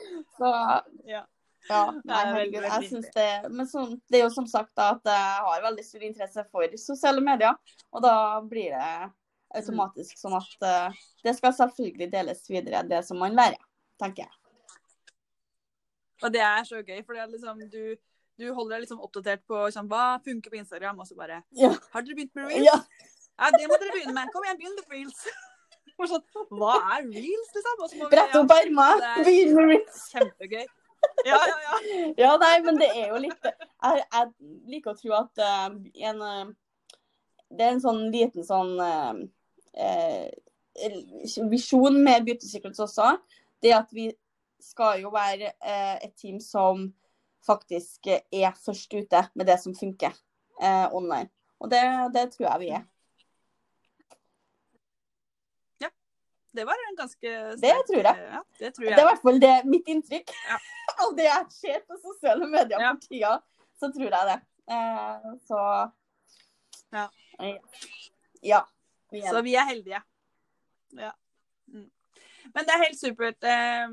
så 0.38 0.52
Ja. 1.06 1.22
ja, 1.68 1.82
nei, 2.04 2.20
er 2.20 2.32
herregud. 2.32 2.66
Jeg 2.66 2.90
syns 2.90 3.12
det 3.14 3.28
Men 3.50 3.68
så, 3.70 3.84
det 4.10 4.20
er 4.20 4.26
jo 4.26 4.32
som 4.34 4.48
sagt 4.50 4.72
da, 4.78 4.92
at 4.96 5.12
jeg 5.12 5.44
har 5.48 5.68
veldig 5.68 5.84
stor 5.86 6.08
interesse 6.08 6.46
for 6.50 6.80
sosiale 6.80 7.22
medier. 7.24 7.54
Og 7.92 8.04
da 8.04 8.16
blir 8.46 8.74
det 8.76 9.12
automatisk 9.56 10.18
sånn 10.18 10.34
at 10.36 10.66
uh, 10.66 11.04
det 11.24 11.36
skal 11.36 11.54
selvfølgelig 11.54 12.10
deles 12.12 12.42
videre, 12.50 12.82
det 12.88 13.02
som 13.06 13.20
man 13.22 13.36
lærer, 13.38 13.62
tenker 14.00 14.26
jeg. 14.26 14.34
Og 16.24 16.32
det 16.32 16.42
er 16.42 16.64
så 16.66 16.80
gøy, 16.80 17.02
for 17.06 17.18
liksom, 17.30 17.60
du, 17.72 17.96
du 18.40 18.46
holder 18.56 18.76
deg 18.76 18.86
liksom 18.86 19.02
oppdatert 19.04 19.44
på 19.48 19.66
liksom, 19.68 19.88
hva 19.90 20.16
funker 20.24 20.52
på 20.52 20.60
Instagram, 20.60 21.00
og 21.00 21.08
så 21.08 21.18
bare 21.18 21.42
Ja. 21.56 21.72
Har 21.92 22.04
dere 22.04 22.18
begynt 22.18 22.34
med 22.36 22.50
reels? 22.50 22.66
Ja. 22.66 22.78
Ja, 23.36 23.52
det 23.52 23.66
må 23.68 23.76
dere 23.76 23.92
begynne 23.92 24.16
med. 24.16 24.32
Kom 24.32 24.46
igjen, 24.46 24.58
begynn 24.60 24.78
med 24.80 24.94
reels. 24.94 25.26
Sånn, 26.10 26.24
hva 26.52 26.74
er 26.96 27.06
reels, 27.08 27.52
liksom? 27.54 28.08
Brett 28.12 28.34
opp 28.38 28.52
ermer, 28.56 28.98
det 29.00 29.12
er- 29.12 29.24
begynn 29.26 29.54
med 29.56 29.70
reels. 29.72 30.02
Kjempegøy. 30.12 30.66
Ja, 31.26 31.38
ja, 31.38 31.56
ja. 31.62 31.78
Ja, 32.18 32.30
nei, 32.40 32.54
men 32.64 32.78
det 32.80 32.88
er 32.88 33.10
jo 33.12 33.18
litt 33.20 33.44
Jeg, 33.46 34.00
jeg 34.00 34.30
liker 34.72 34.94
å 34.94 34.98
tro 34.98 35.12
at 35.18 35.42
uh, 35.44 35.68
en 36.08 36.22
uh, 36.24 36.46
Det 37.52 37.66
er 37.66 37.74
en 37.74 37.82
sånn 37.84 38.00
liten 38.10 38.46
sånn 38.46 38.72
uh, 38.80 39.14
visjon 41.52 42.00
med 42.02 42.24
Beauty 42.26 42.48
Secrets 42.48 42.80
også, 42.82 43.12
det 43.62 43.74
at 43.76 43.92
vi 43.94 44.08
skal 44.60 45.02
jo 45.02 45.12
være 45.14 45.52
et 46.02 46.12
team 46.18 46.40
som 46.42 46.88
faktisk 47.46 48.08
er 48.10 48.56
først 48.58 48.92
ute 48.96 49.22
med 49.36 49.48
det 49.48 49.56
som 49.62 49.76
funker 49.76 50.16
online. 50.96 51.28
Og 51.60 51.70
det, 51.72 51.82
det 52.16 52.26
tror 52.34 52.48
jeg 52.48 52.62
vi 52.64 52.70
er. 52.76 52.84
Det 56.56 56.64
var 56.68 56.80
en 56.88 56.96
ganske 56.98 57.32
Det 57.60 57.74
tror 57.88 58.02
jeg. 58.08 58.22
Ja, 58.32 58.40
det 58.60 58.70
tror 58.76 58.84
Det 58.88 58.96
er 58.96 59.04
i 59.04 59.08
hvert 59.10 59.22
fall 59.22 59.38
det, 59.42 59.52
mitt 59.68 59.86
inntrykk 59.92 60.32
Ja. 60.48 60.58
av 61.04 61.14
det 61.18 61.26
jeg 61.28 61.52
ser 61.58 61.80
på 61.88 61.98
sosiale 62.02 62.48
medier 62.48 62.80
Ja. 62.80 62.92
for 62.94 63.00
tida. 63.08 63.34
Så 63.80 63.90
tror 63.92 64.10
jeg 64.10 64.30
det. 64.32 64.38
Eh, 64.72 65.30
så 65.48 65.60
Ja. 66.92 67.08
Ja. 68.42 68.62
vi 69.12 69.20
Så 69.22 69.42
vi 69.44 69.54
er 69.54 69.66
heldige. 69.68 70.02
Ja. 70.96 71.12
Mm. 71.68 71.90
Men 72.54 72.64
det 72.64 72.72
er 72.74 72.84
helt 72.84 72.98
supert, 73.00 73.42
eh, 73.44 73.88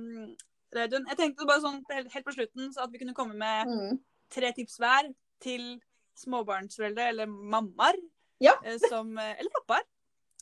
Reidun. 0.74 1.06
Jeg 1.10 1.18
tenkte 1.20 1.46
bare 1.50 1.62
sånn 1.62 1.82
helt 1.92 2.12
helt 2.14 2.26
på 2.26 2.34
slutten, 2.34 2.72
så 2.74 2.84
at 2.86 2.92
vi 2.94 2.98
kunne 3.02 3.14
komme 3.18 3.36
med 3.36 3.68
Mm. 3.68 4.00
tre 4.30 4.52
tips 4.54 4.78
hver 4.80 5.14
til 5.42 5.82
småbarnsforeldre, 6.16 7.08
eller 7.10 7.26
mammaer, 7.28 7.96
Ja. 8.40 8.54
eh, 8.64 8.78
som, 8.90 9.18
eh, 9.18 9.36
eller 9.40 9.50
pappaer, 9.50 9.84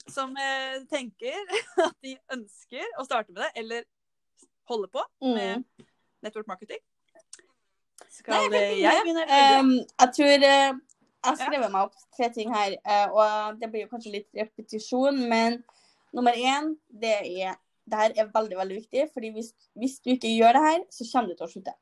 som 0.10 0.34
eh, 0.38 0.80
tenker 0.90 1.38
at 1.86 1.98
de 2.04 2.16
ønsker 2.34 2.86
å 3.00 3.06
starte 3.06 3.34
med 3.34 3.44
det, 3.44 3.52
eller 3.64 3.84
holde 4.72 4.88
på 4.94 5.04
med 5.26 5.62
Mm. 5.62 5.88
network 6.24 6.48
marketing. 6.48 6.80
Nei, 7.14 8.08
Skal 8.10 8.50
begynne. 8.50 8.80
jeg 8.82 9.04
begynne? 9.06 9.26
Um, 9.60 9.72
jeg 10.00 10.14
tror 10.18 10.46
uh, 10.46 10.72
Jeg 11.22 11.30
har 11.30 11.38
skrevet 11.38 11.72
meg 11.72 11.82
opp 11.86 11.96
tre 12.18 12.30
ting 12.34 12.54
her, 12.54 12.76
uh, 12.86 13.08
og 13.14 13.60
det 13.62 13.70
blir 13.72 13.84
jo 13.86 13.92
kanskje 13.92 14.14
litt 14.16 14.30
repetisjon, 14.38 15.20
men 15.30 15.60
nummer 16.14 16.34
én, 16.34 16.74
det 16.90 17.14
er 17.44 17.56
det 17.92 17.98
her 18.00 18.14
er 18.16 18.30
veldig 18.34 18.58
veldig 18.58 18.76
viktig, 18.78 19.08
fordi 19.14 19.30
hvis, 19.36 19.50
hvis 19.76 20.00
du 20.00 20.12
ikke 20.14 20.30
gjør 20.32 20.54
det 20.56 20.62
her, 20.64 20.84
så 20.94 21.06
kommer 21.12 21.32
du 21.32 21.36
til 21.36 21.48
å 21.48 21.52
slutte. 21.52 21.74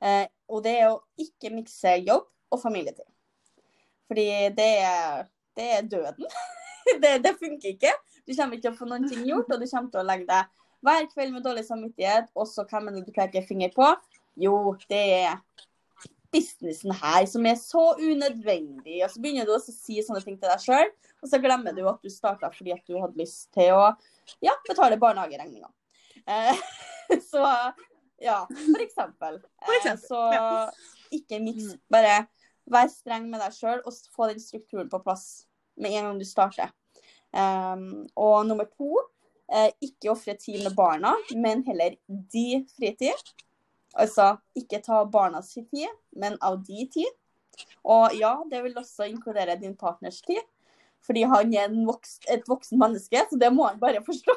Eh, 0.00 0.24
og 0.48 0.62
det 0.64 0.72
er 0.80 0.88
å 0.90 1.02
ikke 1.20 1.50
mikse 1.54 1.92
jobb 2.06 2.24
og 2.50 2.60
familietid. 2.62 3.06
Fordi 4.08 4.24
det 4.56 4.68
er, 4.82 5.28
det 5.58 5.66
er 5.76 5.82
døden. 5.92 6.26
det, 7.02 7.12
det 7.24 7.34
funker 7.40 7.74
ikke. 7.74 7.92
Du 8.24 8.34
kommer 8.34 8.56
ikke 8.56 8.68
til 8.68 8.74
å 8.74 8.78
få 8.78 8.88
noen 8.90 9.08
ting 9.10 9.24
gjort, 9.28 9.52
og 9.52 9.62
du 9.62 9.68
kommer 9.68 9.92
til 9.92 10.02
å 10.02 10.08
legge 10.08 10.28
deg 10.28 10.64
hver 10.86 11.08
kveld 11.10 11.34
med 11.34 11.46
dårlig 11.46 11.64
samvittighet. 11.66 12.30
Og 12.38 12.48
så 12.50 12.66
hvem 12.68 12.90
er 12.90 12.98
det 12.98 13.06
du 13.08 13.14
peker 13.16 13.46
finger 13.48 13.72
på? 13.74 13.88
Jo, 14.38 14.76
det 14.90 15.02
er 15.18 15.40
businessen 16.32 16.92
her 16.92 17.24
som 17.26 17.46
er 17.48 17.56
så 17.60 17.84
unødvendig. 17.98 19.00
Og 19.04 19.10
så 19.12 19.22
begynner 19.22 19.48
du 19.48 19.54
også 19.56 19.72
å 19.72 19.78
si 19.78 19.98
sånne 20.04 20.22
ting 20.24 20.38
til 20.38 20.50
deg 20.50 20.62
sjøl, 20.62 20.92
og 21.22 21.30
så 21.30 21.40
glemmer 21.42 21.76
du 21.76 21.82
at 21.88 22.02
du 22.04 22.12
starta 22.12 22.52
fordi 22.54 22.74
at 22.76 22.84
du 22.86 22.98
hadde 23.00 23.18
lyst 23.20 23.48
til 23.56 23.74
å 23.76 23.88
ja, 24.44 24.54
betale 24.68 25.00
barnehageregninga. 25.00 25.70
Eh, 26.28 26.64
så 27.32 27.44
ja, 28.20 28.42
for 28.50 28.84
eksempel. 28.84 29.40
For 29.64 29.78
eksempel, 29.78 29.94
Eh, 29.94 30.06
så 30.08 30.20
ja. 30.34 30.48
ikke 31.14 31.40
miks. 31.42 31.76
Bare 31.90 32.26
vær 32.68 32.90
streng 32.92 33.30
med 33.32 33.40
deg 33.40 33.54
sjøl 33.56 33.80
og 33.86 33.94
få 34.14 34.28
den 34.32 34.42
strukturen 34.42 34.90
på 34.92 35.00
plass 35.04 35.47
med 35.78 35.94
en 35.94 36.08
gang 36.08 36.18
du 36.20 36.26
starter. 36.28 36.72
Um, 37.32 38.06
og 38.16 38.46
nummer 38.48 38.68
to, 38.70 39.02
eh, 39.52 39.70
ikke 39.84 40.12
ofre 40.14 40.34
tid 40.40 40.62
med 40.64 40.76
barna, 40.76 41.14
men 41.36 41.64
heller 41.66 41.96
de 42.08 42.64
fritid. 42.76 43.32
Altså 43.98 44.36
ikke 44.56 44.82
ta 44.84 45.02
barnas 45.08 45.54
tid, 45.54 45.88
men 46.16 46.38
av 46.44 46.60
de 46.64 46.86
tid. 46.92 47.10
Og 47.84 48.14
ja, 48.14 48.36
det 48.50 48.62
vil 48.64 48.78
også 48.78 49.08
inkludere 49.08 49.58
din 49.60 49.76
partners 49.76 50.20
tid. 50.22 50.40
Fordi 51.06 51.22
han 51.30 51.54
er 51.54 51.68
en 51.68 51.84
voks, 51.86 52.18
et 52.28 52.44
voksen 52.48 52.78
menneske, 52.80 53.22
så 53.30 53.38
det 53.40 53.50
må 53.54 53.68
han 53.68 53.78
bare 53.80 54.02
forstå. 54.04 54.34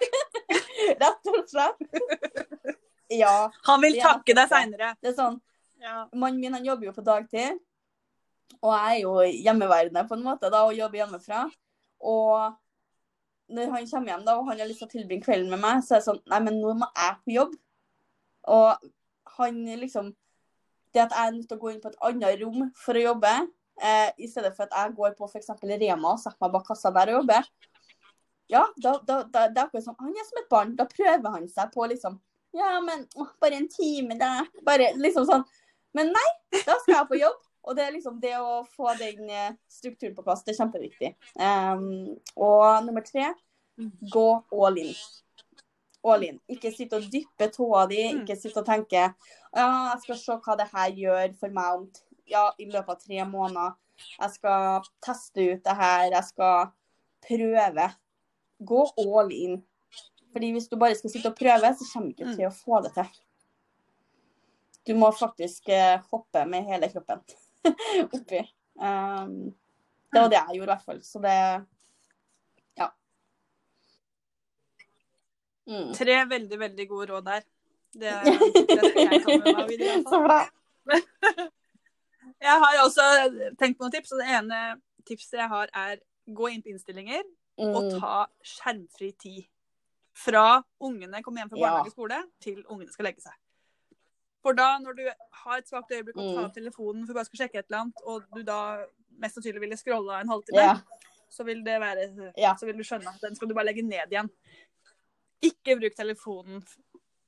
Rett 1.02 1.30
og 1.30 1.44
slett. 1.48 1.84
Ja. 3.12 3.50
Han 3.68 3.84
vil 3.84 4.00
takke 4.00 4.34
deg 4.34 4.50
seinere. 4.50 4.94
Det 5.00 5.12
er 5.12 5.18
sånn 5.18 5.40
Ja. 5.84 6.06
Mannen 6.16 6.40
min 6.40 6.54
han 6.56 6.64
jobber 6.64 6.88
jo 6.88 6.94
på 6.96 7.02
dagtid, 7.04 7.58
og 8.60 8.72
jeg 8.72 8.98
er 8.98 9.00
jo 9.02 9.14
hjemmeværende 9.44 10.04
på 10.08 10.16
en 10.16 10.24
måte 10.24 10.50
da, 10.52 10.64
og 10.64 10.76
jobber 10.76 11.02
hjemmefra. 11.02 11.44
Og 12.00 12.54
når 13.54 13.72
han 13.74 13.88
kommer 13.90 14.12
hjem 14.12 14.26
da, 14.26 14.36
og 14.38 14.48
han 14.48 14.60
har 14.60 14.68
lyst 14.68 14.82
til 14.82 14.88
å 14.88 14.94
tilbringe 14.94 15.24
kvelden 15.24 15.52
med 15.52 15.62
meg, 15.64 15.82
så 15.84 15.96
er 15.96 16.02
det 16.02 16.08
sånn 16.08 16.22
Nei, 16.32 16.40
men 16.46 16.60
nå 16.62 16.76
må 16.80 16.88
jeg 16.96 17.18
på 17.20 17.34
jobb. 17.34 17.58
Og 18.54 18.88
han 19.38 19.60
liksom 19.80 20.12
Det 20.94 21.02
at 21.02 21.10
jeg 21.10 21.26
er 21.26 21.32
nødt 21.34 21.48
til 21.50 21.58
å 21.58 21.62
gå 21.64 21.70
inn 21.72 21.80
på 21.82 21.90
et 21.90 22.02
annet 22.06 22.40
rom 22.44 22.68
for 22.78 22.94
å 22.94 23.00
jobbe, 23.02 23.30
eh, 23.82 24.10
i 24.22 24.28
stedet 24.30 24.52
for 24.54 24.68
at 24.68 24.76
jeg 24.78 24.92
går 24.94 25.16
på 25.18 25.26
f.eks. 25.26 25.48
Rema 25.66 26.12
og 26.12 26.20
setter 26.22 26.38
meg 26.44 26.52
bak 26.54 26.68
kassa 26.68 26.92
der 26.94 27.10
og 27.10 27.16
jobber, 27.18 27.48
ja, 28.46 28.62
da, 28.76 28.92
da, 29.06 29.16
da, 29.24 29.48
det 29.48 29.58
er 29.58 29.64
akkurat 29.64 29.84
som 29.86 29.96
Han 29.98 30.12
er 30.12 30.26
som 30.28 30.38
et 30.38 30.48
barn. 30.52 30.76
Da 30.76 30.86
prøver 30.88 31.36
han 31.36 31.48
seg 31.50 31.72
på 31.74 31.88
liksom 31.90 32.20
Ja, 32.54 32.76
men 32.84 33.06
å, 33.18 33.26
bare 33.42 33.58
en 33.58 33.68
time, 33.72 34.14
da. 34.20 34.44
Bare 34.66 34.92
liksom 35.00 35.26
sånn. 35.26 35.42
Men 35.96 36.12
nei, 36.14 36.28
da 36.60 36.76
skal 36.82 36.98
jeg 37.00 37.08
på 37.10 37.18
jobb. 37.18 37.40
Og 37.64 37.76
det 37.76 37.84
er 37.86 37.92
liksom 37.94 38.20
det 38.20 38.34
å 38.36 38.62
få 38.68 38.90
den 38.98 39.28
eh, 39.30 39.52
strukturen 39.72 40.14
på 40.14 40.22
plass, 40.26 40.42
det 40.44 40.52
er 40.54 40.58
kjempeviktig. 40.62 41.14
Um, 41.40 42.16
og 42.36 42.84
nummer 42.84 43.00
tre, 43.06 43.30
gå 44.12 44.26
all 44.52 44.76
in. 44.82 44.90
All 46.04 46.22
in. 46.26 46.40
Ikke 46.52 46.70
sitte 46.74 46.98
og 47.00 47.06
dyppe 47.10 47.48
tåa 47.54 47.86
di, 47.88 48.02
Mm. 48.12 48.20
ikke 48.22 48.36
sitte 48.36 48.60
og 48.60 48.66
tenke 48.68 49.00
ja, 49.54 49.66
jeg 49.94 50.00
skal 50.02 50.16
se 50.20 50.36
hva 50.44 50.56
det 50.60 50.68
her 50.74 50.90
gjør 50.92 51.34
for 51.40 51.48
meg 51.56 51.78
om, 51.78 51.86
ja, 52.28 52.50
i 52.60 52.66
løpet 52.66 52.88
av 52.90 53.00
tre 53.00 53.24
måneder. 53.24 53.74
Jeg 54.20 54.30
skal 54.34 54.82
teste 55.00 55.46
ut 55.54 55.62
det 55.64 55.76
her, 55.78 56.10
jeg 56.10 56.24
skal 56.24 56.72
prøve. 57.24 57.88
Gå 58.60 58.82
all 58.98 59.32
in. 59.32 59.62
Fordi 60.34 60.50
hvis 60.52 60.68
du 60.68 60.76
bare 60.76 60.94
skal 60.98 61.10
sitte 61.10 61.30
og 61.30 61.36
prøve, 61.38 61.70
så 61.78 61.86
kommer 61.92 62.08
du 62.10 62.12
ikke 62.12 62.30
Mm. 62.32 62.36
til 62.36 62.46
å 62.46 62.52
få 62.52 62.82
det 62.82 62.92
til. 62.94 63.08
Du 64.86 64.94
må 64.94 65.10
faktisk 65.16 65.68
eh, 65.68 65.98
hoppe 66.12 66.44
med 66.46 66.66
hele 66.68 66.88
kroppen 66.92 67.22
oppi. 68.16 68.40
Um, 68.74 69.54
det 70.12 70.20
var 70.22 70.28
det 70.30 70.38
jeg 70.38 70.58
gjorde, 70.58 70.64
i 70.64 70.72
hvert 70.72 70.84
fall. 70.88 71.00
Så 71.06 71.22
det 71.24 71.34
Ja. 72.78 72.88
Mm. 75.66 75.92
Tre 75.96 76.16
veldig, 76.28 76.58
veldig 76.60 76.88
gode 76.88 77.06
råd 77.12 77.28
der. 77.30 77.44
Det, 77.94 78.12
det 78.68 78.80
skal 78.80 79.32
jeg 79.32 79.42
med 79.44 79.54
meg 79.54 79.68
videre. 79.70 80.00
Så 80.02 80.20
bra. 80.24 80.40
Jeg 82.44 82.60
har 82.60 82.78
også 82.82 83.04
tenkt 83.56 83.78
på 83.78 83.84
noen 83.86 83.92
tips, 83.94 84.10
og 84.12 84.20
det 84.20 84.26
ene 84.36 84.58
tipset 85.08 85.38
jeg 85.38 85.48
har, 85.48 85.70
er 85.72 86.00
gå 86.28 86.48
inn 86.52 86.60
på 86.64 86.68
innstillinger 86.74 87.22
og 87.56 87.86
Mm. 87.86 88.00
ta 88.00 88.26
skjermfri 88.44 89.08
tid. 89.22 89.44
Fra 90.12 90.62
ungene 90.80 91.22
kommer 91.22 91.40
hjem 91.40 91.50
fra 91.54 91.60
barnehage 91.62 91.88
og 91.88 91.94
skole, 91.94 92.18
til 92.42 92.60
ungene 92.68 92.92
skal 92.92 93.08
legge 93.08 93.22
seg. 93.24 93.36
For 94.44 94.52
da, 94.56 94.66
når 94.82 94.96
du 94.98 95.02
har 95.44 95.58
et 95.62 95.68
svakt 95.70 95.90
øyeblikk 95.96 96.18
og 96.20 96.26
tar 96.34 96.42
Mm. 96.42 96.44
opp 96.50 96.54
telefonen 96.58 97.06
for 97.08 97.16
bare 97.16 97.24
skal 97.30 97.40
sjekke 97.46 97.58
et 97.62 97.66
eller 97.70 97.80
annet, 97.86 98.02
og 98.04 98.26
du 98.34 98.42
da 98.44 98.58
mest 99.22 99.38
sannsynlig 99.38 99.60
ville 99.64 99.76
scrolla 99.80 100.20
en 100.20 100.28
halvtime, 100.28 100.60
Ja. 100.60 100.74
så 101.32 101.44
vil 101.48 101.62
det 101.64 101.80
være 101.80 102.32
Ja. 102.36 102.54
Så 102.60 102.66
vil 102.68 102.76
du 102.76 102.82
skjønne 102.84 103.08
at 103.08 103.20
den 103.24 103.34
skal 103.34 103.48
du 103.48 103.54
bare 103.54 103.64
legge 103.70 103.82
ned 103.82 104.12
igjen. 104.12 104.28
Ikke 105.42 105.78
bruk 105.80 105.94
telefonen 105.96 106.62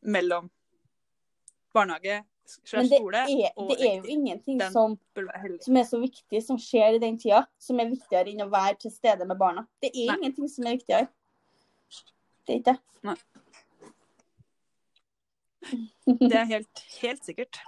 mellom 0.03 0.51
barnehage, 1.75 2.25
Men 2.73 2.89
det 2.89 3.01
er, 3.01 3.27
det 3.27 3.81
er 3.81 3.97
jo 3.97 4.03
ingenting 4.07 4.61
som, 4.71 4.97
som 5.61 5.77
er 5.77 5.83
så 5.85 5.99
viktig 6.01 6.43
som 6.47 6.57
skjer 6.57 6.95
i 6.95 6.99
den 7.03 7.19
tida, 7.19 7.45
som 7.59 7.81
er 7.81 7.91
viktigere 7.91 8.29
enn 8.31 8.45
å 8.45 8.51
være 8.53 8.79
til 8.79 8.91
stede 8.95 9.27
med 9.27 9.37
barna. 9.37 9.67
Det 9.83 9.91
er 9.91 10.13
Nei. 10.13 10.17
ingenting 10.21 10.49
som 10.49 10.65
er 10.67 10.77
viktigere. 10.77 11.09
Det 12.47 12.55
er 12.55 12.61
ikke 12.61 12.77
det. 12.77 13.19
Det 16.07 16.33
er 16.33 16.49
helt, 16.55 16.83
helt 17.03 17.27
sikkert. 17.27 17.61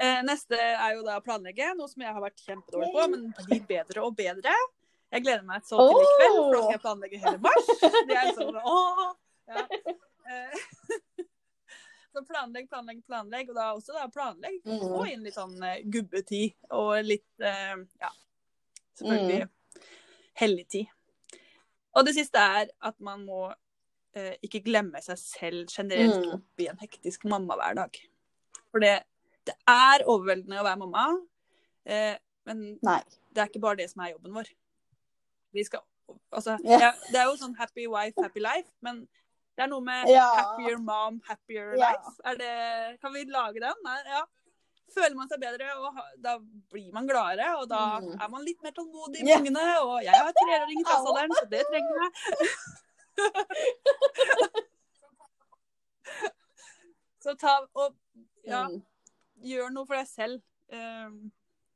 Eh, 0.00 0.20
neste 0.24 0.56
er 0.56 0.96
jo 0.96 1.04
da 1.04 1.18
å 1.20 1.24
planlegge, 1.24 1.72
noe 1.76 1.90
som 1.90 2.04
jeg 2.04 2.14
har 2.16 2.24
vært 2.24 2.44
kjempedårlig 2.46 2.92
på, 2.94 3.06
men 3.12 3.26
blir 3.44 3.64
bedre 3.68 4.04
og 4.06 4.16
bedre. 4.16 4.54
Jeg 5.10 5.26
gleder 5.26 5.44
meg 5.44 5.66
så 5.66 5.80
til 5.82 6.00
i 6.00 6.12
kveld, 6.16 6.38
for 6.38 6.54
da 6.54 6.62
skal 6.62 6.76
jeg 6.76 6.84
planlegge 6.86 7.20
hele 7.24 7.42
mars. 7.44 7.70
Det 8.08 8.16
er 8.16 8.32
sånn, 8.36 8.60
åh, 8.62 9.04
ja. 9.50 9.66
Eh, 10.30 10.60
Så 12.10 12.24
planlegg, 12.26 12.66
planlegg, 12.66 13.04
planlegg, 13.06 13.52
og 13.52 13.54
da 13.54 13.68
også 13.76 13.94
da 13.94 14.08
planlegg. 14.10 14.56
Få 14.66 15.04
inn 15.06 15.22
litt 15.22 15.36
sånn 15.36 15.54
eh, 15.62 15.84
gubbetid 15.86 16.56
og 16.74 16.96
litt, 17.06 17.28
eh, 17.38 17.76
ja, 18.02 18.10
selvfølgelig 18.98 19.44
hellig 20.40 20.66
tid. 20.72 20.90
Og 21.96 22.06
det 22.06 22.14
siste 22.16 22.40
er 22.40 22.70
at 22.86 22.96
man 23.02 23.24
må 23.26 23.48
eh, 24.14 24.34
ikke 24.42 24.62
glemme 24.64 25.00
seg 25.02 25.18
selv 25.18 25.68
generelt 25.70 26.24
Mm. 26.26 26.32
oppi 26.38 26.66
en 26.68 26.78
hektisk 26.78 27.24
mammahverdag. 27.24 28.00
For 28.70 28.78
det, 28.80 29.02
det 29.46 29.54
er 29.68 30.04
overveldende 30.06 30.60
å 30.60 30.64
være 30.64 30.78
mamma, 30.78 31.04
eh, 31.86 32.16
men 32.46 32.78
Nei. 32.82 33.02
det 33.32 33.38
er 33.42 33.46
ikke 33.48 33.60
bare 33.62 33.76
det 33.76 33.90
som 33.90 34.02
er 34.02 34.12
jobben 34.14 34.32
vår. 34.34 34.50
Vi 35.52 35.64
skal, 35.64 35.80
altså, 36.32 36.58
Ja. 36.64 36.78
ja, 36.78 36.92
det 37.12 37.16
er 37.20 37.24
jo 37.30 37.36
sånn 37.36 37.56
happy 37.58 37.86
wife, 37.86 38.14
happy 38.22 38.40
life, 38.40 38.70
men 38.82 39.00
det 39.56 39.64
er 39.64 39.66
noe 39.68 39.80
med 39.80 40.08
Ja. 40.08 40.26
happier 40.34 40.78
mom, 40.78 41.20
happier 41.28 41.76
Ja. 41.76 41.90
life. 41.92 42.20
Er 42.24 42.34
det, 42.36 43.00
kan 43.00 43.12
vi 43.12 43.24
lage 43.24 43.60
den? 43.60 43.74
Nei, 43.84 44.02
ja. 44.06 44.24
føler 44.90 45.14
man 45.14 45.28
seg 45.28 45.38
bedre, 45.38 45.70
og 45.78 45.94
da 46.20 46.32
blir 46.72 46.92
man 46.92 47.06
gladere. 47.06 47.56
Og 47.60 47.68
da 47.68 48.00
Mm. 48.00 48.20
er 48.20 48.28
man 48.28 48.42
litt 48.44 48.60
mer 48.60 48.72
tålmodig 48.72 49.22
med 49.22 49.36
ungene. 49.38 49.78
Og 49.86 50.02
jeg 50.02 50.12
har 50.12 50.32
treåring 50.32 50.80
i 50.80 50.82
trassalderen, 50.88 51.30
så 51.30 51.48
det 51.48 51.62
trenger 51.70 51.94
jeg. 52.02 52.10
så 57.20 57.34
ta 57.38 57.58
og 57.76 57.94
ja, 58.48 58.62
Mm. 58.68 58.80
gjør 59.44 59.70
noe 59.74 59.86
for 59.86 59.96
deg 60.00 60.08
selv. 60.08 60.40
Um, 60.72 61.30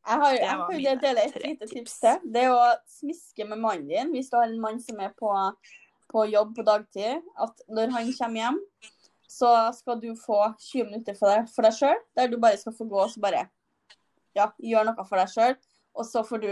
Jeg 0.07 0.17
har, 0.21 0.33
jeg 0.37 0.49
har 0.51 0.69
mine 0.71 0.95
dele 1.01 1.23
et 1.27 1.37
lite 1.45 1.67
tips. 1.69 1.99
til. 2.01 2.19
Det 2.33 2.43
er 2.45 2.51
å 2.53 2.75
smiske 2.89 3.45
med 3.49 3.59
mannen 3.61 3.89
din 3.89 4.11
hvis 4.13 4.29
du 4.31 4.37
har 4.37 4.45
en 4.49 4.61
mann 4.61 4.81
som 4.81 4.99
er 5.01 5.13
på, 5.17 5.31
på 6.13 6.25
jobb 6.29 6.55
på 6.57 6.63
dagtid. 6.67 7.23
At 7.41 7.63
når 7.69 7.91
han 7.95 8.13
kommer 8.19 8.41
hjem, 8.43 8.59
så 9.29 9.51
skal 9.75 10.01
du 10.01 10.11
få 10.15 10.43
20 10.61 10.85
minutter 10.91 11.15
for 11.19 11.29
deg, 11.33 11.49
for 11.55 11.63
deg 11.67 11.73
sjøl. 11.79 11.97
Der 12.17 12.29
du 12.29 12.37
bare 12.41 12.57
skal 12.61 12.77
få 12.77 12.85
gå 12.89 13.01
og 13.01 13.11
så 13.11 13.21
bare 13.25 13.47
ja, 14.37 14.51
gjøre 14.61 14.85
noe 14.91 15.05
for 15.09 15.17
deg 15.21 15.29
sjøl. 15.33 15.57
Og 15.95 16.05
så 16.09 16.23
får 16.27 16.39
du 16.45 16.51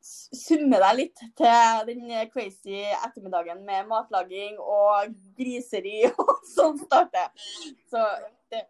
summe 0.00 0.78
deg 0.80 0.96
litt 0.96 1.22
til 1.38 1.88
den 1.88 2.06
crazy 2.32 2.82
ettermiddagen 2.88 3.62
med 3.66 3.88
matlaging 3.90 4.58
og 4.60 5.12
griseri 5.38 6.06
og 6.24 6.38
sånn 6.48 6.78
starter. 6.80 7.28
Så 7.90 8.04
det, 8.50 8.64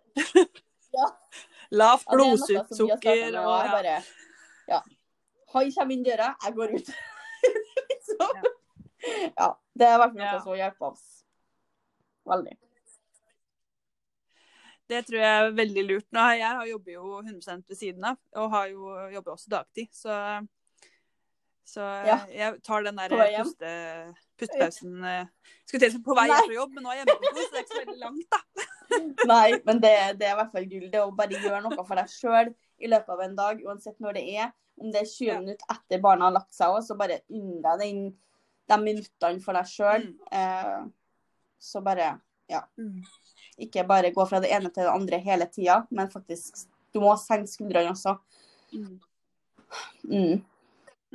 lavt 1.70 2.06
ja, 2.06 2.10
har 2.10 2.16
blodsukker 2.16 3.38
og 3.40 3.44
og 3.44 3.76
bare 3.76 4.00
Ja. 4.70 4.82
Han 5.50 5.70
kommer 5.74 5.94
inn 5.96 6.02
døra, 6.06 6.32
jeg 6.44 6.54
går 6.54 6.74
ut. 6.78 6.90
så, 8.08 8.26
ja. 9.34 9.52
Det 9.74 9.86
er 9.86 10.02
vært 10.02 10.18
noe 10.18 10.42
som 10.44 10.58
hjelper 10.58 10.92
oss 10.92 11.06
veldig. 12.30 12.54
Det 14.90 15.04
tror 15.06 15.20
jeg 15.22 15.40
er 15.40 15.52
veldig 15.54 15.82
lurt. 15.86 16.06
Nå, 16.14 16.22
jeg 16.34 16.46
har- 16.46 16.66
jobber 16.66 16.92
jo 16.92 17.18
100 17.22 17.62
ved 17.68 17.76
siden 17.78 18.04
av, 18.04 18.16
og 18.34 18.50
har 18.50 18.66
jo 18.68 19.10
jobber 19.14 19.32
også 19.32 19.50
dagtid. 19.50 19.88
Så, 19.94 20.10
så 21.64 21.80
Ja. 22.06 22.18
jeg 22.32 22.62
tar 22.62 22.82
den 22.82 22.96
der 22.96 23.08
puste, 23.10 24.14
pustepausen 24.38 25.04
eh, 25.04 25.26
Skulle 25.66 25.80
til 25.80 25.90
å 25.90 25.92
si 25.92 26.02
på 26.02 26.14
vei 26.16 26.26
Nei. 26.28 26.40
fra 26.46 26.54
jobb, 26.54 26.72
men 26.74 26.84
nå 26.84 26.90
er 26.90 26.96
jeg 26.96 27.06
hjemmekontor, 27.06 27.42
så 27.42 27.50
det 27.50 27.58
er 27.58 27.64
ikke 27.64 27.74
så 27.74 27.84
veldig 27.84 28.00
langt, 28.00 28.30
da. 28.30 28.40
Nei, 29.32 29.50
men 29.64 29.80
det, 29.80 29.92
det 30.18 30.26
er 30.26 30.32
i 30.32 30.38
hvert 30.40 30.52
fall 30.52 30.64
gull. 30.66 30.88
Det 30.90 31.00
å 31.04 31.12
bare 31.14 31.38
gjøre 31.44 31.60
noe 31.62 31.84
for 31.86 31.94
deg 32.00 32.08
sjøl 32.10 32.48
i 32.80 32.88
løpet 32.90 33.08
av 33.14 33.20
en 33.20 33.36
dag, 33.36 33.60
uansett 33.62 34.00
når 34.02 34.16
det 34.18 34.24
er. 34.34 34.50
Om 34.80 34.90
det 34.90 35.02
er 35.04 35.06
20 35.12 35.28
Ja. 35.28 35.38
minutter 35.40 35.66
etter 35.76 36.00
barna 36.02 36.24
har 36.26 36.32
lagt 36.32 36.54
seg 36.56 36.72
òg, 36.74 36.82
så 36.82 36.96
bare 36.98 37.20
unn 37.30 37.60
deg 37.62 37.78
den- 37.84 38.16
de 38.70 38.76
minuttene 38.82 39.42
for 39.42 39.52
deg 39.54 39.64
sjøl. 39.70 40.08
Mm. 40.08 40.18
Eh, 40.32 40.82
så 41.60 41.82
bare 41.84 42.20
Mm. 42.78 43.04
ikke 43.60 43.86
bare 43.86 44.10
gå 44.10 44.24
fra 44.28 44.40
det 44.40 44.50
ene 44.50 44.70
til 44.74 44.82
det 44.82 44.90
andre 44.90 45.18
hele 45.20 45.46
tida, 45.46 45.86
men 45.90 46.08
faktisk 46.10 46.66
Du 46.92 46.98
må 46.98 47.12
senke 47.16 47.46
skuldrene 47.46 47.92
også. 47.92 48.18
Mm. 48.74 50.42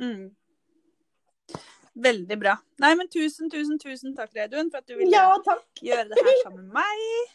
Mm. 0.00 0.26
Veldig 1.96 2.36
bra. 2.40 2.56
Nei, 2.84 2.92
men 3.00 3.08
tusen, 3.08 3.48
tusen, 3.50 3.78
tusen 3.80 4.16
takk, 4.16 4.34
Reidun, 4.36 4.68
for 4.70 4.82
at 4.82 4.88
du 4.90 4.96
ville 4.98 5.16
Ja, 5.16 5.30
gjøre 5.80 6.08
det 6.10 6.24
her 6.26 6.42
sammen 6.42 6.66
med 6.68 6.76
meg. 6.76 7.32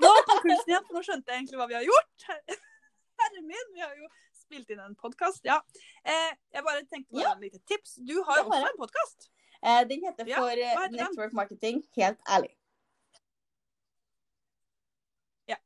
Nå 0.00 0.10
kom 0.28 0.38
pulsen 0.44 0.70
igjen, 0.70 0.84
for 0.86 0.94
nå 0.96 1.02
skjønte 1.04 1.32
jeg 1.32 1.40
egentlig 1.42 1.58
hva 1.58 1.66
vi 1.72 1.76
har 1.80 1.86
gjort. 1.88 2.28
Herre 3.20 3.42
min, 3.42 3.72
vi 3.74 3.82
har 3.82 3.96
jo 3.98 4.06
spilt 4.38 4.70
inn 4.70 4.82
en 4.84 4.94
podkast. 4.98 5.42
Ja. 5.46 5.58
Eh, 6.06 6.30
jeg 6.54 6.64
bare 6.66 6.84
tenkte 6.86 7.10
på 7.10 7.24
Ja. 7.24 7.32
et 7.34 7.42
lite 7.42 7.60
tips. 7.66 7.96
Du 8.06 8.14
har 8.22 8.38
jo 8.38 8.46
også 8.46 8.70
en 8.70 8.78
podkast. 8.78 9.28
Eh, 9.64 9.82
den 9.90 10.04
heter 10.06 10.30
for 10.30 10.52
eh, 10.54 10.70
heter 10.70 10.92
den? 10.92 11.00
Network 11.00 11.34
Marketing, 11.34 11.82
helt 11.98 12.22
ærlig. 12.30 12.52
Ja. 15.50 15.58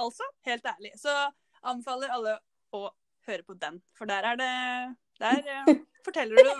Altså, 0.00 0.24
helt 0.48 0.64
ærlig. 0.72 0.94
Så 0.96 1.12
anbefaler 1.62 2.16
alle 2.16 2.38
å 2.72 2.86
høre 3.28 3.44
på 3.46 3.58
den. 3.60 3.82
For 3.98 4.08
der 4.10 4.32
er 4.32 4.40
det 4.40 4.52
Der 5.22 5.42
eh, 5.54 5.74
forteller 6.04 6.36
du 6.36 6.52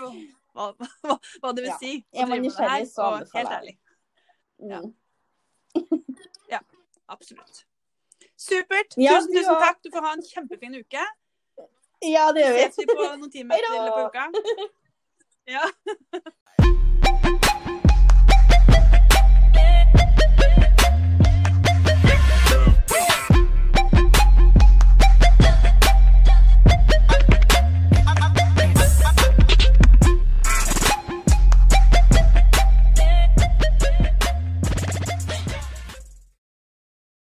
hva, 0.53 0.69
hva, 0.77 1.17
hva 1.43 1.53
det 1.57 1.65
vil 1.65 1.73
si 1.81 1.93
å 1.99 2.27
drive 2.27 2.41
med 2.41 2.51
det 2.51 2.69
her. 2.71 2.85
Og 3.05 3.37
helt 3.37 3.55
ærlig. 3.59 3.75
ja. 6.51 6.61
Absolutt. 7.13 7.65
Supert. 8.39 8.95
Ja, 8.97 9.19
tusen, 9.19 9.35
tusen 9.35 9.59
takk. 9.61 9.81
Du 9.83 9.91
får 9.93 10.05
ha 10.07 10.13
en 10.17 10.23
kjempefin 10.25 10.79
uke. 10.79 11.03
Ja, 12.03 12.29
det 12.35 12.43
gjør 12.43 12.57
Ses 12.59 12.79
vi. 12.79 12.85
vi 12.87 12.95
på 12.95 13.09
noen 13.09 13.31
timer 13.31 13.61
da. 13.65 13.73
til 13.73 13.91
på 13.91 14.07
uka? 14.07 14.23
Ja. 15.43 15.65